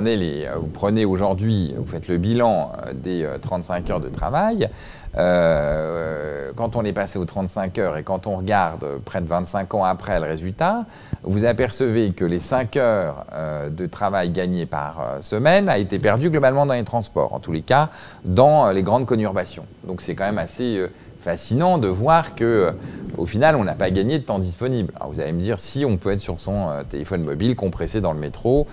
Les, 0.00 0.48
vous 0.56 0.66
prenez 0.66 1.04
aujourd'hui, 1.04 1.74
vous 1.76 1.86
faites 1.86 2.08
le 2.08 2.18
bilan 2.18 2.72
euh, 2.86 2.92
des 2.92 3.26
35 3.42 3.90
heures 3.90 4.00
de 4.00 4.08
travail, 4.08 4.68
euh, 5.16 6.50
quand 6.56 6.76
on 6.76 6.84
est 6.84 6.92
passé 6.92 7.18
aux 7.18 7.24
35 7.24 7.78
heures 7.78 7.96
et 7.96 8.02
quand 8.02 8.26
on 8.26 8.36
regarde 8.36 8.84
près 9.04 9.20
de 9.20 9.26
25 9.26 9.74
ans 9.74 9.84
après 9.84 10.18
le 10.18 10.26
résultat, 10.26 10.84
vous 11.22 11.44
apercevez 11.44 12.10
que 12.10 12.24
les 12.24 12.40
5 12.40 12.76
heures 12.76 13.24
euh, 13.32 13.68
de 13.68 13.86
travail 13.86 14.30
gagnées 14.30 14.66
par 14.66 15.00
euh, 15.00 15.20
semaine 15.20 15.68
a 15.68 15.78
été 15.78 15.98
perdu 15.98 16.30
globalement 16.30 16.66
dans 16.66 16.74
les 16.74 16.84
transports, 16.84 17.32
en 17.32 17.38
tous 17.38 17.52
les 17.52 17.62
cas 17.62 17.90
dans 18.24 18.70
les 18.70 18.82
grandes 18.82 19.06
conurbations. 19.06 19.66
Donc 19.86 20.02
c'est 20.02 20.14
quand 20.14 20.24
même 20.24 20.38
assez 20.38 20.84
fascinant 21.24 21.78
de 21.78 21.88
voir 21.88 22.34
que 22.34 22.72
au 23.16 23.26
final, 23.26 23.54
on 23.54 23.64
n'a 23.64 23.74
pas 23.74 23.90
gagné 23.90 24.18
de 24.18 24.24
temps 24.24 24.40
disponible. 24.40 24.92
Alors 24.96 25.12
vous 25.12 25.20
allez 25.20 25.32
me 25.32 25.40
dire 25.40 25.60
si 25.60 25.84
on 25.84 25.96
peut 25.96 26.10
être 26.10 26.18
sur 26.18 26.40
son 26.40 26.68
téléphone 26.90 27.22
mobile, 27.22 27.54
compressé 27.54 28.00
dans 28.00 28.12
le 28.12 28.18
métro 28.18 28.66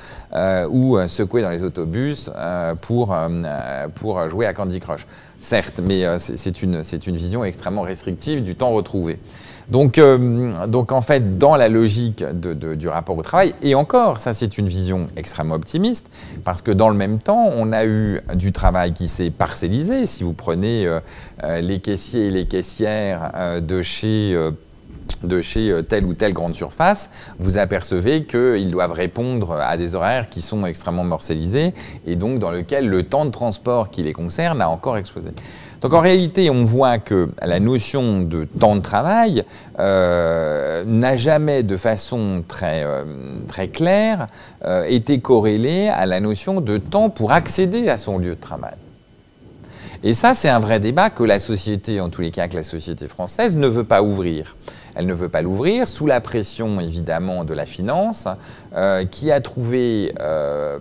ou 0.70 0.98
secoué 1.08 1.44
dans 1.44 1.52
les 1.52 1.62
autobus 1.62 2.32
pour, 2.82 3.16
pour 3.96 4.30
jouer 4.30 4.48
à 4.48 4.54
Candy 4.54 4.80
Crush 4.80 5.06
certes, 5.42 5.82
mais 5.84 6.06
euh, 6.06 6.18
c'est 6.20 6.62
une, 6.62 6.82
vision 6.82 7.44
extrêmement 7.44 7.82
restrictive 7.82 8.44
du 8.44 8.56
temps 8.56 8.72
retrouvé. 8.72 9.20
Donc, 9.72 9.98
euh, 9.98 10.68
donc 10.68 10.92
en 10.92 11.02
fait, 11.02 11.38
dans 11.38 11.56
la 11.56 11.70
logique 11.70 12.24
du 12.24 12.88
rapport 12.88 13.18
au 13.18 13.24
travail, 13.24 13.56
et 13.64 13.74
encore, 13.74 14.20
ça 14.20 14.34
c'est 14.34 14.58
une 14.58 14.68
vision 14.68 15.08
extrêmement 15.18 15.56
optimiste, 15.56 16.10
parce 16.44 16.62
que 16.62 16.72
dans 16.72 16.90
le 16.90 16.96
même 16.96 17.20
temps, 17.20 17.50
on 17.56 17.72
a 17.72 17.86
eu 17.86 18.22
du 18.36 18.52
travail 18.52 18.94
qui 18.94 19.08
s'est 19.08 19.30
parcellisé. 19.30 20.06
Si 20.06 20.24
vous 20.24 20.34
prenez 20.34 20.86
euh, 20.86 21.62
les 21.62 21.80
caissiers 21.80 22.28
et 22.28 22.32
les 22.32 22.46
caissières 22.46 23.32
de 23.62 23.82
chez 23.82 24.38
de 25.24 25.42
chez 25.42 25.70
euh, 25.70 25.82
telle 25.82 26.06
ou 26.06 26.14
telle 26.14 26.34
grande 26.34 26.56
surface, 26.56 27.10
vous 27.40 27.58
apercevez 27.58 28.24
qu'ils 28.24 28.72
doivent 28.72 28.94
répondre 28.94 29.54
à 29.54 29.78
des 29.78 29.96
horaires 29.96 30.30
qui 30.30 30.42
sont 30.42 30.66
extrêmement 30.66 31.04
morcellisés 31.04 31.74
et 32.06 32.16
donc 32.16 32.40
dans 32.40 32.52
lequel 32.52 32.88
le 32.88 33.04
temps 33.04 33.26
de 33.26 33.32
transport 33.32 33.92
qui 33.92 34.04
les 34.04 34.14
concerne 34.14 34.62
a 34.62 34.70
encore 34.70 34.98
explosé. 34.98 35.30
Donc 35.82 35.94
en 35.94 36.00
réalité, 36.00 36.50
on 36.50 36.64
voit 36.64 37.00
que 37.00 37.30
la 37.42 37.60
notion 37.60 38.22
de 38.22 38.46
temps 38.46 38.76
de 38.76 38.82
travail 38.82 39.44
euh, 39.80 40.84
n'a 40.86 41.18
jamais 41.18 41.64
de 41.64 41.76
façon 41.76 42.44
très, 42.48 42.84
euh, 42.84 43.04
très 43.48 43.68
claire 43.68 44.28
été 44.88 45.20
corrélée 45.20 45.90
à 45.90 46.06
la 46.06 46.20
notion 46.20 46.62
de 46.62 46.78
temps 46.78 47.10
pour 47.10 47.32
accéder 47.32 47.90
à 47.90 47.98
son 47.98 48.20
lieu 48.20 48.36
de 48.36 48.42
travail. 48.42 48.76
Et 50.04 50.14
ça, 50.14 50.34
c'est 50.34 50.50
un 50.50 50.60
vrai 50.60 50.80
débat 50.80 51.10
que 51.10 51.24
la 51.24 51.40
société, 51.40 52.02
en 52.02 52.10
tous 52.10 52.22
les 52.22 52.32
cas 52.32 52.48
que 52.48 52.56
la 52.56 52.64
société 52.64 53.08
française, 53.08 53.56
ne 53.56 53.68
veut 53.68 53.84
pas 53.84 54.02
ouvrir. 54.02 54.56
Elle 54.96 55.06
ne 55.06 55.14
veut 55.14 55.30
pas 55.30 55.42
l'ouvrir, 55.42 55.88
sous 55.88 56.06
la 56.06 56.20
pression 56.20 56.80
évidemment 56.80 57.44
de 57.44 57.54
la 57.54 57.66
finance, 57.66 58.28
euh, 58.76 59.06
qui, 59.06 59.32
a 59.32 59.42
trouvé, 59.42 60.14
euh, 60.20 60.78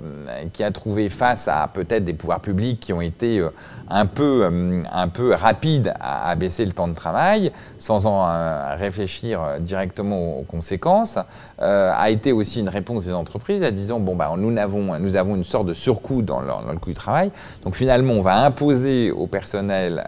qui 0.53 0.63
a 0.63 0.71
trouvé 0.71 1.09
face 1.09 1.49
à 1.49 1.69
peut-être 1.73 2.05
des 2.05 2.13
pouvoirs 2.13 2.41
publics 2.41 2.81
qui 2.81 2.93
ont 2.93 3.01
été 3.01 3.39
euh, 3.39 3.51
un, 3.89 4.07
peu, 4.07 4.49
un 4.93 5.09
peu 5.09 5.33
rapides 5.35 5.95
à, 6.01 6.35
baisser 6.35 6.65
le 6.65 6.73
temps 6.73 6.89
de 6.89 6.95
travail, 6.95 7.53
sans 7.79 8.07
en 8.07 8.77
réfléchir 8.77 9.41
directement 9.61 10.39
aux 10.39 10.43
conséquences, 10.43 11.19
a 11.59 12.11
été 12.11 12.33
aussi 12.33 12.61
une 12.61 12.69
réponse 12.69 13.05
des 13.05 13.13
entreprises 13.13 13.63
à 13.63 13.71
disant 13.71 14.01
bon, 14.01 14.15
bah, 14.15 14.33
nous, 14.37 14.57
avons, 14.57 14.99
nous 14.99 15.17
avons 15.17 15.37
une 15.37 15.45
sorte 15.45 15.67
de 15.67 15.73
surcoût 15.73 16.23
dans 16.23 16.41
le, 16.41 16.79
coût 16.79 16.91
du 16.91 16.95
travail, 16.95 17.31
donc 17.65 17.75
finalement 17.75 18.15
on 18.15 18.23
va 18.23 18.37
imposer 18.37 19.11
au 19.11 19.27
personnel 19.27 20.07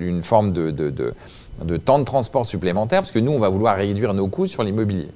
une 0.00 0.22
forme 0.22 0.52
de 0.52 0.70
de 1.62 1.76
temps 1.76 1.98
de 1.98 2.04
transport 2.04 2.46
supplémentaire, 2.46 3.00
parce 3.00 3.12
que 3.12 3.18
nous, 3.18 3.32
on 3.32 3.38
va 3.38 3.48
vouloir 3.48 3.76
réduire 3.76 4.14
nos 4.14 4.28
coûts 4.28 4.46
sur 4.46 4.62
l'immobilier. 4.62 5.08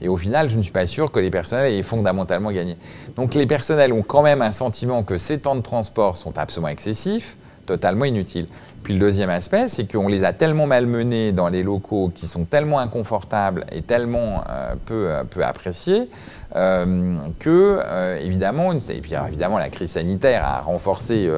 Et 0.00 0.08
au 0.08 0.16
final, 0.16 0.50
je 0.50 0.56
ne 0.56 0.62
suis 0.62 0.72
pas 0.72 0.86
sûr 0.86 1.12
que 1.12 1.20
les 1.20 1.30
personnels 1.30 1.72
aient 1.72 1.82
fondamentalement 1.82 2.50
gagné. 2.50 2.76
Donc 3.16 3.34
les 3.34 3.46
personnels 3.46 3.92
ont 3.92 4.02
quand 4.02 4.22
même 4.22 4.42
un 4.42 4.50
sentiment 4.50 5.02
que 5.02 5.18
ces 5.18 5.38
temps 5.38 5.54
de 5.54 5.60
transport 5.60 6.16
sont 6.16 6.38
absolument 6.38 6.68
excessifs, 6.68 7.36
totalement 7.66 8.04
inutiles. 8.04 8.46
Puis 8.82 8.94
le 8.94 9.00
deuxième 9.00 9.30
aspect, 9.30 9.68
c'est 9.68 9.90
qu'on 9.90 10.08
les 10.08 10.24
a 10.24 10.32
tellement 10.32 10.66
malmenés 10.66 11.30
dans 11.30 11.48
les 11.48 11.62
locaux 11.62 12.10
qui 12.12 12.26
sont 12.26 12.44
tellement 12.44 12.80
inconfortables 12.80 13.64
et 13.70 13.82
tellement 13.82 14.42
euh, 14.50 14.74
peu, 14.86 15.06
euh, 15.08 15.22
peu 15.22 15.44
appréciés 15.44 16.08
euh, 16.56 17.16
que, 17.38 17.80
évidemment, 18.20 18.72
la 18.72 19.68
crise 19.70 19.92
sanitaire 19.92 20.44
a 20.44 20.60
renforcé 20.60 21.30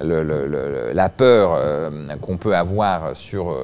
la 0.00 1.08
peur 1.08 1.58
qu'on 2.20 2.36
peut 2.36 2.54
avoir 2.54 3.16
sur 3.16 3.56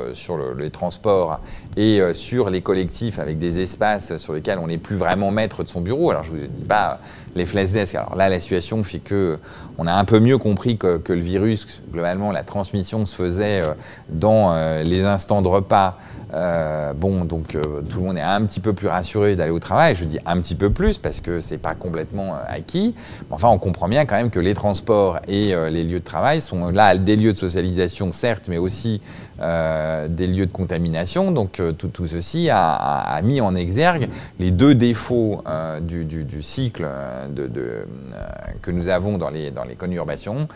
les 0.59 0.70
transports 0.70 1.41
et 1.77 2.01
sur 2.14 2.49
les 2.49 2.62
collectifs 2.62 3.18
avec 3.18 3.39
des 3.39 3.61
espaces 3.61 4.16
sur 4.16 4.33
lesquels 4.33 4.59
on 4.59 4.66
n'est 4.66 4.79
plus 4.79 4.97
vraiment 4.97 5.31
maître 5.31 5.62
de 5.62 5.68
son 5.68 5.81
bureau. 5.81 6.11
Alors 6.11 6.22
je 6.22 6.33
ne 6.33 6.39
vous 6.39 6.47
dis 6.47 6.64
pas 6.64 7.01
les 7.35 7.45
flash 7.45 7.72
desks. 7.72 7.95
Alors 7.95 8.16
là, 8.16 8.29
la 8.29 8.41
situation 8.41 8.83
fait 8.83 8.99
que 8.99 9.39
on 9.77 9.87
a 9.87 9.93
un 9.93 10.05
peu 10.05 10.18
mieux 10.18 10.39
compris 10.39 10.79
que 10.79 11.01
le 11.07 11.20
virus, 11.20 11.83
globalement, 11.93 12.33
la 12.33 12.45
transmission 12.45 13.05
se 13.05 13.14
faisait 13.14 13.61
dans 14.09 14.55
les 14.83 15.05
instants 15.05 15.43
de 15.43 15.49
repas 15.49 15.99
euh, 16.37 16.93
bon, 16.93 17.24
donc 17.24 17.55
euh, 17.55 17.80
tout 17.89 18.01
le 18.01 18.05
monde 18.05 18.18
est 18.18 18.22
un 18.22 18.45
petit 18.45 18.61
peu 18.61 18.74
plus 18.74 18.89
rassuré 18.89 19.37
d'aller 19.37 19.51
au 19.51 19.59
travail. 19.59 19.95
Je 19.95 20.05
dis 20.05 20.18
un 20.26 20.39
petit 20.41 20.55
peu 20.55 20.70
plus 20.70 20.99
parce 20.99 21.20
que 21.20 21.41
c'est 21.41 21.57
pas 21.57 21.74
complètement 21.74 22.34
euh, 22.34 22.39
acquis. 22.49 22.95
enfin, 23.30 23.49
on 23.49 23.59
comprend 23.59 23.89
bien 23.89 24.05
quand 24.05 24.16
même 24.16 24.30
que 24.30 24.41
les 24.41 24.55
transports 24.55 25.18
et 25.28 25.55
les 25.70 25.84
lieux 25.84 26.01
de 26.01 26.05
travail 26.05 26.41
sont 26.41 26.70
là 26.70 26.97
des 26.97 27.16
lieux 27.16 27.32
de 27.32 27.39
socialisation, 27.39 28.12
certes, 28.12 28.47
mais 28.49 28.59
aussi 28.59 29.01
des 29.39 30.26
lieux 30.26 30.47
de 30.47 30.53
contamination. 30.53 31.30
Donc 31.30 31.61
tout, 31.78 32.07
ceci 32.07 32.49
a, 32.51 33.20
mis 33.22 33.41
en 33.41 33.55
exergue 33.55 34.09
les 34.39 34.51
deux 34.51 34.74
défauts 34.74 35.43
du, 35.80 36.43
cycle 36.43 36.87
que 38.62 38.70
nous 38.70 38.89
avons 38.89 39.18
dans 39.18 39.30
les, 39.30 39.51
dans 39.51 39.64
les 39.64 39.74
conurbations, 39.74 40.49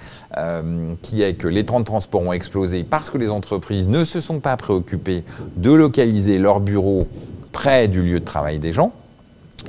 qui 1.03 1.23
est 1.23 1.35
que 1.35 1.49
les 1.49 1.65
temps 1.65 1.81
de 1.81 1.85
transport 1.85 2.23
ont 2.23 2.33
explosé 2.33 2.85
parce 2.85 3.11
que 3.11 3.19
les 3.19 3.31
entreprises 3.31 3.89
ne 3.89 4.05
se 4.05 4.21
sont 4.21 4.41
pas 4.41 4.57
préoccupées 4.57 5.25
de 5.57 5.70
localiser 5.75 6.39
leur 6.39 6.61
bureau 6.61 7.07
près 7.53 7.89
du 7.89 8.03
lieu 8.03 8.21
de 8.21 8.25
travail 8.25 8.59
des 8.59 8.73
gens. 8.73 8.93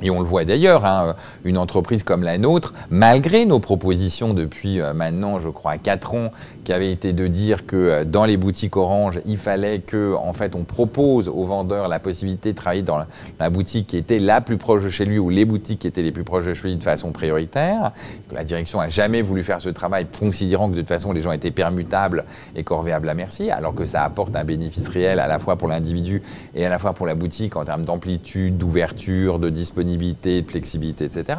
Et 0.02 0.10
on 0.10 0.20
le 0.20 0.26
voit 0.26 0.44
d'ailleurs, 0.44 0.84
hein, 0.84 1.14
une 1.44 1.58
entreprise 1.58 2.02
comme 2.02 2.22
la 2.22 2.38
nôtre, 2.38 2.72
malgré 2.90 3.44
nos 3.44 3.58
propositions 3.58 4.32
depuis 4.32 4.80
euh, 4.80 4.94
maintenant, 4.94 5.38
je 5.38 5.48
crois, 5.48 5.76
4 5.76 6.14
ans, 6.14 6.30
qui 6.64 6.72
avaient 6.72 6.92
été 6.92 7.12
de 7.12 7.26
dire 7.26 7.66
que 7.66 7.76
euh, 7.76 8.04
dans 8.04 8.24
les 8.24 8.36
boutiques 8.36 8.76
Orange, 8.76 9.20
il 9.26 9.38
fallait 9.38 9.80
que, 9.80 10.14
en 10.14 10.32
fait, 10.32 10.54
on 10.54 10.64
propose 10.64 11.28
aux 11.28 11.44
vendeurs 11.44 11.88
la 11.88 11.98
possibilité 11.98 12.52
de 12.52 12.56
travailler 12.56 12.82
dans 12.82 12.98
la, 13.38 13.50
boutique 13.50 13.88
qui 13.88 13.96
était 13.96 14.18
la 14.18 14.40
plus 14.40 14.56
proche 14.56 14.84
de 14.84 14.88
chez 14.88 15.04
lui 15.04 15.18
ou 15.18 15.28
les 15.30 15.44
boutiques 15.44 15.80
qui 15.80 15.86
étaient 15.86 16.02
les 16.02 16.12
plus 16.12 16.24
proches 16.24 16.46
de 16.46 16.54
chez 16.54 16.68
lui 16.68 16.76
de 16.76 16.82
façon 16.82 17.10
prioritaire. 17.10 17.92
La 18.32 18.44
direction 18.44 18.80
a 18.80 18.88
jamais 18.88 19.22
voulu 19.22 19.42
faire 19.42 19.60
ce 19.60 19.68
travail, 19.68 20.06
considérant 20.18 20.68
que 20.68 20.74
de 20.74 20.80
toute 20.80 20.88
façon 20.88 21.12
les 21.12 21.22
gens 21.22 21.32
étaient 21.32 21.50
permutables 21.50 22.24
et 22.56 22.62
corvéables 22.62 23.08
à 23.08 23.14
merci, 23.14 23.50
alors 23.50 23.74
que 23.74 23.84
ça 23.84 24.04
apporte 24.04 24.34
un 24.36 24.44
bénéfice 24.44 24.88
réel 24.88 25.20
à 25.20 25.26
la 25.26 25.38
fois 25.38 25.56
pour 25.56 25.68
l'individu 25.68 26.22
et 26.54 26.64
à 26.64 26.68
la 26.68 26.78
fois 26.78 26.92
pour 26.92 27.06
la 27.06 27.14
boutique 27.14 27.56
en 27.56 27.64
termes 27.64 27.84
d'amplitude, 27.84 28.56
d'ouverture, 28.56 29.38
de 29.38 29.50
disponibilité 29.50 30.42
de 30.42 30.50
flexibilité, 30.50 31.04
etc. 31.04 31.38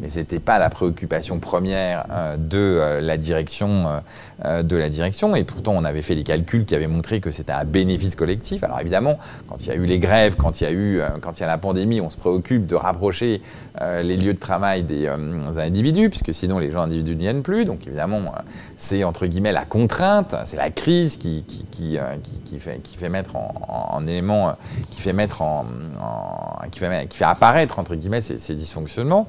Mais 0.00 0.10
ce 0.10 0.18
n'était 0.18 0.38
pas 0.38 0.58
la 0.58 0.70
préoccupation 0.70 1.38
première 1.38 2.04
euh, 2.10 2.36
de, 2.36 2.58
euh, 2.58 3.00
la 3.00 3.16
direction, 3.16 3.86
de 4.62 4.76
la 4.76 4.88
direction. 4.88 5.34
Et 5.36 5.44
pourtant, 5.44 5.72
on 5.76 5.84
avait 5.84 6.02
fait 6.02 6.14
des 6.14 6.24
calculs 6.24 6.64
qui 6.64 6.74
avaient 6.74 6.86
montré 6.86 7.20
que 7.20 7.30
c'était 7.30 7.52
un 7.52 7.64
bénéfice 7.64 8.16
collectif. 8.16 8.64
Alors 8.64 8.80
évidemment, 8.80 9.18
quand 9.48 9.64
il 9.64 9.68
y 9.68 9.72
a 9.72 9.74
eu 9.74 9.84
les 9.84 9.98
grèves, 9.98 10.36
quand 10.36 10.60
il 10.60 10.64
y 10.64 10.66
a 10.66 10.72
eu 10.72 11.00
quand 11.20 11.38
il 11.38 11.40
y 11.40 11.44
a 11.44 11.48
la 11.48 11.58
pandémie, 11.58 12.00
on 12.00 12.10
se 12.10 12.16
préoccupe 12.16 12.66
de 12.66 12.74
rapprocher 12.74 13.40
les 13.80 14.16
lieux 14.16 14.34
de 14.34 14.38
travail 14.38 14.82
des, 14.82 15.08
individus, 15.58 16.10
puisque 16.10 16.34
sinon 16.34 16.58
les 16.58 16.70
gens 16.70 16.82
individus 16.82 17.16
n'y 17.16 17.22
viennent 17.22 17.42
plus. 17.42 17.64
Donc 17.64 17.86
évidemment, 17.86 18.32
c'est 18.76 19.04
entre 19.04 19.26
guillemets 19.26 19.52
la 19.52 19.64
contrainte, 19.64 20.34
c'est 20.44 20.56
la 20.56 20.70
crise 20.70 21.16
qui, 21.16 21.44
fait, 22.58 23.08
mettre 23.08 23.36
en, 23.36 24.02
qui 24.90 25.00
fait 25.00 25.12
mettre 25.12 25.42
en, 25.42 25.66
qui, 26.70 26.78
fait, 26.78 27.06
qui 27.08 27.16
fait 27.16 27.24
apparaître 27.24 27.78
entre 27.78 27.94
guillemets, 27.94 28.20
ces, 28.20 28.54
dysfonctionnements. 28.54 29.26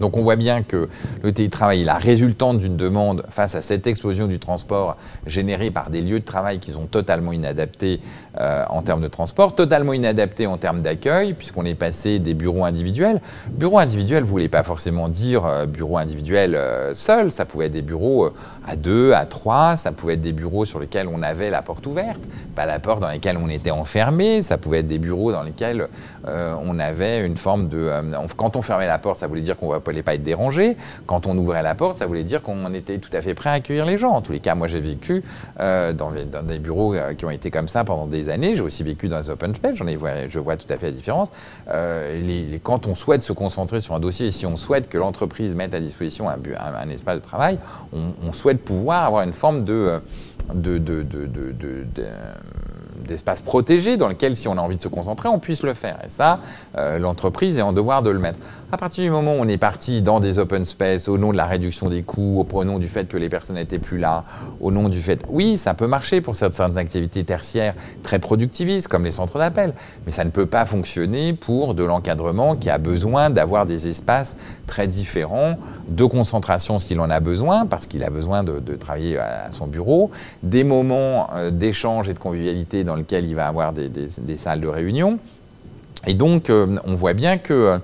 Donc 0.00 0.16
on 0.16 0.22
voit 0.22 0.36
bien 0.36 0.62
que 0.62 0.88
le 1.22 1.32
télétravail 1.32 1.82
est 1.82 1.84
la 1.84 1.98
résultante 1.98 2.58
d'une 2.58 2.76
demande 2.76 3.24
face 3.28 3.54
à 3.54 3.62
cette 3.62 3.86
explosion 3.86 4.26
du 4.26 4.38
transport 4.38 4.96
générée 5.26 5.70
par 5.70 5.90
des 5.90 6.00
lieux 6.00 6.20
de 6.20 6.24
travail 6.24 6.58
qui 6.58 6.72
sont 6.72 6.86
totalement 6.86 7.32
inadaptés 7.32 8.00
euh, 8.40 8.64
en 8.68 8.82
termes 8.82 9.00
de 9.00 9.06
transport, 9.06 9.54
totalement 9.54 9.92
inadaptés 9.92 10.48
en 10.48 10.56
termes 10.56 10.80
d'accueil, 10.80 11.34
puisqu'on 11.34 11.64
est 11.64 11.76
passé 11.76 12.18
des 12.18 12.34
bureaux 12.34 12.64
individuels. 12.64 13.20
Bureaux 13.50 13.78
individuels 13.78 14.24
ne 14.24 14.28
voulait 14.28 14.48
pas 14.48 14.64
forcément 14.64 15.08
dire 15.08 15.46
euh, 15.46 15.66
bureau 15.66 15.98
individuel 15.98 16.56
euh, 16.56 16.94
seul, 16.94 17.30
ça 17.30 17.44
pouvait 17.44 17.66
être 17.66 17.72
des 17.72 17.82
bureaux 17.82 18.30
à 18.66 18.74
deux, 18.74 19.12
à 19.12 19.24
trois, 19.24 19.76
ça 19.76 19.92
pouvait 19.92 20.14
être 20.14 20.20
des 20.20 20.32
bureaux 20.32 20.64
sur 20.64 20.80
lesquels 20.80 21.06
on 21.06 21.22
avait 21.22 21.48
la 21.48 21.62
porte 21.62 21.86
ouverte, 21.86 22.18
pas 22.56 22.66
la 22.66 22.80
porte 22.80 22.98
dans 22.98 23.06
laquelle 23.06 23.36
on 23.36 23.48
était 23.48 23.70
enfermé, 23.70 24.42
ça 24.42 24.58
pouvait 24.58 24.80
être 24.80 24.88
des 24.88 24.98
bureaux 24.98 25.30
dans 25.30 25.42
lesquels 25.42 25.86
on 26.26 26.78
avait 26.78 27.24
une 27.24 27.36
forme 27.36 27.68
de... 27.68 27.90
quand 28.36 28.56
on 28.56 28.62
fermait 28.62 28.86
la 28.86 28.96
porte, 28.96 29.18
ça 29.18 29.26
voulait 29.26 29.42
dire 29.42 29.58
qu'on 29.58 29.74
ne 29.74 29.78
voulait 29.78 30.02
pas 30.02 30.14
être 30.14 30.22
dérangé. 30.22 30.78
Quand 31.04 31.26
on 31.26 31.36
ouvrait 31.36 31.62
la 31.62 31.74
porte, 31.74 31.98
ça 31.98 32.06
voulait 32.06 32.22
dire 32.22 32.40
qu'on 32.40 32.72
était 32.72 32.96
tout 32.96 33.14
à 33.14 33.20
fait 33.20 33.34
prêt 33.34 33.50
à 33.50 33.52
accueillir 33.54 33.84
les 33.84 33.98
gens. 33.98 34.12
En 34.12 34.22
tous 34.22 34.32
les 34.32 34.40
cas, 34.40 34.54
moi 34.54 34.66
j'ai 34.66 34.80
vécu 34.80 35.22
dans, 35.58 35.92
dans, 35.92 36.42
des 36.42 36.58
bureaux 36.58 36.94
qui 37.18 37.26
ont 37.26 37.30
été 37.30 37.50
comme 37.50 37.68
ça 37.68 37.84
pendant 37.84 38.06
des 38.06 38.23
années. 38.28 38.56
J'ai 38.56 38.62
aussi 38.62 38.82
vécu 38.82 39.08
dans 39.08 39.18
les 39.18 39.30
open 39.30 39.54
space, 39.54 39.76
j'en 39.76 39.86
ai, 39.86 39.98
je 40.28 40.38
vois 40.38 40.56
tout 40.56 40.72
à 40.72 40.76
fait 40.76 40.86
la 40.86 40.92
différence. 40.92 41.32
Euh, 41.68 42.58
quand 42.62 42.86
on 42.86 42.94
souhaite 42.94 43.22
se 43.22 43.32
concentrer 43.32 43.80
sur 43.80 43.94
un 43.94 44.00
dossier, 44.00 44.30
si 44.30 44.46
on 44.46 44.56
souhaite 44.56 44.88
que 44.88 44.98
l'entreprise 44.98 45.54
mette 45.54 45.74
à 45.74 45.80
disposition 45.80 46.28
un, 46.28 46.88
espace 46.88 47.20
de 47.20 47.24
travail, 47.24 47.58
on, 47.92 48.32
souhaite 48.32 48.64
pouvoir 48.64 49.04
avoir 49.04 49.22
une 49.22 49.32
forme 49.32 49.64
de, 49.64 50.00
de 50.52 50.78
d'espace 53.06 53.42
protégé 53.42 53.96
dans 53.96 54.08
lequel, 54.08 54.36
si 54.36 54.48
on 54.48 54.58
a 54.58 54.60
envie 54.60 54.76
de 54.76 54.82
se 54.82 54.88
concentrer, 54.88 55.28
on 55.28 55.38
puisse 55.38 55.62
le 55.62 55.74
faire. 55.74 55.98
Et 56.04 56.08
ça, 56.08 56.40
euh, 56.76 56.98
l'entreprise 56.98 57.58
est 57.58 57.62
en 57.62 57.72
devoir 57.72 58.02
de 58.02 58.10
le 58.10 58.18
mettre. 58.18 58.38
À 58.72 58.76
partir 58.76 59.04
du 59.04 59.10
moment 59.10 59.34
où 59.34 59.40
on 59.40 59.48
est 59.48 59.58
parti 59.58 60.02
dans 60.02 60.20
des 60.20 60.38
open 60.38 60.64
space 60.64 61.08
au 61.08 61.18
nom 61.18 61.32
de 61.32 61.36
la 61.36 61.46
réduction 61.46 61.88
des 61.88 62.02
coûts, 62.02 62.46
au 62.52 62.64
nom 62.64 62.78
du 62.78 62.86
fait 62.88 63.06
que 63.06 63.16
les 63.16 63.28
personnes 63.28 63.56
n'étaient 63.56 63.78
plus 63.78 63.98
là, 63.98 64.24
au 64.60 64.70
nom 64.70 64.88
du 64.88 65.00
fait, 65.00 65.22
oui, 65.28 65.56
ça 65.56 65.74
peut 65.74 65.86
marcher 65.86 66.20
pour 66.20 66.36
certaines 66.36 66.78
activités 66.78 67.24
tertiaires 67.24 67.74
très 68.02 68.18
productivistes 68.18 68.88
comme 68.88 69.04
les 69.04 69.10
centres 69.10 69.38
d'appel, 69.38 69.74
mais 70.06 70.12
ça 70.12 70.24
ne 70.24 70.30
peut 70.30 70.46
pas 70.46 70.64
fonctionner 70.66 71.32
pour 71.32 71.74
de 71.74 71.84
l'encadrement 71.84 72.56
qui 72.56 72.70
a 72.70 72.78
besoin 72.78 73.30
d'avoir 73.30 73.66
des 73.66 73.88
espaces 73.88 74.36
très 74.66 74.86
différents 74.86 75.56
de 75.88 76.04
concentration 76.04 76.78
s'il 76.78 77.00
en 77.00 77.10
a 77.10 77.20
besoin, 77.20 77.66
parce 77.66 77.86
qu'il 77.86 78.02
a 78.04 78.10
besoin 78.10 78.42
de, 78.44 78.60
travailler 78.76 79.18
à, 79.18 79.48
son 79.50 79.66
bureau, 79.66 80.10
des 80.42 80.64
moments 80.64 81.28
euh, 81.34 81.50
d'échange 81.50 82.08
et 82.08 82.14
de 82.14 82.18
convivialité 82.18 82.84
dans 82.84 82.96
lesquels 82.96 83.24
il 83.24 83.34
va 83.34 83.46
avoir 83.46 83.72
des, 83.72 84.36
salles 84.36 84.60
de 84.60 84.68
réunion. 84.68 85.18
Et 86.06 86.14
donc, 86.14 86.50
euh, 86.50 86.76
on 86.84 86.94
voit 86.94 87.14
bien 87.14 87.38
que, 87.38 87.78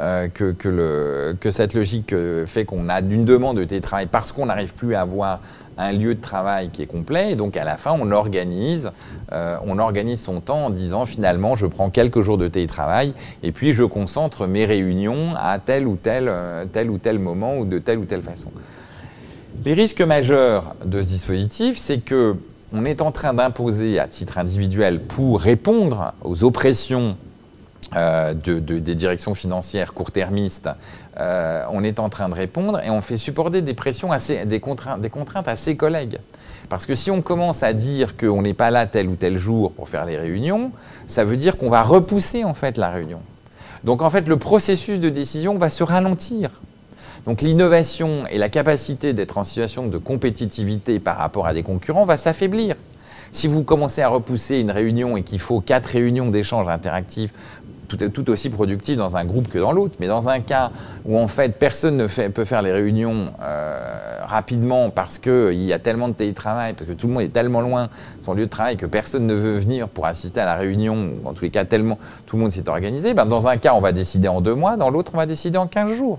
euh, 0.00 0.28
que, 0.28 1.50
cette 1.50 1.74
logique 1.74 2.14
fait 2.46 2.64
qu'on 2.64 2.88
a 2.88 3.00
une 3.00 3.24
demande 3.24 3.56
de 3.56 3.64
télétravail 3.64 4.06
parce 4.06 4.32
qu'on 4.32 4.46
n'arrive 4.46 4.74
plus 4.74 4.94
à 4.94 5.02
avoir 5.02 5.40
un 5.78 5.92
lieu 5.92 6.14
de 6.14 6.20
travail 6.20 6.70
qui 6.70 6.82
est 6.82 6.86
complet. 6.86 7.32
Et 7.32 7.36
donc, 7.36 7.56
à 7.56 7.64
la 7.64 7.76
fin, 7.76 7.92
on 7.98 8.10
organise, 8.10 8.90
euh, 9.32 9.56
on 9.66 9.78
organise 9.78 10.20
son 10.20 10.40
temps 10.40 10.66
en 10.66 10.70
disant 10.70 11.06
finalement, 11.06 11.54
je 11.54 11.66
prends 11.66 11.90
quelques 11.90 12.20
jours 12.20 12.38
de 12.38 12.48
télétravail 12.48 13.12
et 13.42 13.52
puis 13.52 13.72
je 13.72 13.84
concentre 13.84 14.46
mes 14.46 14.64
réunions 14.64 15.34
à 15.36 15.58
tel 15.58 15.86
ou 15.86 15.96
tel, 15.96 16.26
euh, 16.28 16.64
tel 16.72 16.90
ou 16.90 16.98
tel 16.98 17.18
moment 17.18 17.58
ou 17.58 17.64
de 17.64 17.78
telle 17.78 17.98
ou 17.98 18.04
telle 18.04 18.22
façon. 18.22 18.50
Les 19.64 19.74
risques 19.74 20.02
majeurs 20.02 20.74
de 20.84 21.02
ce 21.02 21.08
dispositif, 21.08 21.78
c'est 21.78 21.98
que 21.98 22.36
on 22.72 22.84
est 22.84 23.00
en 23.00 23.12
train 23.12 23.32
d'imposer 23.32 24.00
à 24.00 24.08
titre 24.08 24.38
individuel 24.38 25.00
pour 25.00 25.40
répondre 25.40 26.12
aux 26.24 26.42
oppressions 26.42 27.16
euh, 27.94 28.34
de, 28.34 28.58
des 28.58 28.94
directions 28.94 29.34
financières 29.34 29.94
court-termistes, 29.94 30.68
euh, 31.18 31.64
on 31.70 31.84
est 31.84 32.00
en 32.00 32.08
train 32.08 32.28
de 32.28 32.34
répondre 32.34 32.80
et 32.82 32.90
on 32.90 33.00
fait 33.00 33.16
supporter 33.16 33.62
des 33.62 33.74
pressions 33.74 34.10
assez, 34.10 34.44
des 34.44 34.60
contraintes, 34.60 35.00
des 35.00 35.10
contraintes 35.10 35.48
à 35.48 35.56
ses 35.56 35.76
collègues. 35.76 36.18
Parce 36.68 36.84
que 36.84 36.94
si 36.94 37.10
on 37.10 37.22
commence 37.22 37.62
à 37.62 37.72
dire 37.72 38.16
qu'on 38.16 38.42
n'est 38.42 38.54
pas 38.54 38.70
là 38.70 38.86
tel 38.86 39.08
ou 39.08 39.14
tel 39.14 39.38
jour 39.38 39.72
pour 39.72 39.88
faire 39.88 40.04
les 40.04 40.16
réunions, 40.16 40.72
ça 41.06 41.24
veut 41.24 41.36
dire 41.36 41.56
qu'on 41.56 41.70
va 41.70 41.82
repousser 41.82 42.44
en 42.44 42.54
fait 42.54 42.76
la 42.76 42.90
réunion. 42.90 43.20
Donc 43.84 44.02
en 44.02 44.10
fait, 44.10 44.26
le 44.26 44.36
processus 44.36 44.98
de 44.98 45.08
décision 45.08 45.56
va 45.56 45.70
se 45.70 45.84
ralentir. 45.84 46.50
Donc 47.24 47.40
l'innovation 47.40 48.26
et 48.30 48.38
la 48.38 48.48
capacité 48.48 49.12
d'être 49.12 49.38
en 49.38 49.44
situation 49.44 49.86
de 49.86 49.98
compétitivité 49.98 50.98
par 50.98 51.18
rapport 51.18 51.46
à 51.46 51.54
des 51.54 51.62
concurrents 51.62 52.04
va 52.04 52.16
s'affaiblir. 52.16 52.74
Si 53.32 53.48
vous 53.48 53.64
commencez 53.64 54.00
à 54.00 54.08
repousser 54.08 54.56
une 54.56 54.70
réunion 54.70 55.16
et 55.16 55.22
qu'il 55.22 55.40
faut 55.40 55.60
quatre 55.60 55.86
réunions 55.86 56.30
d'échange 56.30 56.68
interactifs 56.68 57.32
tout, 57.86 58.30
aussi 58.30 58.50
productif 58.50 58.96
dans 58.96 59.16
un 59.16 59.24
groupe 59.24 59.48
que 59.48 59.58
dans 59.58 59.72
l'autre. 59.72 59.96
Mais 60.00 60.06
dans 60.06 60.28
un 60.28 60.40
cas 60.40 60.70
où 61.04 61.18
en 61.18 61.28
fait 61.28 61.58
personne 61.58 61.96
ne 61.96 62.06
peut 62.06 62.44
faire 62.44 62.62
les 62.62 62.72
réunions 62.72 63.32
euh, 63.42 64.18
rapidement 64.24 64.90
parce 64.90 65.18
qu'il 65.18 65.62
y 65.62 65.72
a 65.72 65.78
tellement 65.78 66.08
de 66.08 66.14
télétravail, 66.14 66.74
parce 66.74 66.88
que 66.88 66.94
tout 66.94 67.06
le 67.06 67.14
monde 67.14 67.22
est 67.22 67.32
tellement 67.32 67.60
loin 67.60 67.84
de 67.84 68.24
son 68.24 68.34
lieu 68.34 68.46
de 68.46 68.50
travail 68.50 68.76
que 68.76 68.86
personne 68.86 69.26
ne 69.26 69.34
veut 69.34 69.58
venir 69.58 69.88
pour 69.88 70.06
assister 70.06 70.40
à 70.40 70.44
la 70.44 70.56
réunion, 70.56 71.10
ou 71.22 71.28
en 71.28 71.32
tous 71.32 71.44
les 71.44 71.50
cas 71.50 71.64
tellement 71.64 71.98
tout 72.26 72.36
le 72.36 72.42
monde 72.42 72.52
s'est 72.52 72.68
organisé, 72.68 73.14
ben 73.14 73.26
dans 73.26 73.48
un 73.48 73.56
cas 73.56 73.74
on 73.74 73.80
va 73.80 73.92
décider 73.92 74.28
en 74.28 74.40
deux 74.40 74.54
mois, 74.54 74.76
dans 74.76 74.90
l'autre 74.90 75.12
on 75.14 75.18
va 75.18 75.26
décider 75.26 75.58
en 75.58 75.66
15 75.66 75.92
jours. 75.92 76.18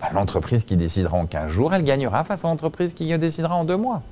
Ben, 0.00 0.08
l'entreprise 0.14 0.64
qui 0.64 0.76
décidera 0.76 1.16
en 1.16 1.26
15 1.26 1.50
jours, 1.50 1.74
elle 1.74 1.84
gagnera 1.84 2.24
face 2.24 2.44
à 2.44 2.48
l'entreprise 2.48 2.94
qui 2.94 3.06
décidera 3.18 3.56
en 3.56 3.64
deux 3.64 3.76
mois. 3.76 4.02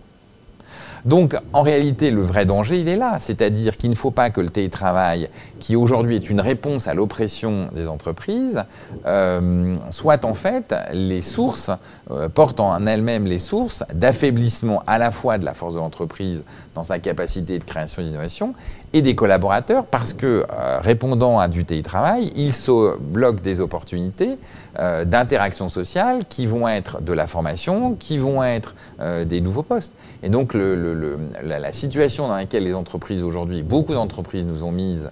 Donc, 1.05 1.37
en 1.53 1.63
réalité, 1.63 2.11
le 2.11 2.23
vrai 2.23 2.47
danger, 2.47 2.81
il 2.81 2.89
est 2.89 2.97
là. 2.97 3.19
C'est-à-dire 3.19 3.77
qu'il 3.77 3.91
ne 3.91 3.95
faut 3.95 4.11
pas 4.11 4.31
que 4.31 4.41
le 4.41 4.49
télétravail, 4.49 5.29
qui 5.61 5.77
aujourd'hui 5.77 6.17
est 6.17 6.31
une 6.31 6.41
réponse 6.41 6.89
à 6.89 6.95
l'oppression 6.95 7.69
des 7.75 7.89
entreprises, 7.89 8.63
euh, 9.07 9.77
soit 9.91 10.25
en 10.25 10.35
fait 10.35 10.75
les 10.93 11.23
sources, 11.23 11.71
euh, 12.11 12.29
portent 12.29 12.61
en 12.61 12.87
elles-mêmes 12.87 13.27
les 13.27 13.39
sources 13.39 13.85
d'affaiblissement 13.93 14.83
à 14.87 14.99
la 14.99 15.11
fois 15.11 15.39
de 15.39 15.45
la 15.45 15.53
force 15.53 15.75
de 15.75 15.79
l'entreprise 15.79 16.45
dans 16.79 16.85
sa 16.85 17.01
capacité 17.01 17.59
de 17.59 17.65
création 17.65 18.03
d'innovation 18.03 18.55
et 18.93 19.03
des 19.03 19.17
collaborateurs 19.17 19.85
parce 19.85 20.13
que 20.13 20.47
euh, 20.49 20.79
répondant 20.79 21.41
à 21.41 21.49
du 21.49 21.65
télétravail, 21.65 22.33
ils 22.37 22.53
se 22.53 22.97
bloquent 22.97 23.43
des 23.43 23.61
opportunités 23.61 24.39
euh, 24.79 25.05
d'interaction 25.05 25.69
sociale 25.69 26.21
qui 26.29 26.47
vont 26.47 26.69
être 26.69 27.03
de 27.03 27.13
la 27.13 27.27
formation, 27.27 27.97
qui 27.97 28.17
vont 28.19 28.45
être 28.45 28.77
euh, 29.01 29.25
des 29.25 29.41
nouveaux 29.41 29.65
postes. 29.65 29.93
Et 30.23 30.29
donc 30.29 30.55
la, 30.55 31.73
situation 31.73 32.29
dans 32.29 32.37
laquelle 32.37 32.63
les 32.63 32.75
entreprises 32.75 33.25
aujourd'hui, 33.25 33.65
beaucoup 33.65 33.93
d'entreprises 33.93 34.47
nous 34.47 34.63
ont 34.63 34.73
mises 34.73 35.11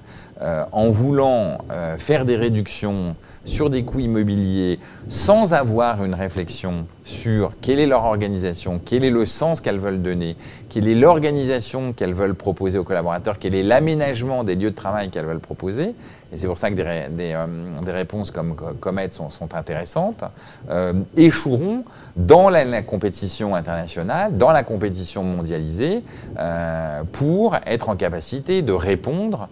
en 0.73 0.91
voulant 0.91 1.59
faire 1.97 2.27
des 2.27 2.37
réductions 2.37 3.14
sur 3.45 3.71
des 3.71 3.85
coûts 3.85 4.01
immobiliers 4.01 4.79
sans 5.09 5.55
avoir 5.55 6.05
une 6.05 6.14
réflexion 6.14 6.87
sur 7.07 7.53
quelle 7.63 7.79
est 7.79 7.87
leur 7.87 8.05
organisation, 8.05 8.81
quel 8.85 9.05
est 9.05 9.11
le 9.11 9.25
sens 9.25 9.61
qu'elles 9.61 9.79
veulent 9.79 10.03
donner, 10.03 10.37
quelle 10.69 10.89
est 10.89 10.95
l'organisation 10.95 11.93
qu'elles 11.93 12.13
veulent 12.13 12.35
proposer 12.35 12.79
aux 12.79 12.85
collaborateurs, 12.85 13.39
quel 13.39 13.55
est 13.55 13.63
l'aménagement 13.63 14.43
des 14.43 14.57
lieux 14.57 14.71
de 14.71 14.75
travail 14.75 15.09
qu'elles 15.09 15.25
veulent 15.25 15.39
proposer. 15.39 15.95
Et 16.33 16.37
c'est 16.37 16.49
pour 16.49 16.59
ça 16.59 16.71
que 16.71 16.75
des, 16.75 17.33
euh, 17.35 17.47
réponses 17.87 18.33
comme 18.33 18.57
Comet 18.81 19.11
sont, 19.11 19.31
intéressantes, 19.55 20.25
euh, 20.69 20.93
échoueront 21.17 21.85
dans 22.17 22.49
la, 22.51 22.83
compétition 22.83 23.55
internationale, 23.55 24.37
dans 24.37 24.51
la 24.51 24.65
compétition 24.65 25.23
mondialisée, 25.23 26.03
euh, 26.39 27.03
pour 27.13 27.57
être 27.65 27.89
en 27.89 27.97
capacité 27.97 28.63
de 28.63 28.73
répondre 28.73 29.49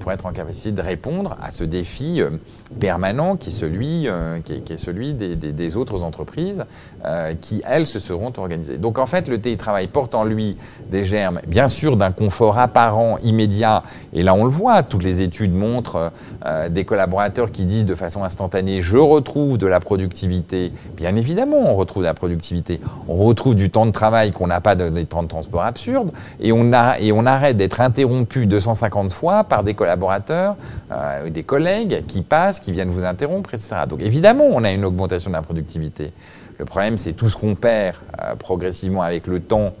pour 0.00 0.10
être 0.10 0.24
en 0.24 0.32
de 0.32 0.80
répondre 0.80 1.36
à 1.42 1.50
ce 1.50 1.64
défi 1.64 2.22
permanent 2.80 3.36
qui 3.36 3.50
est, 3.50 4.76
celui 4.78 5.12
des, 5.12 5.76
autres 5.76 6.02
entreprises 6.02 6.53
qui, 7.40 7.62
elles, 7.68 7.86
se 7.86 7.98
seront 7.98 8.32
organisées. 8.36 8.78
Donc 8.78 8.98
en 8.98 9.06
fait, 9.06 9.28
le 9.28 9.40
télétravail 9.40 9.88
porte 9.88 10.14
en 10.14 10.24
lui 10.24 10.56
des 10.90 11.04
germes, 11.04 11.40
bien 11.46 11.68
sûr, 11.68 11.96
d'un 11.96 12.12
confort 12.12 12.58
apparent, 12.58 13.18
immédiat, 13.22 13.82
et 14.12 14.22
là 14.22 14.34
on 14.34 14.44
le 14.44 14.50
voit, 14.50 14.82
toutes 14.82 15.02
les 15.02 15.20
études 15.20 15.52
montrent 15.52 16.12
des 16.70 16.84
collaborateurs 16.84 17.50
qui 17.50 17.64
disent 17.64 17.84
de 17.84 17.94
façon 17.94 18.24
instantanée, 18.24 18.80
je 18.80 18.96
retrouve 18.96 19.58
de 19.58 19.66
la 19.66 19.80
productivité. 19.80 20.72
Bien 20.96 21.14
évidemment, 21.16 21.58
on 21.58 21.76
retrouve 21.76 22.02
de 22.02 22.08
la 22.08 22.14
productivité. 22.14 22.80
On 23.08 23.16
retrouve 23.16 23.54
du 23.54 23.70
temps 23.70 23.86
de 23.86 23.90
travail 23.90 24.32
qu'on 24.32 24.46
n'a 24.46 24.60
pas 24.60 24.74
des 24.74 25.04
temps 25.04 25.22
de 25.22 25.28
transport 25.28 25.62
absurdes, 25.62 26.12
et 26.40 26.52
on, 26.52 26.72
a, 26.72 26.98
et 26.98 27.12
on 27.12 27.26
arrête 27.26 27.56
d'être 27.56 27.80
interrompu 27.80 28.46
250 28.46 29.12
fois 29.12 29.44
par 29.44 29.62
des 29.64 29.74
collaborateurs, 29.74 30.56
euh, 30.92 31.30
des 31.30 31.42
collègues 31.42 32.04
qui 32.06 32.22
passent, 32.22 32.60
qui 32.60 32.72
viennent 32.72 32.90
vous 32.90 33.04
interrompre, 33.04 33.54
etc. 33.54 33.76
Donc 33.88 34.00
évidemment, 34.02 34.44
on 34.50 34.64
a 34.64 34.70
une 34.70 34.84
augmentation 34.84 35.30
de 35.30 35.36
la 35.36 35.42
productivité. 35.42 36.12
Le 36.58 36.64
problème, 36.64 36.98
c'est 36.98 37.12
tout 37.12 37.28
ce 37.28 37.36
qu'on 37.36 37.54
perd 37.54 37.96
euh, 38.22 38.34
progressivement 38.36 39.02
avec 39.02 39.26
le 39.26 39.40
temps 39.40 39.74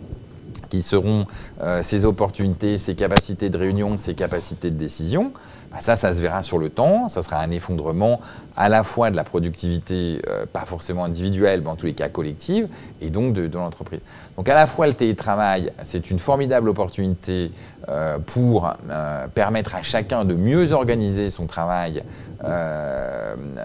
qui 0.70 0.82
seront 0.82 1.26
euh, 1.62 1.82
ces 1.82 2.04
opportunités, 2.04 2.78
ces 2.78 2.94
capacités 2.94 3.48
de 3.48 3.56
réunion, 3.56 3.96
ces 3.96 4.14
capacités 4.14 4.70
de 4.70 4.76
décision. 4.76 5.32
Bah, 5.74 5.80
ça, 5.80 5.96
ça 5.96 6.14
se 6.14 6.20
verra 6.20 6.44
sur 6.44 6.58
le 6.58 6.70
temps. 6.70 7.08
Ça 7.08 7.20
sera 7.20 7.40
un 7.40 7.50
effondrement 7.50 8.20
à 8.56 8.68
la 8.68 8.84
fois 8.84 9.10
de 9.10 9.16
la 9.16 9.24
productivité, 9.24 10.22
euh, 10.28 10.46
pas 10.46 10.64
forcément 10.66 11.04
individuelle, 11.04 11.62
mais 11.62 11.68
en 11.68 11.74
tous 11.74 11.86
les 11.86 11.94
cas 11.94 12.08
collective, 12.08 12.68
et 13.02 13.10
donc 13.10 13.32
de, 13.34 13.50
l'entreprise. 13.52 13.98
Donc 14.36 14.48
à 14.48 14.54
la 14.54 14.68
fois 14.68 14.86
le 14.86 14.94
télétravail, 14.94 15.72
c'est 15.82 16.12
une 16.12 16.20
formidable 16.20 16.68
opportunité 16.68 17.50
euh, 17.88 18.18
pour 18.18 18.70
euh, 18.88 19.26
permettre 19.34 19.74
à 19.74 19.82
chacun 19.82 20.24
de 20.24 20.34
mieux 20.34 20.70
organiser 20.72 21.28
son 21.30 21.46
travail 21.46 22.02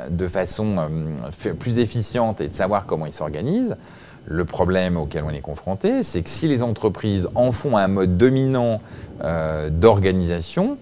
de 0.10 0.28
façon 0.30 0.78
plus 1.60 1.80
efficiente 1.80 2.40
et 2.40 2.48
de 2.48 2.56
savoir 2.56 2.86
comment 2.86 3.06
il 3.08 3.14
s'organise. 3.14 3.76
Le 4.26 4.46
problème 4.46 4.96
auquel 4.96 5.26
on 5.26 5.32
est 5.32 5.42
confronté, 5.42 6.02
c'est 6.02 6.22
que 6.22 6.30
si 6.30 6.48
les 6.48 6.64
entreprises 6.64 7.28
en 7.36 7.52
font 7.52 7.76
un 7.76 7.90
mode 7.90 8.16
dominant 8.16 8.80
d'organisation, 9.70 10.78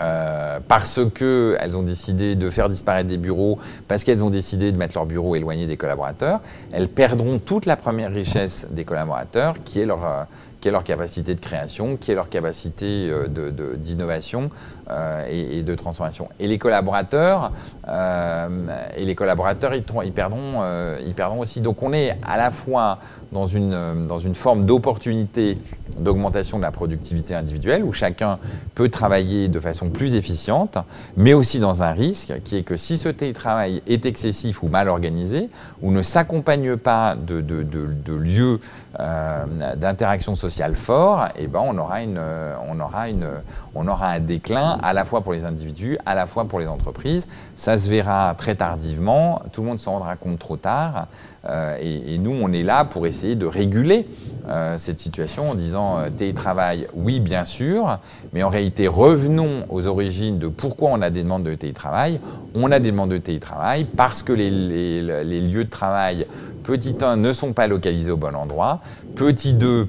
euh, 0.00 0.58
parce 0.66 1.00
qu'elles 1.12 1.76
ont 1.76 1.82
décidé 1.82 2.34
de 2.34 2.50
faire 2.50 2.68
disparaître 2.68 3.08
des 3.08 3.16
bureaux, 3.16 3.58
parce 3.88 4.04
qu'elles 4.04 4.22
ont 4.22 4.30
décidé 4.30 4.70
de 4.72 4.76
mettre 4.76 4.94
leurs 4.94 5.06
bureaux 5.06 5.34
éloignés 5.34 5.66
des 5.66 5.76
collaborateurs, 5.76 6.40
elles 6.72 6.88
perdront 6.88 7.38
toute 7.38 7.66
la 7.66 7.76
première 7.76 8.12
richesse 8.12 8.66
des 8.70 8.84
collaborateurs, 8.84 9.56
qui 9.64 9.80
est 9.80 9.86
leur, 9.86 10.04
euh, 10.04 10.22
qui 10.60 10.68
est 10.68 10.72
leur 10.72 10.84
capacité 10.84 11.34
de 11.34 11.40
création, 11.40 11.96
qui 11.96 12.12
est 12.12 12.14
leur 12.14 12.28
capacité 12.28 13.08
euh, 13.10 13.76
d'innovation 13.76 14.50
euh, 14.90 15.26
et, 15.30 15.62
de 15.62 15.74
transformation. 15.74 16.28
Et 16.40 16.46
les 16.46 16.58
collaborateurs, 16.58 17.52
euh, 17.88 18.48
et 18.96 19.04
les 19.04 19.14
collaborateurs 19.14 19.74
ils, 19.74 19.82
perdront, 20.12 20.62
ils 21.04 21.14
perdront 21.14 21.40
aussi. 21.40 21.60
Donc 21.60 21.82
on 21.82 21.92
est 21.92 22.16
à 22.26 22.36
la 22.36 22.50
fois 22.50 22.98
dans 23.32 23.46
une, 23.46 24.06
dans 24.06 24.18
une 24.18 24.34
forme 24.34 24.64
d'opportunité 24.64 25.58
d'augmentation 25.98 26.58
de 26.58 26.62
la 26.62 26.70
productivité 26.70 27.34
individuelle, 27.34 27.82
où 27.82 27.92
chacun 27.92 28.38
peut 28.74 28.88
travailler 28.88 29.48
de 29.48 29.58
façon 29.58 29.90
plus 29.90 30.14
efficiente, 30.14 30.78
mais 31.16 31.34
aussi 31.34 31.58
dans 31.58 31.82
un 31.82 31.92
risque 31.92 32.34
qui 32.44 32.56
est 32.56 32.62
que 32.62 32.76
si 32.76 32.98
ce 32.98 33.08
télétravail 33.08 33.82
est 33.86 34.06
excessif 34.06 34.62
ou 34.62 34.68
mal 34.68 34.88
organisé, 34.88 35.48
ou 35.82 35.90
ne 35.90 36.02
s'accompagne 36.02 36.76
pas 36.76 37.16
de, 37.16 37.40
de, 37.40 37.62
de, 37.62 38.14
lieux 38.14 38.60
d'interaction 39.76 40.34
sociale, 40.34 40.48
social 40.48 40.76
fort, 40.76 41.24
et 41.36 41.44
eh 41.44 41.46
ben 41.46 41.60
on 41.60 41.78
on, 41.78 42.78
on 43.74 43.88
aura 43.88 44.06
un 44.08 44.20
déclin 44.20 44.77
à 44.82 44.92
la 44.92 45.04
fois 45.04 45.20
pour 45.20 45.32
les 45.32 45.44
individus, 45.44 45.98
à 46.06 46.14
la 46.14 46.26
fois 46.26 46.44
pour 46.44 46.60
les 46.60 46.66
entreprises. 46.66 47.26
Ça 47.56 47.76
se 47.78 47.88
verra 47.88 48.34
très 48.36 48.54
tardivement, 48.54 49.42
tout 49.52 49.62
le 49.62 49.68
monde 49.68 49.78
s'en 49.78 49.92
rendra 49.92 50.16
compte 50.16 50.38
trop 50.38 50.56
tard. 50.56 51.06
Euh, 51.48 51.76
et, 51.80 52.18
nous, 52.18 52.32
on 52.32 52.52
est 52.52 52.62
là 52.62 52.84
pour 52.84 53.06
essayer 53.06 53.34
de 53.34 53.46
réguler 53.46 54.06
euh, 54.48 54.76
cette 54.76 55.00
situation 55.00 55.50
en 55.50 55.54
disant 55.54 55.98
euh, 55.98 56.10
télétravail, 56.10 56.86
oui, 56.94 57.20
bien 57.20 57.44
sûr, 57.44 57.98
mais 58.32 58.42
en 58.42 58.48
réalité, 58.48 58.88
revenons 58.88 59.64
aux 59.68 59.86
origines 59.86 60.38
de 60.38 60.48
pourquoi 60.48 60.90
on 60.90 61.00
a 61.00 61.10
des 61.10 61.22
demandes 61.22 61.44
de 61.44 61.54
télétravail. 61.54 62.20
On 62.54 62.70
a 62.72 62.80
des 62.80 62.90
demandes 62.90 63.10
de 63.10 63.18
télétravail 63.18 63.84
parce 63.84 64.22
que 64.22 64.32
les, 64.32 64.50
les, 64.50 65.24
les 65.24 65.40
lieux 65.40 65.64
de 65.64 65.70
travail, 65.70 66.26
petit 66.64 66.96
1, 67.00 67.16
ne 67.16 67.32
sont 67.32 67.52
pas 67.52 67.66
localisés 67.66 68.10
au 68.10 68.16
bon 68.16 68.34
endroit, 68.34 68.80
petit 69.14 69.54
2, 69.54 69.88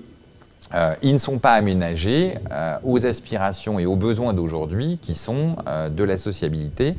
euh, 0.74 0.94
ils 1.02 1.14
ne 1.14 1.18
sont 1.18 1.40
pas 1.40 1.54
aménagés 1.54 2.36
euh, 2.52 2.76
aux 2.84 3.06
aspirations 3.06 3.80
et 3.80 3.86
aux 3.86 3.96
besoins 3.96 4.34
d'aujourd'hui 4.34 5.00
qui 5.02 5.16
sont 5.16 5.56
euh, 5.68 5.90
de 5.90 6.04
la 6.04 6.18
sociabilité. 6.18 6.96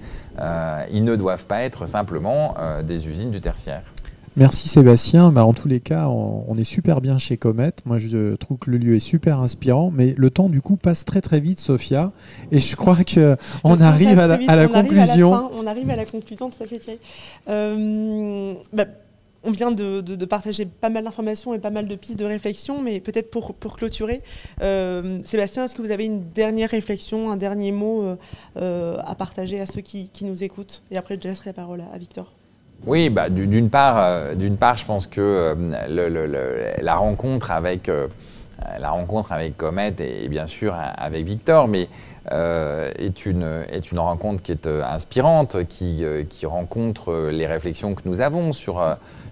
ils 0.93 1.05
ne 1.05 1.17
doivent 1.17 1.45
pas 1.45 1.63
être 1.63 1.87
simplement 1.87 2.55
des 2.83 3.09
usines 3.09 3.31
du 3.31 3.41
tertiaire. 3.41 3.83
Merci 4.37 4.69
Sébastien. 4.69 5.33
Bah, 5.33 5.45
en 5.45 5.53
tous 5.53 5.69
les 5.69 5.81
cas, 5.81 6.07
on, 6.09 6.57
est 6.57 6.65
super 6.65 7.01
bien 7.03 7.19
chez 7.19 7.37
Comet. 7.37 7.73
Moi, 7.85 7.99
je 7.99 8.37
trouve 8.37 8.57
que 8.57 8.71
le 8.71 8.79
lieu 8.79 8.97
est 8.97 9.01
super 9.01 9.41
inspirant, 9.41 9.93
mais 9.95 10.15
le 10.17 10.31
temps 10.31 10.49
du 10.49 10.63
coup 10.63 10.77
passe 10.77 11.05
très 11.05 11.21
très 11.21 11.41
vite, 11.41 11.61
Sophia. 11.61 12.11
Et 12.51 12.59
je 12.59 12.75
crois 12.75 12.97
qu'on 12.97 13.37
on 13.65 13.81
arrive 13.81 14.19
à 14.19 14.27
la, 14.27 14.69
conclusion. 14.69 15.51
on 15.53 15.67
arrive 15.67 15.91
à 15.91 15.97
la 15.97 16.07
conclusion, 16.07 16.49
tout 16.49 16.63
à 16.63 16.67
fait 16.67 16.79
Thierry. 16.79 16.99
Bah, 18.73 18.87
on 19.43 19.53
vient 19.53 19.71
de, 19.73 20.25
partager 20.25 20.67
pas 20.67 20.91
mal 20.91 21.05
d'informations 21.05 21.55
et 21.55 21.59
pas 21.59 21.71
mal 21.71 21.87
de 21.87 21.95
pistes 21.95 22.19
de 22.19 22.25
réflexion, 22.25 22.81
mais 22.83 23.01
peut-être 23.01 23.31
pour, 23.31 23.57
clôturer, 23.77 24.23
euh, 24.63 25.19
Sébastien, 25.25 25.65
est-ce 25.65 25.75
que 25.75 25.83
vous 25.83 25.93
avez 25.93 26.05
une 26.05 26.31
dernière 26.31 26.71
réflexion, 26.71 27.31
un 27.31 27.37
dernier 27.37 27.73
mot 27.73 28.03
euh, 28.03 28.17
euh, 28.59 28.97
à 29.05 29.15
partager 29.15 29.61
à 29.61 29.67
ceux 29.67 29.81
qui, 29.81 30.11
nous 30.23 30.45
écoutent? 30.45 30.83
Et 30.91 30.97
après, 30.97 31.19
je 31.21 31.27
laisserai 31.29 31.51
la 31.51 31.55
parole 31.55 31.83
à, 31.93 31.99
Victor. 31.99 32.33
Oui, 32.87 33.11
bah, 33.11 33.29
d'une 33.29 33.69
part, 33.69 34.35
je 34.39 34.85
pense 34.85 35.07
que 35.07 35.57
la 36.79 36.95
rencontre 36.95 37.51
avec 37.51 37.89
la 37.89 39.51
Comet 39.57 39.95
et, 39.99 40.29
bien 40.29 40.47
sûr 40.47 40.75
avec 40.75 41.25
Victor, 41.25 41.69
mais 41.69 41.89
est, 42.31 43.27
une, 43.27 43.65
est 43.71 43.91
une 43.91 43.99
rencontre 43.99 44.43
qui 44.43 44.53
est 44.53 44.67
inspirante, 44.67 45.65
qui, 45.69 46.05
qui 46.31 46.47
rencontre 46.47 47.29
les 47.31 47.47
réflexions 47.47 47.95
que 47.95 48.03
nous 48.07 48.21
avons 48.23 48.53
sur 48.53 48.81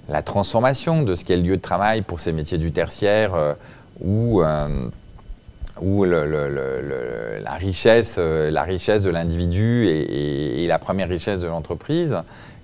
la 0.09 0.23
transformation 0.23 1.03
de 1.03 1.15
ce 1.15 1.25
qu'est 1.25 1.37
le 1.37 1.43
lieu 1.43 1.57
de 1.57 1.63
travail 1.63 2.03
pour 2.03 2.21
ces 2.21 2.33
métiers 2.33 2.59
du 2.59 2.73
tertiaire 2.73 3.35
euh, 3.35 3.55
où, 4.01 4.43
euh, 4.43 4.89
la, 7.43 7.55
richesse, 7.55 8.17
euh, 8.19 8.51
la 8.51 8.63
richesse 8.63 9.03
de 9.03 9.11
l'individu 9.11 9.87
est, 9.89 10.67
la 10.67 10.79
première 10.79 11.09
richesse 11.09 11.41
de 11.41 11.47
l'entreprise. 11.47 12.17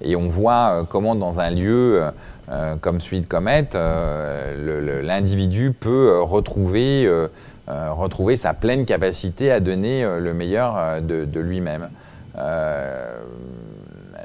Et 0.02 0.16
on 0.16 0.26
voit 0.26 0.86
comment 0.90 1.14
dans 1.14 1.40
un 1.40 1.50
lieu 1.50 2.02
comme 2.82 3.00
celui 3.00 3.22
de 3.22 3.26
Comet, 3.26 3.68
l'individu 5.02 5.72
peut 5.72 6.20
retrouver, 6.20 7.08
sa 8.36 8.52
pleine 8.52 8.84
capacité 8.84 9.50
à 9.50 9.60
donner 9.60 10.04
le 10.20 10.34
meilleur 10.34 11.00
de 11.00 11.40
lui-même 11.40 11.88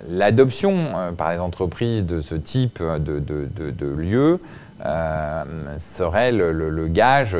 l'adoption 0.09 0.75
euh, 0.95 1.11
par 1.11 1.31
les 1.31 1.39
entreprises 1.39 2.05
de 2.05 2.21
ce 2.21 2.35
type 2.35 2.81
de, 2.81 3.19
de, 3.19 3.87
lieu 3.87 4.39
euh, 4.85 5.43
serait 5.77 6.31
le, 6.31 6.87
gage 6.87 7.37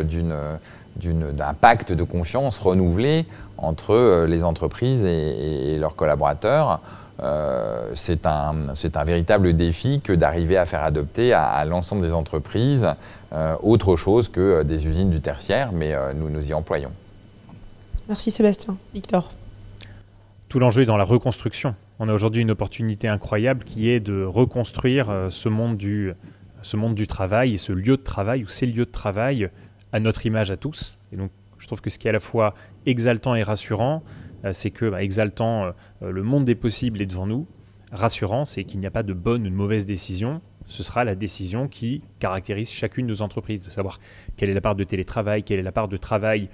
d'un 0.95 1.53
pacte 1.53 1.91
de 1.91 2.03
confiance 2.03 2.59
renouvelé 2.59 3.25
entre 3.57 3.93
euh, 3.93 4.27
les 4.27 4.43
entreprises 4.43 5.03
et, 5.03 5.77
leurs 5.79 5.95
collaborateurs. 5.95 6.79
c'est 7.95 8.25
un, 8.25 8.55
un, 8.93 9.03
véritable 9.03 9.53
défi 9.53 10.01
que 10.01 10.13
d'arriver 10.13 10.57
à 10.57 10.65
faire 10.65 10.83
adopter 10.83 11.33
à, 11.33 11.63
l'ensemble 11.65 12.01
des 12.01 12.13
entreprises 12.13 12.87
autre 13.61 13.95
chose 13.95 14.29
que 14.29 14.63
des 14.63 14.87
usines 14.87 15.09
du 15.09 15.21
tertiaire, 15.21 15.71
mais 15.71 15.93
nous 16.15 16.29
nous 16.29 16.49
y 16.49 16.53
employons. 16.53 16.91
Merci 18.07 18.31
Sébastien. 18.31 18.75
Victor. 18.93 19.31
Tout 20.49 20.59
l'enjeu 20.59 20.81
est 20.81 20.85
dans 20.85 20.97
la 20.97 21.03
reconstruction 21.03 21.75
on 21.99 22.07
a 22.07 22.13
aujourd'hui 22.13 22.41
une 22.41 22.51
opportunité 22.51 23.07
incroyable 23.09 23.65
qui 23.65 23.89
est 23.89 23.99
de 23.99 24.23
reconstruire 24.23 25.09
euh, 25.09 25.29
ce 25.29 25.49
monde 25.49 25.75
du, 25.75 26.15
travail 27.07 27.53
et 27.53 27.57
ce 27.57 27.73
lieu 27.73 27.97
de 27.97 28.01
travail 28.01 28.43
ou 28.43 28.47
ces 28.47 28.65
lieux 28.65 28.85
de 28.85 28.91
travail 28.91 29.49
à 29.91 29.99
notre 29.99 30.25
image 30.25 30.49
à 30.49 30.57
tous. 30.57 30.97
Et 31.11 31.17
donc, 31.17 31.31
je 31.57 31.67
trouve 31.67 31.81
que 31.81 31.89
ce 31.89 31.99
qui 31.99 32.07
est 32.07 32.09
à 32.09 32.13
la 32.13 32.21
fois 32.21 32.55
exaltant 32.85 33.35
et 33.35 33.43
rassurant, 33.43 34.01
euh, 34.45 34.53
c'est 34.53 34.71
que, 34.71 34.89
bah, 34.89 35.03
exaltant, 35.03 35.65
euh, 36.01 36.11
le 36.11 36.23
monde 36.23 36.45
des 36.45 36.55
possibles 36.55 37.01
est 37.01 37.05
devant 37.05 37.27
nous. 37.27 37.47
Rassurant, 37.91 38.45
c'est 38.45 38.63
qu'il 38.63 38.79
n'y 38.79 38.87
a 38.87 38.91
pas 38.91 39.03
de 39.03 39.13
bonne 39.13 39.45
ou 39.45 39.49
de 39.49 39.55
mauvaise 39.55 39.85
décision. 39.85 40.41
Ce 40.67 40.83
sera 40.83 41.03
la 41.03 41.15
décision 41.15 41.67
qui 41.67 42.03
caractérise 42.19 42.71
chacune 42.71 43.07
de 43.07 43.11
nos 43.11 43.21
entreprises, 43.23 43.63
de 43.63 43.71
savoir 43.71 43.99
quelle 44.37 44.49
est 44.49 44.53
la 44.53 44.61
part 44.61 44.75
de 44.75 44.83
télétravail, 44.83 45.43
quelle 45.43 45.59
est 45.59 45.63
la 45.63 45.71
part 45.71 45.87
de 45.87 45.97
travail 45.97 46.49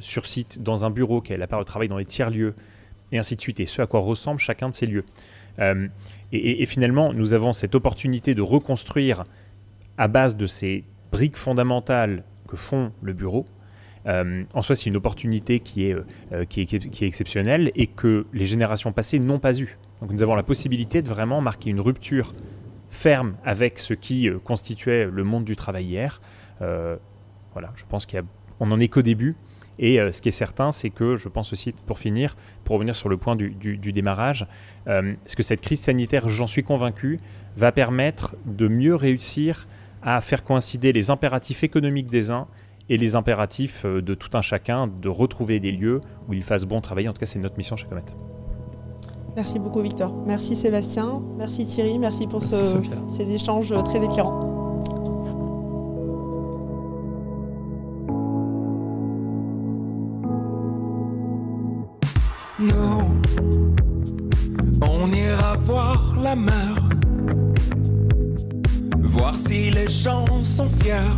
sur 0.00 0.26
site 0.26 0.62
dans 0.62 0.84
un 0.84 0.90
bureau, 0.90 1.20
quelle 1.20 1.36
est 1.36 1.38
la 1.40 1.46
part 1.48 1.58
de 1.58 1.64
travail 1.64 1.88
dans 1.88 1.98
les 1.98 2.04
tiers-lieux, 2.04 2.54
et 3.12 3.18
ainsi 3.18 3.36
de 3.36 3.40
suite, 3.40 3.60
et 3.60 3.66
ce 3.66 3.82
à 3.82 3.86
quoi 3.86 4.00
ressemble 4.00 4.40
chacun 4.40 4.68
de 4.68 4.74
ces 4.74 4.86
lieux. 4.86 5.04
Euh, 5.58 5.88
et, 6.32 6.64
finalement, 6.66 7.12
nous 7.12 7.34
avons 7.34 7.52
cette 7.52 7.74
opportunité 7.74 8.34
de 8.34 8.42
reconstruire 8.42 9.24
à 9.98 10.06
base 10.06 10.36
de 10.36 10.46
ces 10.46 10.84
briques 11.10 11.36
fondamentales 11.36 12.22
que 12.46 12.56
font 12.56 12.92
le 13.02 13.12
bureau, 13.12 13.46
en 14.06 14.62
soi, 14.62 14.74
c'est 14.76 14.86
une 14.86 14.96
opportunité 14.96 15.60
qui 15.60 15.84
est, 15.84 15.94
qui, 16.48 16.62
est, 16.62 17.02
exceptionnelle 17.02 17.70
et 17.74 17.86
que 17.86 18.26
les 18.32 18.46
générations 18.46 18.92
passées 18.92 19.18
n'ont 19.18 19.38
pas 19.38 19.60
eu. 19.60 19.76
Donc 20.00 20.10
nous 20.10 20.22
avons 20.22 20.36
la 20.36 20.42
possibilité 20.42 21.02
de 21.02 21.08
vraiment 21.08 21.42
marquer 21.42 21.68
une 21.68 21.80
rupture 21.80 22.32
ferme 22.88 23.36
avec 23.44 23.78
ce 23.78 23.92
qui 23.92 24.30
constituait 24.42 25.04
le 25.04 25.22
monde 25.22 25.44
du 25.44 25.54
travail 25.54 25.84
hier. 25.84 26.22
voilà, 26.60 27.72
je 27.74 27.84
pense 27.86 28.06
qu'on 28.06 28.66
n'en 28.66 28.80
est 28.80 28.88
qu'au 28.88 29.02
début 29.02 29.36
et 29.80 29.98
euh, 29.98 30.12
ce 30.12 30.20
qui 30.20 30.28
est 30.28 30.32
certain, 30.32 30.70
c'est 30.70 30.90
que 30.90 31.16
je 31.16 31.28
pense 31.28 31.52
aussi, 31.52 31.72
pour 31.72 31.98
finir, 31.98 32.36
pour 32.64 32.74
revenir 32.74 32.94
sur 32.94 33.08
le 33.08 33.16
point 33.16 33.34
du, 33.34 33.50
démarrage, 33.92 34.46
euh, 34.86 35.14
ce 35.26 35.34
que 35.34 35.42
cette 35.42 35.62
crise 35.62 35.80
sanitaire, 35.80 36.28
j'en 36.28 36.46
suis 36.46 36.62
convaincu, 36.62 37.18
va 37.56 37.72
permettre 37.72 38.36
de 38.44 38.68
mieux 38.68 38.94
réussir 38.94 39.66
à 40.02 40.20
faire 40.20 40.44
coïncider 40.44 40.92
les 40.92 41.10
impératifs 41.10 41.64
économiques 41.64 42.10
des 42.10 42.30
uns 42.30 42.46
et 42.90 42.98
les 42.98 43.14
impératifs 43.14 43.84
euh, 43.86 44.02
de 44.02 44.14
tout 44.14 44.36
un 44.36 44.42
chacun 44.42 44.86
de 44.86 45.08
retrouver 45.08 45.60
des 45.60 45.72
lieux 45.72 46.02
où 46.28 46.34
il 46.34 46.42
fasse 46.42 46.66
bon 46.66 46.82
travailler. 46.82 47.08
En 47.08 47.14
tout 47.14 47.20
cas, 47.20 47.26
c'est 47.26 47.38
notre 47.38 47.56
mission 47.56 47.76
chez 47.76 47.86
Comet. 47.86 48.02
Merci 49.34 49.58
beaucoup 49.58 49.80
Victor. 49.80 50.12
Merci 50.26 50.56
Sébastien. 50.56 51.22
Merci 51.38 51.64
Thierry. 51.64 51.98
Merci 51.98 52.26
pour 52.26 52.42
ces 52.42 53.32
échanges 53.32 53.72
très 53.84 54.04
éclairants. 54.04 54.59
On 64.82 65.10
ira 65.12 65.56
voir 65.62 66.14
la 66.22 66.36
mer, 66.36 66.74
voir 68.98 69.34
si 69.34 69.70
les 69.70 69.88
gens 69.88 70.26
sont 70.42 70.68
fiers. 70.68 71.16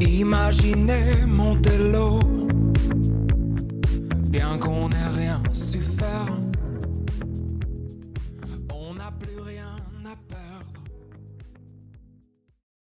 Imaginez 0.00 1.26
Montello, 1.28 2.18
bien 4.30 4.58
qu'on 4.58 4.88
n'ait 4.88 5.10
rien 5.16 5.40
su 5.52 5.78
faire. 5.78 6.26